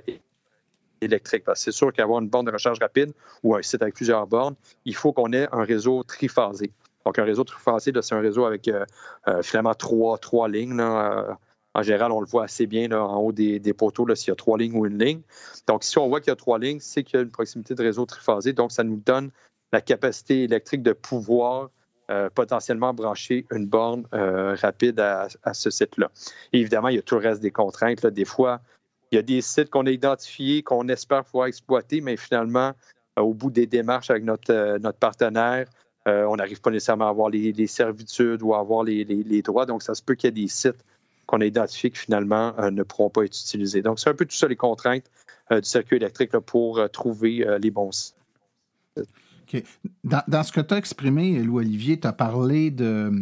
électrique. 1.04 1.44
C'est 1.54 1.72
sûr 1.72 1.92
qu'avoir 1.92 2.20
une 2.20 2.28
borne 2.28 2.46
de 2.46 2.52
recharge 2.52 2.78
rapide 2.80 3.12
ou 3.42 3.54
un 3.54 3.62
site 3.62 3.82
avec 3.82 3.94
plusieurs 3.94 4.26
bornes, 4.26 4.54
il 4.84 4.94
faut 4.94 5.12
qu'on 5.12 5.32
ait 5.32 5.48
un 5.52 5.64
réseau 5.64 6.02
triphasé. 6.02 6.70
Donc, 7.04 7.18
un 7.18 7.24
réseau 7.24 7.44
triphasé, 7.44 7.92
c'est 8.00 8.14
un 8.14 8.20
réseau 8.20 8.44
avec 8.44 8.70
finalement 9.42 9.74
trois, 9.74 10.48
lignes. 10.48 10.80
En 11.74 11.82
général, 11.82 12.12
on 12.12 12.20
le 12.20 12.26
voit 12.26 12.44
assez 12.44 12.66
bien 12.66 12.90
en 12.92 13.16
haut 13.16 13.32
des, 13.32 13.60
poteaux 13.76 14.14
s'il 14.14 14.28
y 14.28 14.32
a 14.32 14.36
trois 14.36 14.56
lignes 14.56 14.76
ou 14.76 14.86
une 14.86 14.98
ligne. 14.98 15.20
Donc, 15.66 15.82
si 15.82 15.98
on 15.98 16.08
voit 16.08 16.20
qu'il 16.20 16.30
y 16.30 16.32
a 16.32 16.36
trois 16.36 16.58
lignes, 16.58 16.78
c'est 16.80 17.02
qu'il 17.02 17.18
y 17.18 17.20
a 17.20 17.22
une 17.22 17.30
proximité 17.30 17.74
de 17.74 17.82
réseau 17.82 18.06
triphasé. 18.06 18.52
Donc, 18.52 18.70
ça 18.70 18.84
nous 18.84 18.96
donne 19.04 19.30
la 19.72 19.80
capacité 19.80 20.44
électrique 20.44 20.82
de 20.82 20.92
pouvoir 20.92 21.70
euh, 22.10 22.30
potentiellement 22.32 22.94
brancher 22.94 23.44
une 23.50 23.66
borne 23.66 24.04
euh, 24.14 24.54
rapide 24.54 25.00
à, 25.00 25.26
ce 25.52 25.70
site-là. 25.70 26.10
Évidemment, 26.52 26.88
il 26.88 26.96
y 26.96 26.98
a 26.98 27.02
tout 27.02 27.16
le 27.16 27.22
reste 27.22 27.40
des 27.40 27.50
contraintes. 27.50 28.06
Des 28.06 28.24
fois, 28.24 28.60
il 29.14 29.16
y 29.16 29.18
a 29.18 29.22
des 29.22 29.40
sites 29.40 29.70
qu'on 29.70 29.86
a 29.86 29.90
identifiés, 29.90 30.62
qu'on 30.62 30.88
espère 30.88 31.24
pouvoir 31.24 31.46
exploiter, 31.46 32.00
mais 32.00 32.16
finalement, 32.16 32.72
euh, 33.18 33.22
au 33.22 33.34
bout 33.34 33.50
des 33.50 33.66
démarches 33.66 34.10
avec 34.10 34.24
notre, 34.24 34.78
notre 34.78 34.98
partenaire, 34.98 35.66
on 36.06 36.36
n'arrive 36.36 36.60
pas 36.60 36.70
nécessairement 36.70 37.06
à 37.06 37.08
avoir 37.08 37.30
les, 37.30 37.66
servitudes 37.66 38.42
ou 38.42 38.52
à 38.52 38.58
avoir 38.58 38.84
les, 38.84 39.04
les 39.04 39.40
droits. 39.40 39.64
Donc, 39.64 39.82
ça 39.82 39.94
se 39.94 40.02
peut 40.02 40.14
qu'il 40.14 40.28
y 40.28 40.28
ait 40.28 40.42
des 40.44 40.48
sites 40.48 40.84
qu'on 41.26 41.40
a 41.40 41.46
identifié 41.46 41.90
qui 41.90 41.98
finalement 41.98 42.54
euh, 42.58 42.70
ne 42.70 42.82
pourront 42.82 43.10
pas 43.10 43.24
être 43.24 43.38
utilisés. 43.38 43.82
Donc, 43.82 43.98
c'est 43.98 44.10
un 44.10 44.14
peu 44.14 44.24
tout 44.24 44.36
ça 44.36 44.48
les 44.48 44.56
contraintes 44.56 45.10
euh, 45.50 45.60
du 45.60 45.68
circuit 45.68 45.96
électrique 45.96 46.32
pour 46.38 46.78
euh, 46.78 46.88
trouver 46.88 47.46
les 47.60 47.70
bons 47.70 47.92
sites. 47.92 48.16
Dans, 50.02 50.22
dans, 50.26 50.42
ce 50.42 50.50
que 50.50 50.60
tu 50.60 50.74
as 50.74 50.78
exprimé, 50.78 51.38
Louis-Olivier, 51.38 52.00
tu 52.00 52.08
as 52.08 52.12
parlé 52.12 52.70
de, 52.70 53.12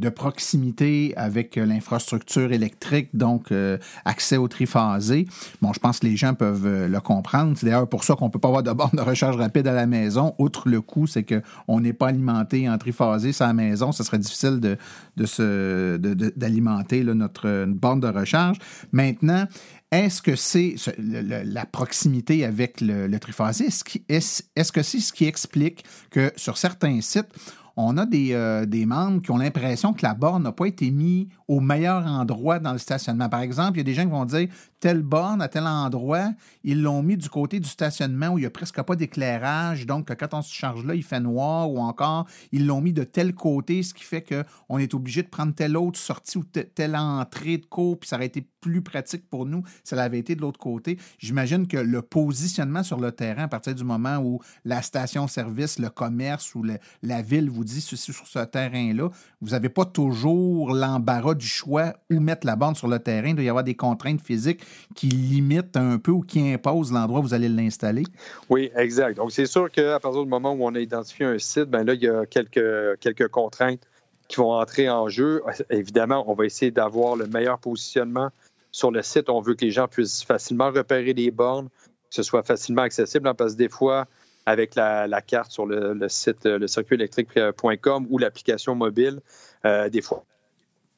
de 0.00 0.08
proximité 0.08 1.12
avec 1.16 1.56
euh, 1.56 1.66
l'infrastructure 1.66 2.52
électrique, 2.52 3.10
donc 3.14 3.52
euh, 3.52 3.76
accès 4.04 4.38
au 4.38 4.48
triphasé. 4.48 5.26
Bon, 5.60 5.72
je 5.72 5.78
pense 5.78 6.00
que 6.00 6.06
les 6.06 6.16
gens 6.16 6.34
peuvent 6.34 6.66
euh, 6.66 6.88
le 6.88 7.00
comprendre. 7.00 7.56
C'est 7.56 7.66
d'ailleurs 7.66 7.88
pour 7.88 8.02
ça 8.02 8.14
qu'on 8.16 8.26
ne 8.26 8.30
peut 8.30 8.38
pas 8.38 8.48
avoir 8.48 8.62
de 8.62 8.72
borne 8.72 8.96
de 8.96 9.02
recharge 9.02 9.36
rapide 9.36 9.66
à 9.66 9.74
la 9.74 9.86
maison. 9.86 10.34
Outre 10.38 10.68
le 10.68 10.80
coût, 10.80 11.06
c'est 11.06 11.24
qu'on 11.24 11.80
n'est 11.80 11.92
pas 11.92 12.08
alimenté 12.08 12.68
en 12.68 12.78
triphasé 12.78 13.32
à 13.40 13.52
maison. 13.52 13.92
Ce 13.92 14.02
serait 14.02 14.18
difficile 14.18 14.58
de, 14.58 14.76
de 15.16 16.30
d'alimenter 16.36 17.04
notre 17.04 17.66
borne 17.66 18.00
de 18.00 18.08
recharge. 18.08 18.56
Maintenant, 18.92 19.46
est-ce 19.92 20.22
que 20.22 20.36
c'est 20.36 20.76
la 20.98 21.66
proximité 21.66 22.44
avec 22.44 22.80
le, 22.80 23.18
triphasé? 23.18 23.66
Est-ce, 24.08 24.42
est-ce 24.54 24.72
que 24.72 24.82
c'est 24.82 25.00
ce 25.00 25.12
qui 25.12 25.26
explique 25.26 25.84
que 26.10 26.32
sur 26.36 26.56
certains 26.56 27.00
sites, 27.00 27.28
on 27.76 27.96
a 27.96 28.06
des, 28.06 28.32
euh, 28.32 28.66
des 28.66 28.86
membres 28.86 29.22
qui 29.22 29.30
ont 29.30 29.38
l'impression 29.38 29.92
que 29.92 30.02
la 30.02 30.14
borne 30.14 30.42
n'a 30.42 30.52
pas 30.52 30.66
été 30.66 30.90
mise 30.90 31.26
au 31.48 31.60
meilleur 31.60 32.06
endroit 32.06 32.58
dans 32.58 32.72
le 32.72 32.78
stationnement. 32.78 33.28
Par 33.28 33.40
exemple, 33.40 33.74
il 33.74 33.78
y 33.78 33.80
a 33.80 33.84
des 33.84 33.94
gens 33.94 34.04
qui 34.04 34.10
vont 34.10 34.24
dire 34.24 34.48
telle 34.80 35.02
borne 35.02 35.42
à 35.42 35.48
tel 35.48 35.66
endroit, 35.66 36.32
ils 36.64 36.80
l'ont 36.80 37.02
mis 37.02 37.16
du 37.16 37.28
côté 37.28 37.60
du 37.60 37.68
stationnement 37.68 38.28
où 38.28 38.38
il 38.38 38.42
n'y 38.42 38.46
a 38.46 38.50
presque 38.50 38.80
pas 38.80 38.96
d'éclairage, 38.96 39.84
donc 39.84 40.14
quand 40.16 40.34
on 40.34 40.42
se 40.42 40.54
charge 40.54 40.84
là, 40.86 40.94
il 40.94 41.02
fait 41.02 41.20
noir, 41.20 41.70
ou 41.70 41.78
encore 41.80 42.26
ils 42.50 42.66
l'ont 42.66 42.80
mis 42.80 42.94
de 42.94 43.04
tel 43.04 43.34
côté, 43.34 43.82
ce 43.82 43.92
qui 43.92 44.04
fait 44.04 44.24
qu'on 44.24 44.78
est 44.78 44.94
obligé 44.94 45.22
de 45.22 45.28
prendre 45.28 45.54
telle 45.54 45.76
autre 45.76 45.98
sortie 45.98 46.38
ou 46.38 46.44
telle 46.44 46.96
entrée 46.96 47.58
de 47.58 47.66
cours, 47.66 47.98
puis 47.98 48.08
ça 48.08 48.16
aurait 48.16 48.26
été 48.26 48.46
plus 48.60 48.82
pratique 48.82 49.28
pour 49.28 49.46
nous 49.46 49.62
si 49.84 49.94
ça 49.94 50.02
avait 50.02 50.18
été 50.18 50.34
de 50.34 50.40
l'autre 50.40 50.58
côté. 50.58 50.98
J'imagine 51.18 51.66
que 51.66 51.76
le 51.76 52.02
positionnement 52.02 52.82
sur 52.82 53.00
le 53.00 53.12
terrain, 53.12 53.44
à 53.44 53.48
partir 53.48 53.74
du 53.74 53.84
moment 53.84 54.18
où 54.18 54.40
la 54.64 54.82
station-service, 54.82 55.78
le 55.78 55.90
commerce 55.90 56.54
ou 56.54 56.64
la 57.02 57.22
ville 57.22 57.50
vous 57.50 57.64
sur 57.78 58.26
ce 58.26 58.44
terrain-là, 58.44 59.10
vous 59.40 59.50
n'avez 59.50 59.68
pas 59.68 59.84
toujours 59.84 60.74
l'embarras 60.74 61.34
du 61.34 61.46
choix 61.46 61.94
où 62.10 62.18
mettre 62.20 62.46
la 62.46 62.56
borne 62.56 62.74
sur 62.74 62.88
le 62.88 62.98
terrain. 62.98 63.28
Il 63.28 63.34
doit 63.34 63.44
y 63.44 63.48
avoir 63.48 63.64
des 63.64 63.74
contraintes 63.74 64.20
physiques 64.20 64.62
qui 64.94 65.06
limitent 65.06 65.76
un 65.76 65.98
peu 65.98 66.10
ou 66.10 66.22
qui 66.22 66.40
imposent 66.52 66.92
l'endroit 66.92 67.20
où 67.20 67.22
vous 67.22 67.34
allez 67.34 67.48
l'installer? 67.48 68.04
Oui, 68.48 68.70
exact. 68.74 69.16
Donc, 69.16 69.32
c'est 69.32 69.46
sûr 69.46 69.70
qu'à 69.70 70.00
partir 70.00 70.22
du 70.22 70.28
moment 70.28 70.52
où 70.52 70.64
on 70.64 70.74
a 70.74 70.80
identifié 70.80 71.26
un 71.26 71.38
site, 71.38 71.64
ben 71.64 71.84
là, 71.84 71.94
il 71.94 72.02
y 72.02 72.08
a 72.08 72.26
quelques, 72.26 72.98
quelques 73.00 73.28
contraintes 73.28 73.86
qui 74.28 74.36
vont 74.36 74.52
entrer 74.52 74.88
en 74.88 75.08
jeu. 75.08 75.42
Évidemment, 75.70 76.24
on 76.30 76.34
va 76.34 76.46
essayer 76.46 76.70
d'avoir 76.70 77.16
le 77.16 77.26
meilleur 77.26 77.58
positionnement 77.58 78.30
sur 78.70 78.90
le 78.90 79.02
site. 79.02 79.28
On 79.28 79.40
veut 79.40 79.54
que 79.54 79.64
les 79.64 79.72
gens 79.72 79.88
puissent 79.88 80.22
facilement 80.22 80.70
repérer 80.70 81.12
les 81.12 81.30
bornes, 81.30 81.68
que 81.68 82.14
ce 82.14 82.22
soit 82.22 82.42
facilement 82.42 82.82
accessible, 82.82 83.28
hein, 83.28 83.34
parce 83.34 83.52
que 83.52 83.58
des 83.58 83.68
fois, 83.68 84.06
avec 84.50 84.74
la, 84.74 85.22
carte 85.22 85.52
sur 85.52 85.64
le, 85.64 86.08
site 86.08 86.44
le 86.44 86.66
circuitélectrique.com 86.66 88.06
ou 88.10 88.18
l'application 88.18 88.74
mobile, 88.74 89.20
euh, 89.64 89.88
des 89.88 90.02
fois, 90.02 90.24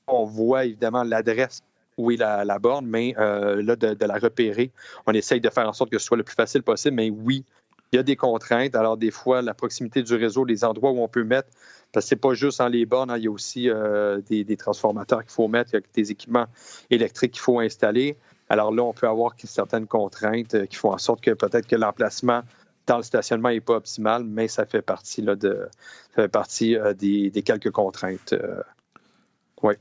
on 0.07 0.25
voit 0.25 0.65
évidemment 0.65 1.05
l'adresse 1.05 1.61
où 1.99 2.11
est 2.11 2.17
la, 2.17 2.59
borne, 2.59 2.87
mais 2.87 3.15
euh, 3.19 3.63
là, 3.63 3.77
de, 3.77 4.05
la 4.05 4.15
repérer, 4.15 4.71
on 5.07 5.13
essaye 5.13 5.41
de 5.41 5.51
faire 5.51 5.69
en 5.69 5.75
sorte 5.75 5.91
que 5.91 5.99
ce 5.99 6.07
soit 6.07 6.17
le 6.17 6.23
plus 6.23 6.35
facile 6.35 6.63
possible. 6.63 6.97
Mais 6.97 7.11
oui, 7.11 7.45
il 7.93 7.97
y 7.97 7.99
a 7.99 8.03
des 8.03 8.17
contraintes. 8.17 8.75
Alors, 8.75 8.97
des 8.97 9.11
fois, 9.11 9.43
la 9.43 9.53
proximité 9.53 10.03
du 10.03 10.15
réseau, 10.15 10.45
les 10.45 10.65
endroits 10.65 10.91
où 10.91 11.01
on 11.01 11.09
peut 11.09 11.25
mettre, 11.25 11.49
parce 11.93 12.07
que 12.07 12.09
c'est 12.09 12.17
pas 12.17 12.33
juste 12.33 12.63
en 12.63 12.69
les 12.69 12.87
bornes, 12.87 13.11
hein, 13.11 13.19
il 13.19 13.25
y 13.25 13.29
a 13.29 13.31
aussi 13.31 13.69
euh, 13.69 14.23
des, 14.31 14.57
transformateurs 14.57 15.21
qu'il 15.21 15.33
faut 15.33 15.49
mettre, 15.49 15.73
il 15.75 15.77
y 15.77 15.79
a 15.79 15.83
des 15.95 16.11
équipements 16.11 16.47
électriques 16.89 17.33
qu'il 17.33 17.43
faut 17.43 17.61
installer. 17.61 18.17
Alors 18.49 18.73
là, 18.73 18.83
on 18.83 18.95
peut 18.95 19.09
avoir 19.09 19.35
certaines 19.45 19.87
contraintes 19.87 20.55
euh, 20.55 20.67
qui 20.67 20.77
font 20.77 20.93
en 20.93 20.99
sorte 20.99 21.21
que 21.21 21.33
peut-être 21.33 21.67
que 21.67 21.77
l'emplacement 21.77 22.43
dans 22.87 22.97
le 22.97 23.03
stationnement 23.03 23.51
n'est 23.51 23.61
pas 23.61 23.77
optimal, 23.77 24.25
mais 24.25 24.49
ça 24.49 24.67
fait 24.67 24.83
partie, 24.83 25.23
de, 25.23 25.69
ça 26.17 26.23
euh, 26.23 26.95
des, 26.95 27.43
quelques 27.45 27.71
contraintes. 27.71 28.35
oui. 29.63 29.75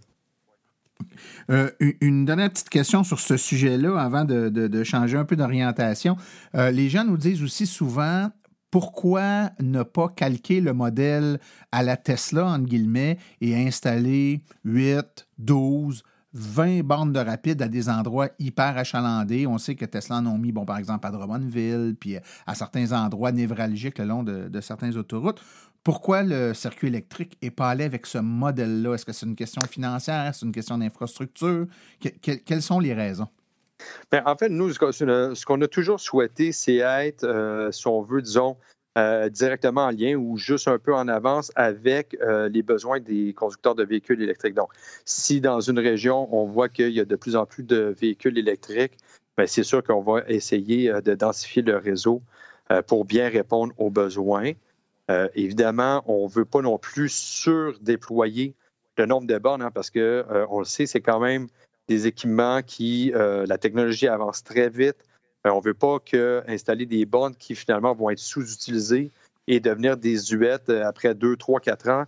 une 1.99 2.26
dernière 2.26 2.52
petite 2.52 2.70
question 2.70 3.04
sur 3.04 3.20
ce 3.20 3.38
sujet-là 3.38 3.99
avant 3.99 4.24
de, 4.24 4.84
changer 4.84 5.18
un 5.18 5.26
peu 5.26 5.36
d'orientation. 5.36 6.16
les 6.54 6.89
gens 6.89 7.04
nous 7.04 7.18
disent 7.18 7.43
aussi 7.43 7.66
souvent 7.66 8.30
pourquoi 8.72 9.52
ne 9.60 9.84
pas 9.84 10.08
calquer 10.08 10.62
le 10.62 10.74
modèle 10.74 11.39
à 11.72 11.84
la 11.84 11.97
Tesla, 11.97 12.45
entre 12.45 12.66
guillemets, 12.66 13.18
et 13.41 13.56
installer 13.56 14.41
8, 14.64 15.28
12, 15.38 16.04
20 16.34 16.84
bornes 16.84 17.12
de 17.12 17.20
rapide 17.20 17.62
à 17.62 17.68
des 17.68 17.90
endroits 17.90 18.30
hyper 18.40 18.78
achalandés. 18.78 19.48
On 19.48 19.58
sait 19.58 19.76
que 19.76 19.86
Tesla 19.86 20.18
en 20.18 20.28
ont 20.28 20.38
mis, 20.38 20.52
bon, 20.52 20.66
par 20.66 20.78
exemple, 20.78 21.06
à 21.06 21.12
Drummondville, 21.12 21.96
puis 22.00 22.18
à 22.48 22.56
certains 22.56 22.92
endroits 22.92 23.32
névralgiques 23.32 24.00
le 24.00 24.06
long 24.06 24.24
de, 24.24 24.62
certaines 24.62 24.98
autoroutes. 24.98 25.42
Pourquoi 25.84 26.24
le 26.24 26.54
circuit 26.54 26.88
électrique 26.88 27.38
n'est 27.42 27.52
pas 27.52 27.70
allé 27.70 27.84
avec 27.84 28.06
ce 28.06 28.20
modèle-là? 28.20 28.94
Est-ce 28.94 29.06
que 29.06 29.14
c'est 29.14 29.26
une 29.26 29.36
question 29.36 29.62
financière? 29.68 30.34
C'est 30.34 30.46
une 30.46 30.52
question 30.52 30.78
d'infrastructure? 30.78 31.66
quelles 32.22 32.62
sont 32.62 32.80
les 32.80 32.94
raisons? 32.94 33.28
Ben, 34.12 34.22
en 34.26 34.36
fait, 34.36 34.50
nous, 34.50 34.72
ce 34.72 35.46
qu'on 35.46 35.62
a 35.62 35.68
toujours 35.68 36.00
souhaité, 36.00 36.52
c'est 36.52 36.78
être, 36.78 37.24
euh, 37.24 37.72
si 37.72 37.88
on 37.88 38.04
veut, 38.04 38.22
disons, 38.22 38.58
euh, 38.98 39.30
directement 39.30 39.86
en 39.86 39.92
lien 39.92 40.16
ou 40.16 40.38
juste 40.38 40.68
un 40.68 40.78
peu 40.78 40.94
en 40.94 41.08
avance 41.08 41.52
avec 41.56 42.18
euh, 42.22 42.50
les 42.50 42.62
besoins 42.62 43.00
des 43.00 43.34
conducteurs 43.34 43.76
de 43.76 43.84
véhicules 43.84 44.22
électriques. 44.22 44.54
Donc, 44.54 44.70
si 45.06 45.42
dans 45.42 45.62
une 45.62 45.80
région, 45.80 46.28
on 46.36 46.46
voit 46.46 46.70
qu'il 46.70 46.92
y 46.92 47.00
a 47.00 47.06
de 47.06 47.16
plus 47.16 47.36
en 47.36 47.46
plus 47.46 47.64
de 47.64 47.96
véhicules 48.00 48.38
électriques, 48.38 48.98
bien, 49.38 49.48
c'est 49.48 49.64
sûr 49.64 49.84
qu'on 49.84 50.02
va 50.02 50.24
essayer 50.28 50.92
de 50.92 51.16
densifier 51.16 51.62
le 51.62 51.78
réseau 51.78 52.22
pour 52.88 53.06
bien 53.06 53.28
répondre 53.28 53.74
aux 53.78 53.89
besoins. 53.89 54.52
évidemment, 55.36 56.04
on 56.06 56.28
ne 56.28 56.32
veut 56.32 56.46
pas 56.46 56.62
non 56.62 56.78
plus 56.78 57.10
surdéployer 57.10 58.56
le 58.98 59.06
nombre 59.06 59.28
de 59.28 59.38
bornes, 59.38 59.62
hein, 59.62 59.72
parce 59.74 59.89
que 59.89 60.26
on 60.50 60.60
le 60.60 60.66
sait, 60.66 60.86
c'est 60.86 61.02
quand 61.02 61.20
même 61.20 61.48
des 61.92 62.08
équipements 62.08 62.62
qui, 62.62 63.12
euh, 63.14 63.46
la 63.46 63.58
technologie 63.58 64.08
avance 64.08 64.44
très 64.44 64.70
vite. 64.70 64.98
Euh, 65.46 65.52
on 65.52 65.60
ne 65.60 65.64
veut 65.64 65.74
pas 65.74 66.00
installer 66.48 66.86
des 66.86 67.06
bornes 67.06 67.36
qui 67.36 67.56
finalement 67.56 67.94
vont 67.94 68.10
être 68.10 68.20
sous-utilisées 68.20 69.12
et 69.48 69.60
devenir 69.60 69.98
des 69.98 70.18
huettes 70.32 70.70
euh, 70.70 70.86
après 70.86 71.16
deux, 71.16 71.36
trois, 71.36 71.60
quatre 71.60 71.89
ans, 71.89 72.06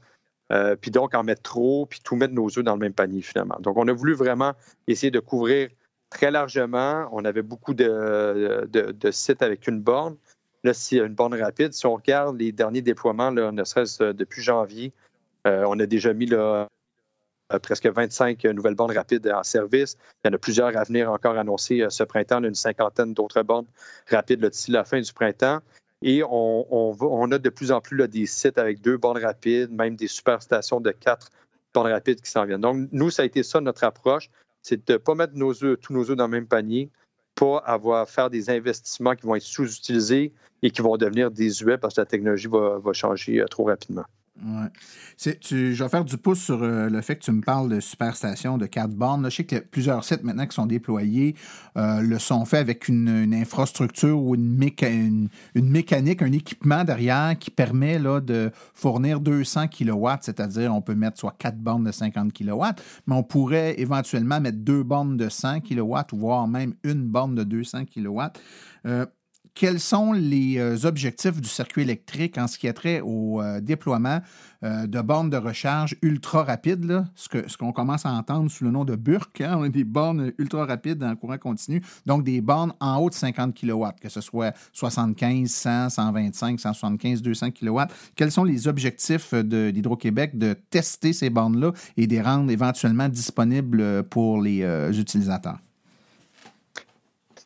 puis 0.81 0.91
donc 0.91 1.15
en 1.15 1.23
mettre 1.23 1.41
trop, 1.41 1.87
puis 1.87 1.99
tout 2.03 2.15
mettre 2.15 2.33
nos 2.35 2.47
œufs 2.47 2.63
dans 2.63 2.73
le 2.73 2.79
même 2.79 2.93
panier 2.93 3.23
finalement. 3.23 3.57
Donc 3.59 3.75
on 3.75 3.87
a 3.87 3.93
voulu 3.93 4.13
vraiment 4.13 4.53
essayer 4.85 5.09
de 5.09 5.19
couvrir 5.19 5.69
très 6.11 6.29
largement. 6.29 7.09
On 7.11 7.25
avait 7.25 7.41
beaucoup 7.41 7.73
de, 7.73 8.69
sites 9.09 9.41
avec 9.41 9.67
une 9.67 9.81
borne. 9.81 10.15
Là, 10.63 10.75
c'est 10.75 10.97
une 10.97 11.15
borne 11.15 11.33
rapide. 11.33 11.73
Si 11.73 11.87
on 11.87 11.95
regarde 11.95 12.39
les 12.39 12.51
derniers 12.51 12.83
déploiements, 12.83 13.31
ne 13.31 13.63
serait-ce 13.63 14.11
depuis 14.11 14.43
janvier, 14.43 14.93
on 15.45 15.79
a 15.79 15.85
déjà 15.87 16.13
mis 16.13 16.27
là, 16.27 16.37
euh, 16.37 16.65
presque 17.61 17.87
25 17.87 18.43
nouvelles 18.45 18.75
bornes 18.75 18.95
rapides 18.95 19.27
en 19.33 19.43
service. 19.43 19.97
Il 20.23 20.27
y 20.27 20.31
en 20.31 20.33
a 20.33 20.37
plusieurs 20.37 20.75
à 20.77 20.83
venir 20.83 21.11
encore 21.11 21.37
annoncées 21.37 21.81
euh, 21.81 21.89
ce 21.89 22.03
printemps, 22.03 22.43
une 22.43 22.55
cinquantaine 22.55 23.13
d'autres 23.13 23.43
bornes 23.43 23.67
rapides 24.09 24.45
d'ici 24.45 24.71
la 24.71 24.83
fin 24.83 24.99
du 24.99 25.13
printemps. 25.13 25.59
Et 26.01 26.21
on, 26.29 27.31
a 27.31 27.37
de 27.37 27.49
plus 27.49 27.71
en 27.71 27.79
plus 27.79 28.07
des 28.09 28.25
sites 28.25 28.57
avec 28.57 28.81
deux 28.81 28.97
bornes 28.97 29.23
rapides, 29.23 29.71
même 29.71 29.95
des 29.95 30.09
superstations 30.09 30.81
de 30.81 30.91
quatre 30.91 31.29
bornes 31.73 31.91
rapides 31.91 32.19
qui 32.19 32.29
s'en 32.29 32.45
viennent. 32.45 32.59
Donc, 32.59 32.89
nous, 32.91 33.09
ça 33.09 33.21
a 33.21 33.25
été 33.25 33.41
ça 33.41 33.61
notre 33.61 33.85
approche, 33.85 34.29
c'est 34.61 34.85
de 34.85 34.93
ne 34.93 34.97
pas 34.97 35.15
mettre 35.15 35.33
tous 35.33 35.93
nos 35.93 36.11
œufs 36.11 36.17
dans 36.17 36.25
le 36.25 36.31
même 36.31 36.47
panier, 36.47 36.89
pas 37.35 37.59
avoir 37.59 38.09
faire 38.09 38.29
des 38.29 38.49
investissements 38.49 39.15
qui 39.15 39.25
vont 39.25 39.35
être 39.35 39.43
sous-utilisés 39.43 40.33
et 40.61 40.71
qui 40.71 40.81
vont 40.81 40.97
devenir 40.97 41.31
désuets 41.31 41.77
parce 41.77 41.95
que 41.95 42.01
la 42.01 42.05
technologie 42.05 42.49
va 42.49 42.93
changer 42.93 43.39
euh, 43.39 43.45
trop 43.45 43.63
rapidement. 43.63 44.03
Ouais. 44.41 45.35
Tu, 45.41 45.75
je 45.75 45.83
vais 45.83 45.89
faire 45.89 46.03
du 46.03 46.17
pouce 46.17 46.39
sur 46.39 46.63
euh, 46.63 46.89
le 46.89 47.01
fait 47.01 47.17
que 47.17 47.23
tu 47.23 47.31
me 47.31 47.41
parles 47.41 47.69
de 47.69 47.79
superstation, 47.79 48.57
de 48.57 48.65
quatre 48.65 48.93
bornes. 48.93 49.29
je 49.29 49.35
sais 49.35 49.43
que 49.43 49.57
plusieurs 49.57 50.03
sites 50.03 50.23
maintenant 50.23 50.47
qui 50.47 50.55
sont 50.55 50.65
déployés 50.65 51.35
euh, 51.77 52.01
le 52.01 52.17
sont 52.17 52.43
faits 52.43 52.61
avec 52.61 52.87
une, 52.87 53.31
infrastructure 53.33 54.19
ou 54.19 54.33
une, 54.33 54.47
mécanique, 54.57 56.21
un 56.23 56.31
équipement 56.31 56.83
derrière 56.83 57.37
qui 57.39 57.51
permet 57.51 57.99
là, 57.99 58.21
de 58.21 58.51
fournir 58.73 59.19
200 59.19 59.67
kW, 59.67 60.07
c'est-à-dire 60.21 60.73
on 60.73 60.81
peut 60.81 60.95
mettre 60.95 61.19
soit 61.19 61.35
quatre 61.37 61.59
bornes 61.59 61.83
de 61.83 61.91
50 61.91 62.33
kW, 62.33 62.63
mais 63.05 63.15
on 63.15 63.23
pourrait 63.23 63.79
éventuellement 63.79 64.41
mettre 64.41 64.57
deux 64.57 64.81
bornes 64.81 65.15
de 65.15 65.29
100 65.29 65.61
kW 65.61 65.95
voire 66.11 66.47
même 66.47 66.73
une 66.83 67.05
borne 67.05 67.35
de 67.35 67.43
200 67.43 67.85
kW. 67.85 68.19
Quels 69.53 69.79
sont 69.79 70.13
les 70.13 70.57
euh, 70.57 70.85
objectifs 70.85 71.39
du 71.39 71.47
circuit 71.47 71.83
électrique 71.83 72.37
en 72.37 72.47
ce 72.47 72.57
qui 72.57 72.67
a 72.67 72.73
trait 72.73 73.01
au 73.01 73.41
euh, 73.41 73.61
déploiement 73.61 74.19
euh, 74.63 74.87
de 74.87 75.01
bornes 75.01 75.29
de 75.29 75.37
recharge 75.37 75.95
ultra 76.01 76.43
rapides, 76.43 77.05
ce 77.15 77.29
qu'on 77.29 77.47
ce 77.47 77.57
qu'on 77.57 77.71
commence 77.71 78.05
à 78.05 78.11
entendre 78.11 78.49
sous 78.49 78.63
le 78.63 78.71
nom 78.71 78.83
de 78.83 78.95
BURC, 78.95 79.41
hein, 79.41 79.69
des 79.69 79.83
bornes 79.83 80.31
ultra 80.37 80.65
rapides 80.65 81.03
en 81.03 81.15
courant 81.15 81.37
continu, 81.37 81.83
donc 82.05 82.23
des 82.23 82.41
bornes 82.41 82.73
en 82.79 82.97
haut 82.97 83.09
de 83.09 83.15
50 83.15 83.53
kW, 83.53 83.85
que 84.01 84.09
ce 84.09 84.21
soit 84.21 84.53
75, 84.73 85.49
100, 85.49 85.89
125, 85.89 86.59
175, 86.59 87.21
200 87.21 87.51
kW. 87.51 87.81
Quels 88.15 88.31
sont 88.31 88.43
les 88.43 88.67
objectifs 88.67 89.33
d'Hydro-Québec 89.33 90.37
de 90.37 90.53
tester 90.69 91.13
ces 91.13 91.29
bornes-là 91.29 91.73
et 91.97 92.07
de 92.07 92.13
les 92.13 92.21
rendre 92.21 92.49
éventuellement 92.49 93.09
disponibles 93.09 94.03
pour 94.03 94.41
les 94.41 94.63
utilisateurs? 94.97 95.59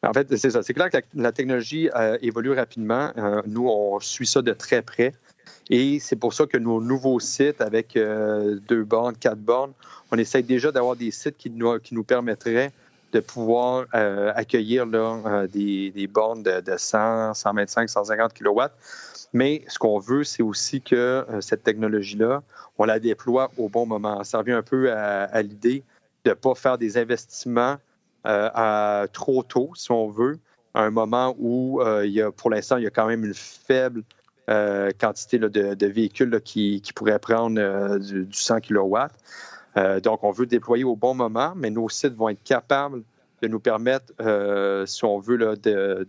En 0.03 0.13
fait, 0.13 0.35
c'est 0.35 0.51
ça. 0.51 0.63
C'est 0.63 0.73
clair 0.73 0.89
que 0.89 0.97
la, 1.15 1.31
technologie 1.31 1.89
euh, 1.95 2.17
évolue 2.21 2.51
rapidement. 2.53 3.11
Euh, 3.17 3.41
nous, 3.47 3.67
on 3.67 3.99
suit 3.99 4.27
ça 4.27 4.41
de 4.41 4.53
très 4.53 4.81
près. 4.81 5.13
Et 5.69 5.99
c'est 5.99 6.15
pour 6.15 6.33
ça 6.33 6.45
que 6.45 6.57
nos 6.57 6.81
nouveaux 6.81 7.19
sites 7.19 7.61
avec 7.61 7.97
euh, 7.97 8.59
deux 8.67 8.83
bornes, 8.83 9.15
quatre 9.15 9.39
bornes, 9.39 9.73
on 10.11 10.17
essaie 10.17 10.41
déjà 10.41 10.71
d'avoir 10.71 10.95
des 10.95 11.11
sites 11.11 11.37
qui 11.37 11.49
nous, 11.49 12.03
permettraient 12.03 12.71
de 13.11 13.19
pouvoir 13.19 13.85
accueillir 13.91 14.85
des, 14.85 16.07
bornes 16.07 16.43
de, 16.43 16.61
de 16.61 16.77
100, 16.77 17.33
125, 17.33 17.89
150 17.89 18.33
kW. 18.33 18.61
Mais 19.33 19.63
ce 19.67 19.77
qu'on 19.77 19.99
veut, 19.99 20.23
c'est 20.23 20.43
aussi 20.43 20.81
que 20.81 21.25
cette 21.41 21.63
technologie-là, 21.63 22.43
on 22.77 22.85
la 22.85 22.99
déploie 22.99 23.51
au 23.57 23.67
bon 23.67 23.85
moment. 23.85 24.23
Ça 24.23 24.37
revient 24.37 24.53
un 24.53 24.63
peu 24.63 24.91
à, 24.93 25.23
à 25.23 25.41
l'idée 25.41 25.83
de 26.23 26.29
ne 26.29 26.35
pas 26.35 26.55
faire 26.55 26.77
des 26.77 26.97
investissements 26.97 27.77
euh, 28.27 29.07
trop 29.07 29.43
tôt, 29.43 29.71
si 29.75 29.91
on 29.91 30.09
veut, 30.09 30.39
à 30.73 30.81
un 30.81 30.89
moment 30.89 31.35
où 31.39 31.81
euh, 31.81 32.05
il 32.05 32.11
y 32.11 32.21
a, 32.21 32.31
pour 32.31 32.49
l'instant, 32.49 32.77
il 32.77 32.83
y 32.83 32.87
a 32.87 32.89
quand 32.89 33.07
même 33.07 33.23
une 33.23 33.33
faible 33.33 34.03
euh, 34.49 34.91
quantité 34.99 35.39
de, 35.39 35.85
véhicules 35.85 36.41
qui, 36.41 36.81
pourraient 36.93 37.19
prendre 37.19 37.97
du, 37.99 38.27
100 38.31 38.61
kW. 38.61 38.97
donc, 40.03 40.23
on 40.23 40.31
veut 40.31 40.45
déployer 40.45 40.83
au 40.83 40.95
bon 40.95 41.13
moment, 41.13 41.53
mais 41.55 41.69
nos 41.69 41.89
sites 41.89 42.15
vont 42.15 42.29
être 42.29 42.43
capables 42.43 43.03
de 43.41 43.47
nous 43.47 43.59
permettre, 43.59 44.13
si 44.85 45.05
on 45.05 45.19
veut, 45.19 45.37
de, 45.37 46.07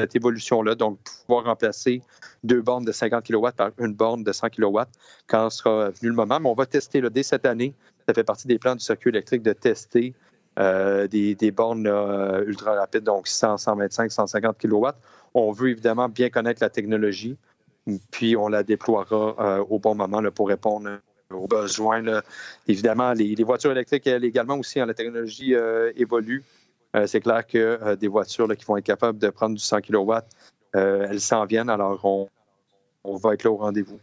cette 0.00 0.16
évolution-là, 0.16 0.74
donc 0.74 0.98
pouvoir 1.26 1.44
remplacer 1.44 2.02
deux 2.42 2.62
bornes 2.62 2.84
de 2.84 2.92
50 2.92 3.24
kW 3.24 3.48
par 3.56 3.70
une 3.78 3.94
borne 3.94 4.24
de 4.24 4.32
100 4.32 4.50
kW 4.50 4.80
quand 5.26 5.50
sera 5.50 5.90
venu 5.90 6.08
le 6.08 6.14
moment. 6.14 6.40
Mais 6.40 6.48
on 6.48 6.54
va 6.54 6.66
tester 6.66 7.02
dès 7.10 7.22
cette 7.22 7.46
année. 7.46 7.74
Ça 8.06 8.14
fait 8.14 8.24
partie 8.24 8.48
des 8.48 8.58
plans 8.58 8.74
du 8.74 8.82
circuit 8.82 9.10
électrique 9.10 9.42
de 9.42 9.52
tester 9.52 10.14
euh, 10.60 11.08
des, 11.08 11.50
bornes 11.52 11.86
euh, 11.86 12.44
ultra 12.44 12.74
rapides, 12.74 13.04
donc 13.04 13.28
100, 13.28 13.56
125, 13.56 14.12
150 14.12 14.58
kW. 14.58 14.88
On 15.32 15.52
veut 15.52 15.70
évidemment 15.70 16.08
bien 16.08 16.28
connaître 16.28 16.62
la 16.62 16.68
technologie, 16.68 17.38
puis 18.10 18.36
on 18.36 18.48
la 18.48 18.62
déploiera 18.62 19.36
euh, 19.38 19.64
au 19.70 19.78
bon 19.78 19.94
moment 19.94 20.20
pour 20.34 20.48
répondre 20.48 20.98
aux 21.32 21.46
besoins. 21.46 22.02
Évidemment, 22.68 23.12
les, 23.14 23.42
voitures 23.42 23.72
électriques, 23.72 24.06
elles 24.06 24.24
également 24.24 24.58
aussi, 24.58 24.80
hein, 24.80 24.86
la 24.86 24.92
technologie 24.92 25.54
évolue. 25.96 26.44
c'est 27.06 27.20
clair 27.20 27.46
que 27.46 27.94
des 27.94 28.08
voitures 28.08 28.48
qui 28.56 28.64
vont 28.66 28.76
être 28.76 28.84
capables 28.84 29.18
de 29.18 29.30
prendre 29.30 29.54
du 29.54 29.62
100 29.62 29.80
kW, 29.82 30.12
elles 30.74 31.20
s'en 31.20 31.46
viennent, 31.46 31.70
alors 31.70 32.04
on, 33.04 33.16
va 33.16 33.32
être 33.34 33.44
là 33.44 33.52
au 33.52 33.56
rendez-vous. 33.56 34.00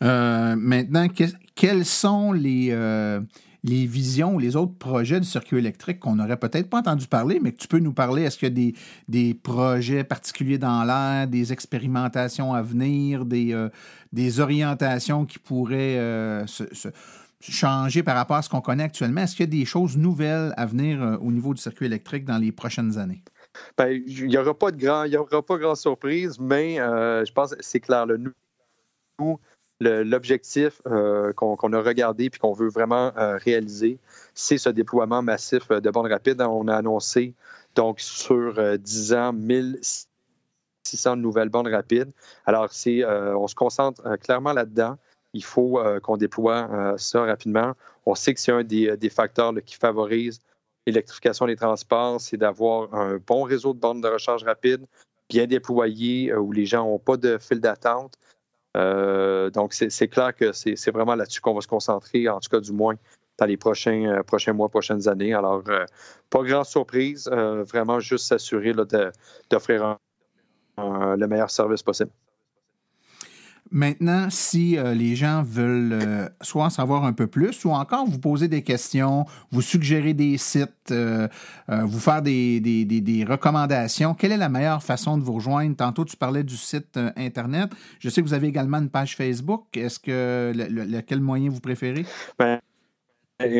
maintenant, 0.00 1.06
quels 1.54 1.86
sont 1.86 2.32
les 2.32 2.70
les 3.64 3.86
visions 3.86 4.34
ou 4.34 4.38
les 4.38 4.56
autres 4.56 4.76
projets 4.76 5.20
du 5.20 5.26
circuit 5.26 5.58
électrique 5.58 6.00
qu'on 6.00 6.16
n'aurait 6.16 6.36
peut-être 6.36 6.68
pas 6.68 6.78
entendu 6.78 7.06
parler, 7.06 7.38
mais 7.40 7.52
que 7.52 7.58
tu 7.58 7.68
peux 7.68 7.78
nous 7.78 7.92
parler. 7.92 8.22
Est-ce 8.22 8.38
qu'il 8.38 8.48
y 8.48 8.68
a 8.68 8.72
des, 9.08 9.34
projets 9.34 10.04
particuliers 10.04 10.58
dans 10.58 10.82
l'air, 10.84 11.28
des 11.28 11.52
expérimentations 11.52 12.54
à 12.54 12.62
venir, 12.62 13.24
des, 13.24 13.52
euh, 13.52 14.40
orientations 14.40 15.26
qui 15.26 15.38
pourraient 15.38 15.96
euh, 15.98 16.44
changer 17.40 18.02
par 18.02 18.16
rapport 18.16 18.36
à 18.36 18.42
ce 18.42 18.48
qu'on 18.48 18.60
connaît 18.60 18.84
actuellement? 18.84 19.22
Est-ce 19.22 19.36
qu'il 19.36 19.46
y 19.46 19.48
a 19.48 19.60
des 19.60 19.64
choses 19.64 19.96
nouvelles 19.96 20.52
à 20.56 20.66
venir 20.66 21.00
euh, 21.00 21.16
au 21.18 21.30
niveau 21.30 21.54
du 21.54 21.62
circuit 21.62 21.86
électrique 21.86 22.24
dans 22.24 22.38
les 22.38 22.50
prochaines 22.50 22.98
années? 22.98 23.22
Ben, 23.78 24.02
il 24.06 24.26
n'y 24.26 24.36
aura 24.38 24.58
pas 24.58 24.72
de 24.72 24.78
grand, 24.78 25.04
il 25.04 25.16
aura 25.16 25.42
pas 25.42 25.58
grand 25.58 25.74
surprise, 25.74 26.38
mais 26.40 26.76
je 26.76 27.32
pense 27.32 27.54
que 27.54 27.58
c'est 27.60 27.80
clair. 27.80 28.06
Le, 28.06 28.16
nous, 28.16 29.38
l'objectif 29.80 30.80
euh, 30.86 31.32
qu'on 31.32 31.72
a 31.72 31.80
regardé 31.80 32.30
puis 32.30 32.38
qu'on 32.38 32.52
veut 32.52 32.68
vraiment 32.68 33.12
euh, 33.16 33.36
réaliser, 33.36 33.98
c'est 34.34 34.58
ce 34.58 34.68
déploiement 34.68 35.22
massif 35.22 35.68
de 35.68 35.90
bandes 35.90 36.06
rapides. 36.06 36.40
On 36.40 36.68
a 36.68 36.76
annoncé 36.76 37.34
donc 37.74 38.00
sur 38.00 38.78
10 38.78 39.12
ans 39.14 39.32
1600 39.32 41.16
nouvelles 41.16 41.48
bandes 41.48 41.68
rapides. 41.68 42.10
Alors, 42.46 42.72
c'est, 42.72 43.04
on 43.04 43.48
se 43.48 43.54
concentre 43.54 44.02
clairement 44.18 44.52
là-dedans. 44.52 44.98
Il 45.32 45.42
faut 45.42 45.80
qu'on 46.02 46.18
déploie 46.18 46.94
ça 46.98 47.22
rapidement. 47.22 47.72
On 48.04 48.14
sait 48.14 48.34
que 48.34 48.40
c'est 48.40 48.52
un 48.52 48.62
des, 48.62 49.10
facteurs 49.10 49.54
qui 49.64 49.76
favorise 49.76 50.42
l'électrification 50.86 51.46
des 51.46 51.56
transports, 51.56 52.20
c'est 52.20 52.36
d'avoir 52.36 52.94
un 52.94 53.18
bon 53.18 53.42
réseau 53.42 53.72
de 53.72 53.78
bornes 53.78 54.00
de 54.00 54.08
recharge 54.08 54.44
rapide, 54.44 54.84
bien 55.28 55.46
déployé, 55.46 56.30
euh, 56.30 56.38
où 56.38 56.52
les 56.52 56.66
gens 56.66 56.84
n'ont 56.84 56.98
pas 56.98 57.16
de 57.16 57.38
fil 57.38 57.60
d'attente. 57.60 58.14
Euh, 58.76 59.50
donc, 59.50 59.74
c'est 59.74 60.08
clair 60.08 60.34
que 60.34 60.52
c'est 60.52 60.90
vraiment 60.90 61.14
là-dessus 61.14 61.40
qu'on 61.40 61.54
va 61.54 61.60
se 61.60 61.68
concentrer, 61.68 62.28
en 62.28 62.40
tout 62.40 62.48
cas 62.48 62.60
du 62.60 62.72
moins 62.72 62.94
dans 63.38 63.46
les 63.46 63.56
prochains, 63.56 64.04
euh, 64.06 64.22
prochains 64.22 64.52
mois, 64.52 64.68
prochaines 64.68 65.08
années. 65.08 65.34
Alors, 65.34 65.62
pas 66.30 66.42
grande 66.42 66.66
surprise, 66.66 67.28
vraiment 67.28 68.00
juste 68.00 68.26
s'assurer 68.26 68.72
d'offrir 69.50 69.96
le 70.78 71.26
meilleur 71.26 71.50
service 71.50 71.82
possible. 71.82 72.10
Maintenant, 73.74 74.28
si 74.28 74.76
euh, 74.76 74.92
les 74.92 75.16
gens 75.16 75.42
veulent 75.42 75.94
euh, 75.94 76.28
soit 76.42 76.64
en 76.64 76.70
savoir 76.70 77.04
un 77.04 77.14
peu 77.14 77.26
plus 77.26 77.64
ou 77.64 77.70
encore 77.70 78.04
vous 78.06 78.18
poser 78.18 78.46
des 78.46 78.62
questions, 78.62 79.24
vous 79.50 79.62
suggérer 79.62 80.12
des 80.12 80.36
sites, 80.36 80.90
euh, 80.90 81.26
vous 81.68 81.98
faire 81.98 82.20
des, 82.20 82.60
des, 82.60 82.84
des, 82.84 83.24
recommandations, 83.24 84.12
quelle 84.12 84.32
est 84.32 84.36
la 84.36 84.50
meilleure 84.50 84.82
façon 84.82 85.16
de 85.16 85.22
vous 85.22 85.32
rejoindre? 85.32 85.74
Tantôt, 85.74 86.04
tu 86.04 86.18
parlais 86.18 86.44
du 86.44 86.56
site 86.56 86.98
Internet. 87.16 87.70
Je 87.98 88.10
sais 88.10 88.20
que 88.20 88.26
vous 88.26 88.34
avez 88.34 88.48
également 88.48 88.76
une 88.76 88.90
page 88.90 89.16
Facebook. 89.16 89.64
Est-ce 89.74 89.98
que 89.98 90.52
quel 91.06 91.20
moyen 91.20 91.48
vous 91.48 91.60
préférez? 91.60 92.04
Ben, 92.38 92.60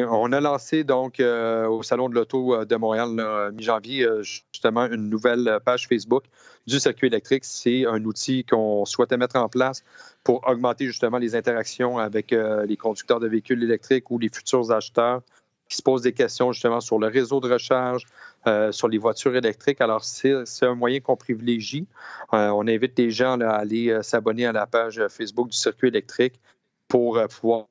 on 0.09 0.33
a 0.33 0.41
lancé 0.41 0.85
donc 0.85 1.21
au 1.21 1.83
Salon 1.83 2.09
de 2.09 2.15
l'Auto 2.15 2.65
de 2.65 2.77
Montréal, 2.77 3.53
mi-janvier, 3.55 4.07
justement, 4.23 4.87
une 4.87 5.09
nouvelle 5.09 5.59
page 5.65 5.89
Facebook 5.89 6.25
du 6.67 6.79
circuit 6.81 7.09
électrique. 7.09 7.45
C'est 7.45 7.87
un 7.87 8.05
outil 8.05 8.45
qu'on 8.45 8.85
souhaitait 8.85 9.17
mettre 9.17 9.37
en 9.37 9.49
place 9.49 9.83
pour 10.25 10.47
augmenter 10.47 10.87
justement 10.87 11.19
les 11.19 11.35
interactions 11.35 11.99
avec 11.99 12.33
euh, 12.33 12.65
les 12.67 12.77
conducteurs 12.77 13.21
de 13.21 13.29
véhicules 13.29 13.63
électriques 13.63 14.11
ou 14.11 14.19
les 14.19 14.29
futurs 14.29 14.71
acheteurs 14.71 15.23
qui 15.69 15.77
se 15.77 15.83
posent 15.83 16.03
des 16.03 16.13
questions 16.13 16.53
justement 16.53 16.81
sur 16.81 16.99
le 16.99 17.07
réseau 17.07 17.41
de 17.41 17.51
recharge, 17.51 18.05
euh, 18.47 18.73
sur 18.73 18.89
les 18.89 18.99
voitures 18.99 19.35
électriques. 19.35 19.81
Alors, 19.81 20.05
c'est 20.05 20.45
un 20.63 20.75
moyen 20.75 21.01
qu'on 21.01 21.17
privilégie. 21.17 21.87
Euh, 22.35 22.49
on 22.51 22.67
invite 22.69 22.99
les 22.99 23.11
gens 23.11 23.41
à 23.41 23.51
aller 23.51 23.99
s'abonner 24.03 24.45
à 24.47 24.53
la 24.53 24.67
page 24.67 25.01
Facebook 25.09 25.49
du 25.49 25.57
circuit 25.57 25.89
électrique 25.89 26.41
pour 26.89 27.19
pouvoir 27.29 27.67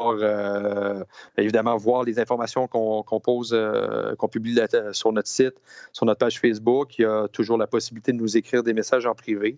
euh, 0.00 1.04
évidemment 1.38 1.76
voir 1.76 2.02
les 2.02 2.18
informations 2.18 2.66
qu'on 2.66 3.20
pose, 3.20 3.52
euh, 3.52 4.16
qu'on 4.16 4.28
publie 4.28 4.58
sur 4.92 5.12
notre 5.12 5.28
site, 5.28 5.54
sur 5.92 6.04
notre 6.04 6.18
page 6.18 6.40
Facebook. 6.40 6.98
Il 6.98 7.02
y 7.02 7.04
a 7.04 7.28
toujours 7.28 7.58
la 7.58 7.68
possibilité 7.68 8.12
de 8.12 8.16
nous 8.16 8.36
écrire 8.36 8.64
des 8.64 8.72
messages 8.72 9.06
en 9.06 9.14
privé. 9.14 9.56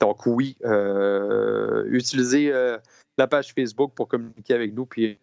Donc 0.00 0.26
oui, 0.26 0.56
euh, 0.64 1.84
utiliser 1.88 2.52
la 3.16 3.26
page 3.26 3.54
Facebook 3.54 3.92
pour 3.94 4.08
communiquer 4.08 4.54
avec 4.54 4.74
nous. 4.74 4.84
Puis 4.84 5.18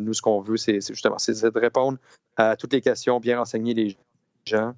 nous, 0.00 0.12
ce 0.12 0.20
qu'on 0.20 0.40
veut, 0.40 0.58
c'est 0.58 0.80
justement 0.86 1.16
de 1.16 1.58
répondre 1.58 1.98
à 2.36 2.56
toutes 2.56 2.74
les 2.74 2.82
questions, 2.82 3.20
bien 3.20 3.38
renseigner 3.38 3.72
les 3.72 3.96
gens, 4.44 4.74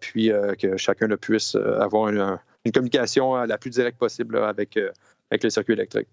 puis 0.00 0.30
que 0.58 0.78
chacun 0.78 1.08
puisse 1.18 1.56
avoir 1.56 2.08
une, 2.08 2.38
communication 2.72 3.34
la 3.44 3.58
plus 3.58 3.70
directe 3.70 3.98
possible 3.98 4.38
avec, 4.38 4.78
avec 5.30 5.44
le 5.44 5.50
circuit 5.50 5.74
électrique. 5.74 6.08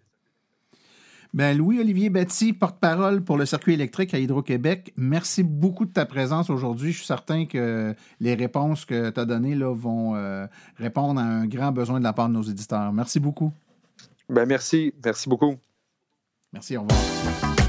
Ben, 1.34 1.58
Louis-Olivier 1.58 2.10
Betty, 2.10 2.52
porte-parole 2.52 3.24
pour 3.24 3.38
le 3.38 3.46
circuit 3.46 3.74
électrique 3.74 4.14
à 4.14 4.20
Hydro-Québec, 4.20 4.92
merci 4.98 5.44
beaucoup 5.44 5.86
de 5.86 5.92
ta 5.92 6.06
présence 6.06 6.50
aujourd'hui. 6.50 6.92
Je 6.92 6.98
suis 6.98 7.06
certain 7.06 7.46
que 7.46 7.96
les 8.20 8.36
réponses 8.36 8.84
que 8.84 9.10
tu 9.12 9.20
as 9.20 9.26
données 9.26 9.56
là, 9.56 9.74
vont 9.74 10.16
euh, 10.16 10.46
répondre 10.76 11.22
à 11.22 11.24
un 11.24 11.48
grand 11.48 11.72
besoin 11.72 12.00
de 12.00 12.04
la 12.04 12.12
part 12.12 12.28
de 12.28 12.34
nos 12.34 12.44
éditeurs. 12.44 12.92
Merci 12.92 13.22
beaucoup. 13.22 13.54
Ben, 14.28 14.46
merci. 14.46 14.94
Merci 15.04 15.30
beaucoup. 15.30 15.56
Merci. 16.52 16.76
Au 16.76 16.82
revoir. 16.82 17.61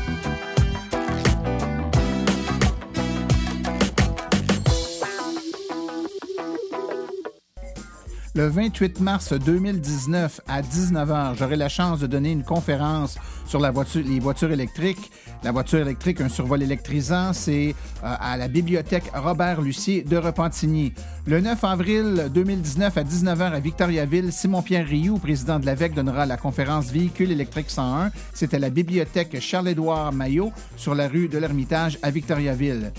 Le 8.35 8.49
28 8.49 9.01
mars 9.01 9.35
2019 9.35 10.41
à 10.49 10.63
19h, 10.63 11.37
j'aurai 11.37 11.57
la 11.57 11.69
chance 11.69 12.01
de 12.01 12.07
donner 12.07 12.33
une 12.33 12.45
conférence 12.45 13.19
sur 13.47 13.61
les 13.61 14.21
voitures 14.21 14.51
électriques. 14.51 15.11
La 15.43 15.53
voiture 15.53 15.81
électrique, 15.81 16.19
un 16.23 16.31
survol 16.31 16.63
électrisant, 16.63 17.35
c'est 17.35 17.75
euh, 18.03 18.15
à 18.19 18.39
la 18.39 18.49
bibliothèque 18.49 19.05
Robert 19.15 19.61
Lucier 19.61 20.01
de 20.01 20.17
Repentigny. 20.17 20.95
Le 21.27 21.43
9 21.43 21.63
avril 21.63 22.31
2019 22.33 22.97
à 22.97 23.05
19h 23.05 23.53
à 23.53 23.61
Victoriaville, 23.61 24.33
Simon-Pierre 24.33 24.87
Rioux, 24.87 25.19
président 25.19 25.59
de 25.59 25.67
l'AVEC, 25.67 25.93
donnera 25.93 26.25
la 26.25 26.39
conférence 26.39 26.91
Véhicules 26.91 27.33
électriques 27.33 27.69
101. 27.69 28.13
C'est 28.33 28.55
à 28.55 28.59
la 28.59 28.71
bibliothèque 28.71 29.39
Charles-Édouard 29.41 30.11
Maillot 30.11 30.53
sur 30.79 30.95
la 30.95 31.07
rue 31.07 31.29
de 31.29 31.37
l'Ermitage 31.37 31.99
à 32.03 32.11
Victoriaville. 32.11 32.93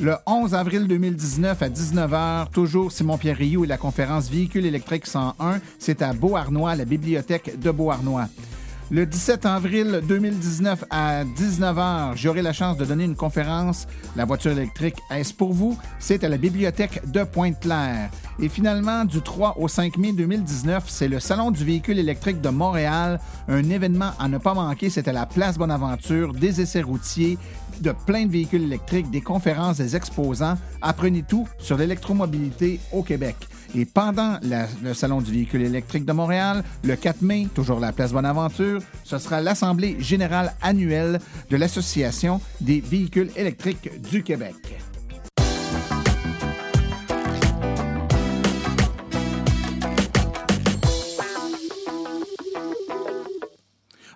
Le 0.00 0.14
11 0.26 0.54
avril 0.54 0.86
2019 0.86 1.60
à 1.60 1.68
19h, 1.68 2.50
toujours 2.52 2.92
Simon-Pierre 2.92 3.36
Rioux 3.36 3.64
et 3.64 3.66
la 3.66 3.76
conférence 3.76 4.30
Véhicules 4.30 4.64
électriques 4.64 5.08
101, 5.08 5.58
c'est 5.80 6.02
à 6.02 6.12
Beauharnois, 6.12 6.76
la 6.76 6.84
bibliothèque 6.84 7.58
de 7.58 7.72
Beauharnois. 7.72 8.28
Le 8.92 9.04
17 9.04 9.44
avril 9.44 10.00
2019 10.08 10.84
à 10.88 11.24
19h, 11.24 12.12
j'aurai 12.14 12.42
la 12.42 12.52
chance 12.52 12.76
de 12.76 12.84
donner 12.84 13.04
une 13.04 13.16
conférence 13.16 13.86
La 14.16 14.24
voiture 14.24 14.52
électrique, 14.52 14.94
est-ce 15.10 15.34
pour 15.34 15.52
vous? 15.52 15.76
C'est 15.98 16.22
à 16.22 16.28
la 16.28 16.38
bibliothèque 16.38 17.02
de 17.10 17.24
Pointe-Claire. 17.24 18.08
Et 18.40 18.48
finalement, 18.48 19.04
du 19.04 19.20
3 19.20 19.56
au 19.58 19.66
5 19.66 19.98
mai 19.98 20.12
2019, 20.12 20.84
c'est 20.86 21.08
le 21.08 21.18
Salon 21.18 21.50
du 21.50 21.64
véhicule 21.64 21.98
électrique 21.98 22.40
de 22.40 22.48
Montréal, 22.50 23.20
un 23.48 23.68
événement 23.68 24.12
à 24.18 24.28
ne 24.28 24.38
pas 24.38 24.54
manquer. 24.54 24.90
C'est 24.90 25.08
à 25.08 25.12
la 25.12 25.26
Place 25.26 25.58
Bonaventure, 25.58 26.32
des 26.32 26.60
essais 26.60 26.82
routiers, 26.82 27.36
de 27.80 27.92
plein 28.06 28.26
de 28.26 28.32
véhicules 28.32 28.62
électriques, 28.62 29.10
des 29.10 29.20
conférences, 29.20 29.78
des 29.78 29.96
exposants. 29.96 30.56
Apprenez 30.82 31.22
tout 31.22 31.46
sur 31.58 31.76
l'électromobilité 31.76 32.80
au 32.92 33.02
Québec. 33.02 33.36
Et 33.74 33.84
pendant 33.84 34.38
le 34.42 34.94
Salon 34.94 35.20
du 35.20 35.30
véhicule 35.30 35.62
électrique 35.62 36.04
de 36.04 36.12
Montréal, 36.12 36.64
le 36.84 36.96
4 36.96 37.22
mai, 37.22 37.48
toujours 37.54 37.80
la 37.80 37.92
place 37.92 38.12
Bonaventure, 38.12 38.80
ce 39.04 39.18
sera 39.18 39.40
l'Assemblée 39.40 39.96
générale 40.00 40.54
annuelle 40.62 41.20
de 41.50 41.56
l'Association 41.56 42.40
des 42.60 42.80
véhicules 42.80 43.30
électriques 43.36 43.90
du 44.10 44.22
Québec. 44.22 44.54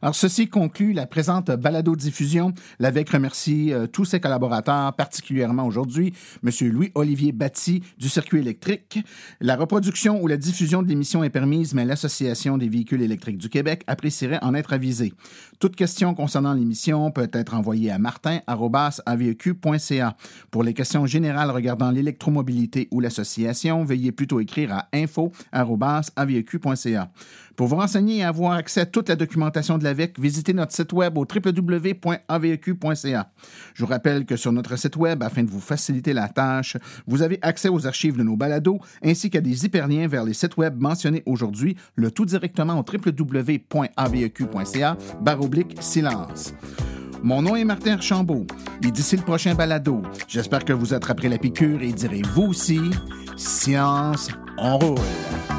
Alors, 0.04 0.16
ceci 0.16 0.48
conclut 0.48 0.92
la 0.92 1.06
présente 1.06 1.52
balado-diffusion. 1.52 2.54
L'AVEC 2.80 3.10
remercie 3.10 3.72
euh, 3.72 3.86
tous 3.86 4.04
ses 4.04 4.18
collaborateurs, 4.18 4.92
particulièrement 4.94 5.64
aujourd'hui 5.64 6.12
M. 6.44 6.50
Louis-Olivier 6.72 7.30
Batty 7.30 7.84
du 7.98 8.08
circuit 8.08 8.40
électrique. 8.40 8.98
La 9.40 9.54
reproduction 9.54 10.20
ou 10.20 10.26
la 10.26 10.36
diffusion 10.36 10.82
de 10.82 10.88
l'émission 10.88 11.22
est 11.22 11.30
permise, 11.30 11.72
mais 11.72 11.84
l'Association 11.84 12.58
des 12.58 12.68
véhicules 12.68 13.00
électriques 13.00 13.38
du 13.38 13.48
Québec 13.48 13.84
apprécierait 13.86 14.40
en 14.42 14.54
être 14.54 14.72
avisée. 14.72 15.12
Toute 15.62 15.76
question 15.76 16.12
concernant 16.12 16.52
l'émission 16.54 17.12
peut 17.12 17.30
être 17.32 17.54
envoyée 17.54 17.92
à 17.92 17.98
martin.aveq.ca. 17.98 20.16
Pour 20.50 20.64
les 20.64 20.74
questions 20.74 21.06
générales 21.06 21.52
regardant 21.52 21.92
l'électromobilité 21.92 22.88
ou 22.90 22.98
l'association, 22.98 23.84
veuillez 23.84 24.10
plutôt 24.10 24.40
écrire 24.40 24.72
à 24.72 24.88
info.aveq.ca. 24.92 27.10
Pour 27.56 27.66
vous 27.66 27.76
renseigner 27.76 28.18
et 28.18 28.24
avoir 28.24 28.52
accès 28.52 28.80
à 28.80 28.86
toute 28.86 29.08
la 29.08 29.16
documentation 29.16 29.78
de 29.78 29.84
l'AVEC, 29.84 30.18
visitez 30.18 30.54
notre 30.54 30.72
site 30.72 30.92
web 30.92 31.16
au 31.18 31.26
www.aveq.ca. 31.32 33.30
Je 33.74 33.84
vous 33.84 33.90
rappelle 33.90 34.24
que 34.24 34.36
sur 34.36 34.52
notre 34.52 34.76
site 34.76 34.96
web, 34.96 35.22
afin 35.22 35.42
de 35.42 35.50
vous 35.50 35.60
faciliter 35.60 36.14
la 36.14 36.28
tâche, 36.28 36.76
vous 37.06 37.22
avez 37.22 37.38
accès 37.42 37.68
aux 37.68 37.86
archives 37.86 38.16
de 38.16 38.22
nos 38.22 38.36
balados 38.36 38.80
ainsi 39.04 39.28
qu'à 39.28 39.40
des 39.40 39.66
hyperliens 39.66 40.08
vers 40.08 40.24
les 40.24 40.32
sites 40.32 40.56
web 40.56 40.80
mentionnés 40.80 41.22
aujourd'hui, 41.26 41.76
le 41.94 42.10
tout 42.10 42.24
directement 42.24 42.80
au 42.80 42.84
www.aveq.ca 42.90 44.96
silence. 45.80 46.54
Mon 47.22 47.42
nom 47.42 47.54
est 47.56 47.64
Martin 47.64 47.94
Archambault 47.94 48.46
et 48.84 48.90
d'ici 48.90 49.16
le 49.16 49.22
prochain 49.22 49.54
balado, 49.54 50.02
j'espère 50.26 50.64
que 50.64 50.72
vous 50.72 50.92
attraperez 50.92 51.28
la 51.28 51.38
piqûre 51.38 51.82
et 51.82 51.92
direz 51.92 52.22
vous 52.34 52.48
aussi, 52.48 52.80
science, 53.36 54.28
on 54.58 54.78
roule. 54.78 55.51